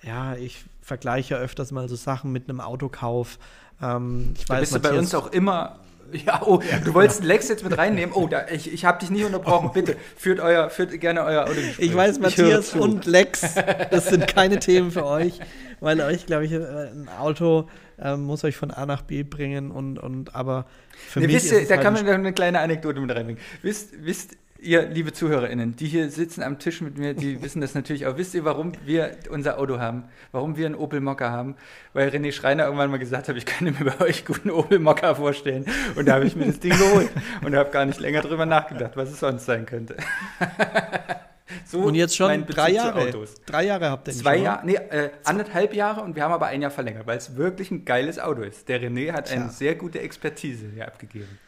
[0.01, 3.37] ja, ich vergleiche ja öfters mal so Sachen mit einem Autokauf.
[3.81, 5.79] Ähm, ich da weiß, bist du bei Matthias- uns auch immer.
[6.25, 8.13] Ja, oh, du wolltest einen Lex jetzt mit reinnehmen.
[8.15, 9.71] Oh, da, ich, ich habe dich nicht unterbrochen.
[9.73, 11.79] Bitte, führt, euer, führt gerne euer Autogespräch.
[11.79, 12.79] Ich weiß, Matthias zu.
[12.81, 13.55] und Lex,
[13.91, 15.39] das sind keine Themen für euch,
[15.79, 17.67] weil euch, glaube ich, äh, ein Auto
[17.99, 21.45] ähm, muss euch von A nach B bringen und, und aber für Ne, mich wisst
[21.47, 23.41] ist ihr, es da halt kann man eine kleine Anekdote mit reinbringen.
[23.61, 27.75] Wisst, wisst, ihr, liebe ZuhörerInnen, die hier sitzen am Tisch mit mir, die wissen das
[27.75, 28.17] natürlich auch.
[28.17, 30.05] Wisst ihr, warum wir unser Auto haben?
[30.31, 31.55] Warum wir einen Opel Mokka haben?
[31.93, 35.15] Weil René Schreiner irgendwann mal gesagt hat, ich kann mir bei euch guten Opel Mokka
[35.15, 35.65] vorstellen.
[35.95, 37.09] Und da habe ich mir das Ding geholt
[37.43, 39.97] und habe gar nicht länger drüber nachgedacht, was es sonst sein könnte.
[41.65, 43.01] so und jetzt schon drei Jahre.
[43.01, 43.35] Autos.
[43.45, 46.47] Drei Jahre habt ihr nicht Zwei Jahre, nee, äh, anderthalb Jahre und wir haben aber
[46.47, 48.67] ein Jahr verlängert, weil es wirklich ein geiles Auto ist.
[48.69, 49.41] Der René hat Tja.
[49.41, 51.39] eine sehr gute Expertise hier abgegeben.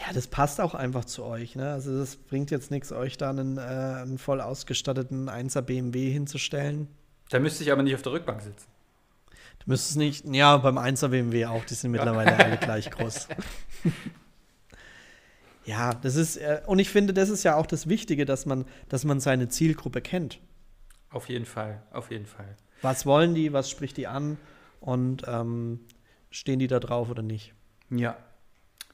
[0.00, 1.56] Ja, das passt auch einfach zu euch.
[1.56, 1.72] Ne?
[1.72, 6.88] Also das bringt jetzt nichts, euch da einen, äh, einen voll ausgestatteten 1er BMW hinzustellen.
[7.30, 8.66] Da müsste ich aber nicht auf der Rückbank sitzen.
[9.60, 13.28] Du müsstest nicht, ja, beim 1er BMW auch, die sind mittlerweile alle gleich groß.
[15.64, 18.64] ja, das ist, äh, und ich finde, das ist ja auch das Wichtige, dass man,
[18.88, 20.40] dass man seine Zielgruppe kennt.
[21.10, 22.56] Auf jeden Fall, auf jeden Fall.
[22.82, 24.36] Was wollen die, was spricht die an
[24.80, 25.80] und ähm,
[26.30, 27.54] stehen die da drauf oder nicht?
[27.90, 28.16] Ja,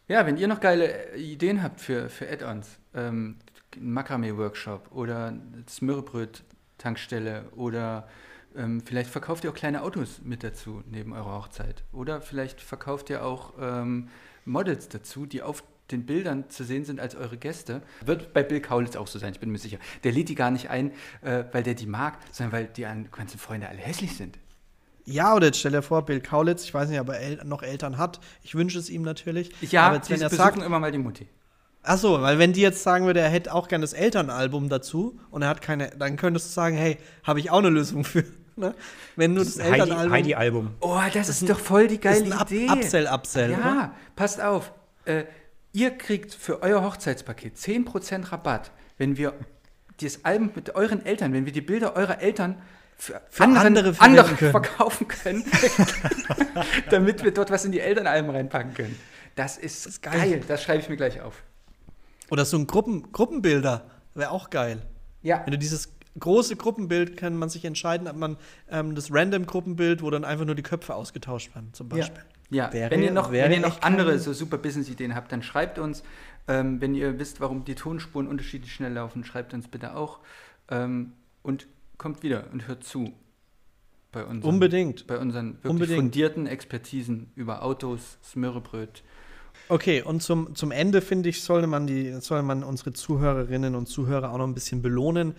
[0.09, 3.37] ja, wenn ihr noch geile Ideen habt für, für Add-ons, ähm,
[3.79, 5.35] Makramee-Workshop oder
[5.69, 8.09] Smörrebröt-Tankstelle oder
[8.57, 11.85] ähm, vielleicht verkauft ihr auch kleine Autos mit dazu neben eurer Hochzeit.
[11.93, 14.09] Oder vielleicht verkauft ihr auch ähm,
[14.45, 17.83] Models dazu, die auf den Bildern zu sehen sind als eure Gäste.
[18.05, 19.79] Wird bei Bill Kaulitz auch so sein, ich bin mir sicher.
[20.05, 20.93] Der lädt die gar nicht ein,
[21.23, 24.39] äh, weil der die mag, sondern weil die ganzen Freunde alle hässlich sind.
[25.05, 27.63] Ja, oder jetzt stell dir vor, Bill Kaulitz, ich weiß nicht, ob er El noch
[27.63, 28.21] Eltern hat.
[28.43, 29.51] Ich wünsche es ihm natürlich.
[29.71, 31.29] Ja, aber jetzt, wenn er sagt, immer mal die Mutti.
[31.85, 35.19] Ach so, weil wenn die jetzt sagen würde, er hätte auch gerne das Elternalbum dazu
[35.31, 38.25] und er hat keine, dann könntest du sagen, hey, habe ich auch eine Lösung für.
[38.55, 38.75] Ne?
[39.17, 40.13] Wenn du das, das Elternalbum.
[40.13, 40.75] Heidi, Album.
[40.81, 42.69] Oh, das, das ist doch voll die geile ist ein Idee.
[42.69, 43.51] Upsell, Upsell.
[43.53, 43.95] Ja, oder?
[44.15, 44.75] passt auf.
[45.07, 45.25] Äh,
[45.73, 49.33] ihr kriegt für euer Hochzeitspaket 10% Rabatt, wenn wir
[50.03, 52.61] das Album mit euren Eltern, wenn wir die Bilder eurer Eltern
[53.03, 54.51] für, für anderen, andere, andere können.
[54.53, 55.45] verkaufen können,
[56.91, 58.97] damit wir dort was in die Elternalben reinpacken können.
[59.35, 60.19] Das ist, das ist geil.
[60.19, 60.41] geil.
[60.47, 61.43] Das schreibe ich mir gleich auf.
[62.31, 64.83] Oder so ein Gruppen, Gruppenbilder wäre auch geil.
[65.23, 65.43] Ja.
[65.45, 68.37] Wenn du dieses große Gruppenbild kann man sich entscheiden, ob man
[68.71, 72.23] ähm, das random Gruppenbild, wo dann einfach nur die Köpfe ausgetauscht werden, zum Beispiel.
[72.51, 72.73] Ja, ja.
[72.73, 76.05] Wäre, wenn ihr noch, wenn ihr noch andere so super Business-Ideen habt, dann schreibt uns.
[76.47, 80.21] Ähm, wenn ihr wisst, warum die Tonspuren unterschiedlich schnell laufen, schreibt uns bitte auch.
[80.69, 81.67] Ähm, und
[82.03, 83.13] kommt wieder und hört zu.
[84.11, 85.07] Bei unseren, Unbedingt.
[85.07, 85.99] Bei unseren wirklich Unbedingt.
[85.99, 89.03] fundierten Expertisen über Autos, Smörrebröt.
[89.69, 93.87] Okay, und zum, zum Ende, finde ich, sollte man, die, sollte man unsere Zuhörerinnen und
[93.87, 95.35] Zuhörer auch noch ein bisschen belohnen.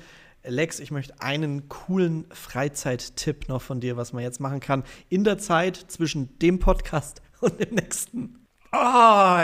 [0.45, 5.23] Lex, ich möchte einen coolen Freizeittipp noch von dir, was man jetzt machen kann, in
[5.23, 8.42] der Zeit zwischen dem Podcast und dem nächsten.
[8.75, 8.77] Oh,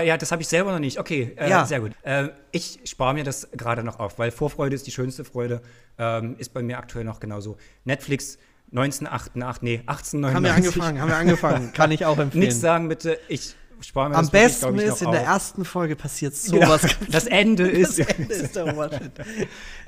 [0.04, 1.00] ja, das habe ich selber noch nicht.
[1.00, 1.64] Okay, äh, ja.
[1.64, 1.92] sehr gut.
[2.02, 5.62] Äh, ich spare mir das gerade noch auf, weil Vorfreude ist die schönste Freude.
[6.00, 7.58] Ähm, ist bei mir aktuell noch genauso.
[7.86, 8.40] Netflix
[8.72, 10.34] 1988, nee, 1899.
[10.34, 11.74] Haben wir angefangen, haben wir angefangen.
[11.76, 12.44] Kann ich auch empfehlen.
[12.44, 13.20] Nichts sagen bitte.
[13.28, 15.14] Ich spare mir Am das besten wirklich, ist, in auf.
[15.14, 16.82] der ersten Folge passiert sowas.
[16.82, 17.12] Genau.
[17.12, 18.00] Das Ende ist.
[18.00, 19.02] Das Ende ist der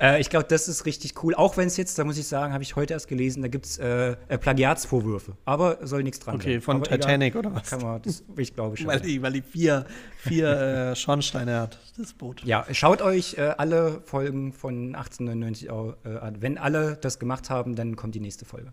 [0.00, 1.34] äh, ich glaube, das ist richtig cool.
[1.34, 3.66] Auch wenn es jetzt, da muss ich sagen, habe ich heute erst gelesen, da gibt
[3.66, 5.36] es äh, äh, Plagiatsvorwürfe.
[5.44, 6.52] Aber soll nichts dran okay, sein.
[6.52, 7.70] Okay, von Aber Titanic egal, oder was?
[7.70, 8.86] Kann man, das, ich glaube schon.
[8.86, 9.86] weil, die, weil die vier,
[10.18, 12.42] vier äh, Schornsteine hat, das Boot.
[12.44, 16.36] Ja, schaut euch äh, alle Folgen von 1899 äh, an.
[16.40, 18.72] Wenn alle das gemacht haben, dann kommt die nächste Folge.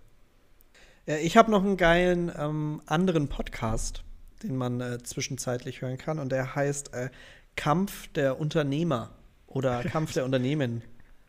[1.05, 4.03] Ich habe noch einen geilen ähm, anderen Podcast
[4.43, 6.19] den man äh, zwischenzeitlich hören kann.
[6.19, 7.09] Und der heißt äh,
[7.55, 9.11] Kampf der Unternehmer
[9.47, 10.81] oder Kampf der Unternehmen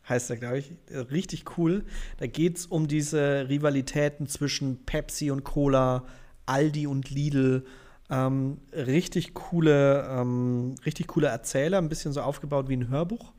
[0.09, 0.73] heißt er, glaube ich.
[0.91, 1.85] Richtig cool.
[2.19, 6.05] Da geht es um diese Rivalitäten zwischen Pepsi und Cola,
[6.47, 7.65] Aldi und Lidl.
[8.11, 13.33] Ähm, richtig coole, ähm, richtig coole Erzähler, ein bisschen so aufgebaut wie ein Hörbuch.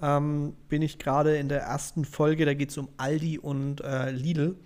[0.00, 4.10] Ähm, bin ich gerade in der ersten Folge, da geht es um Aldi und äh,
[4.10, 4.56] Lidl.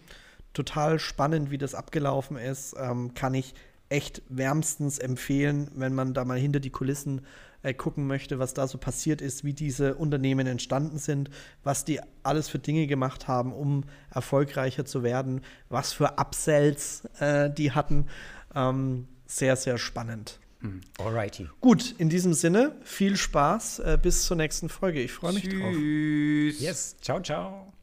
[0.53, 2.75] Total spannend, wie das abgelaufen ist.
[2.79, 3.55] Ähm, kann ich
[3.89, 7.23] echt wärmstens empfehlen, wenn man da mal hinter die Kulissen
[7.63, 11.31] äh, gucken möchte, was da so passiert ist, wie diese Unternehmen entstanden sind,
[11.63, 17.51] was die alles für Dinge gemacht haben, um erfolgreicher zu werden, was für Upsells äh,
[17.51, 18.07] die hatten.
[18.55, 20.39] Ähm, sehr, sehr spannend.
[20.61, 20.81] Hm.
[20.99, 21.49] Alrighty.
[21.61, 23.81] Gut, in diesem Sinne, viel Spaß.
[23.81, 25.03] Äh, bis zur nächsten Folge.
[25.03, 25.61] Ich freue mich Tschüss.
[25.61, 26.63] drauf.
[26.63, 27.76] Yes, ciao, ciao.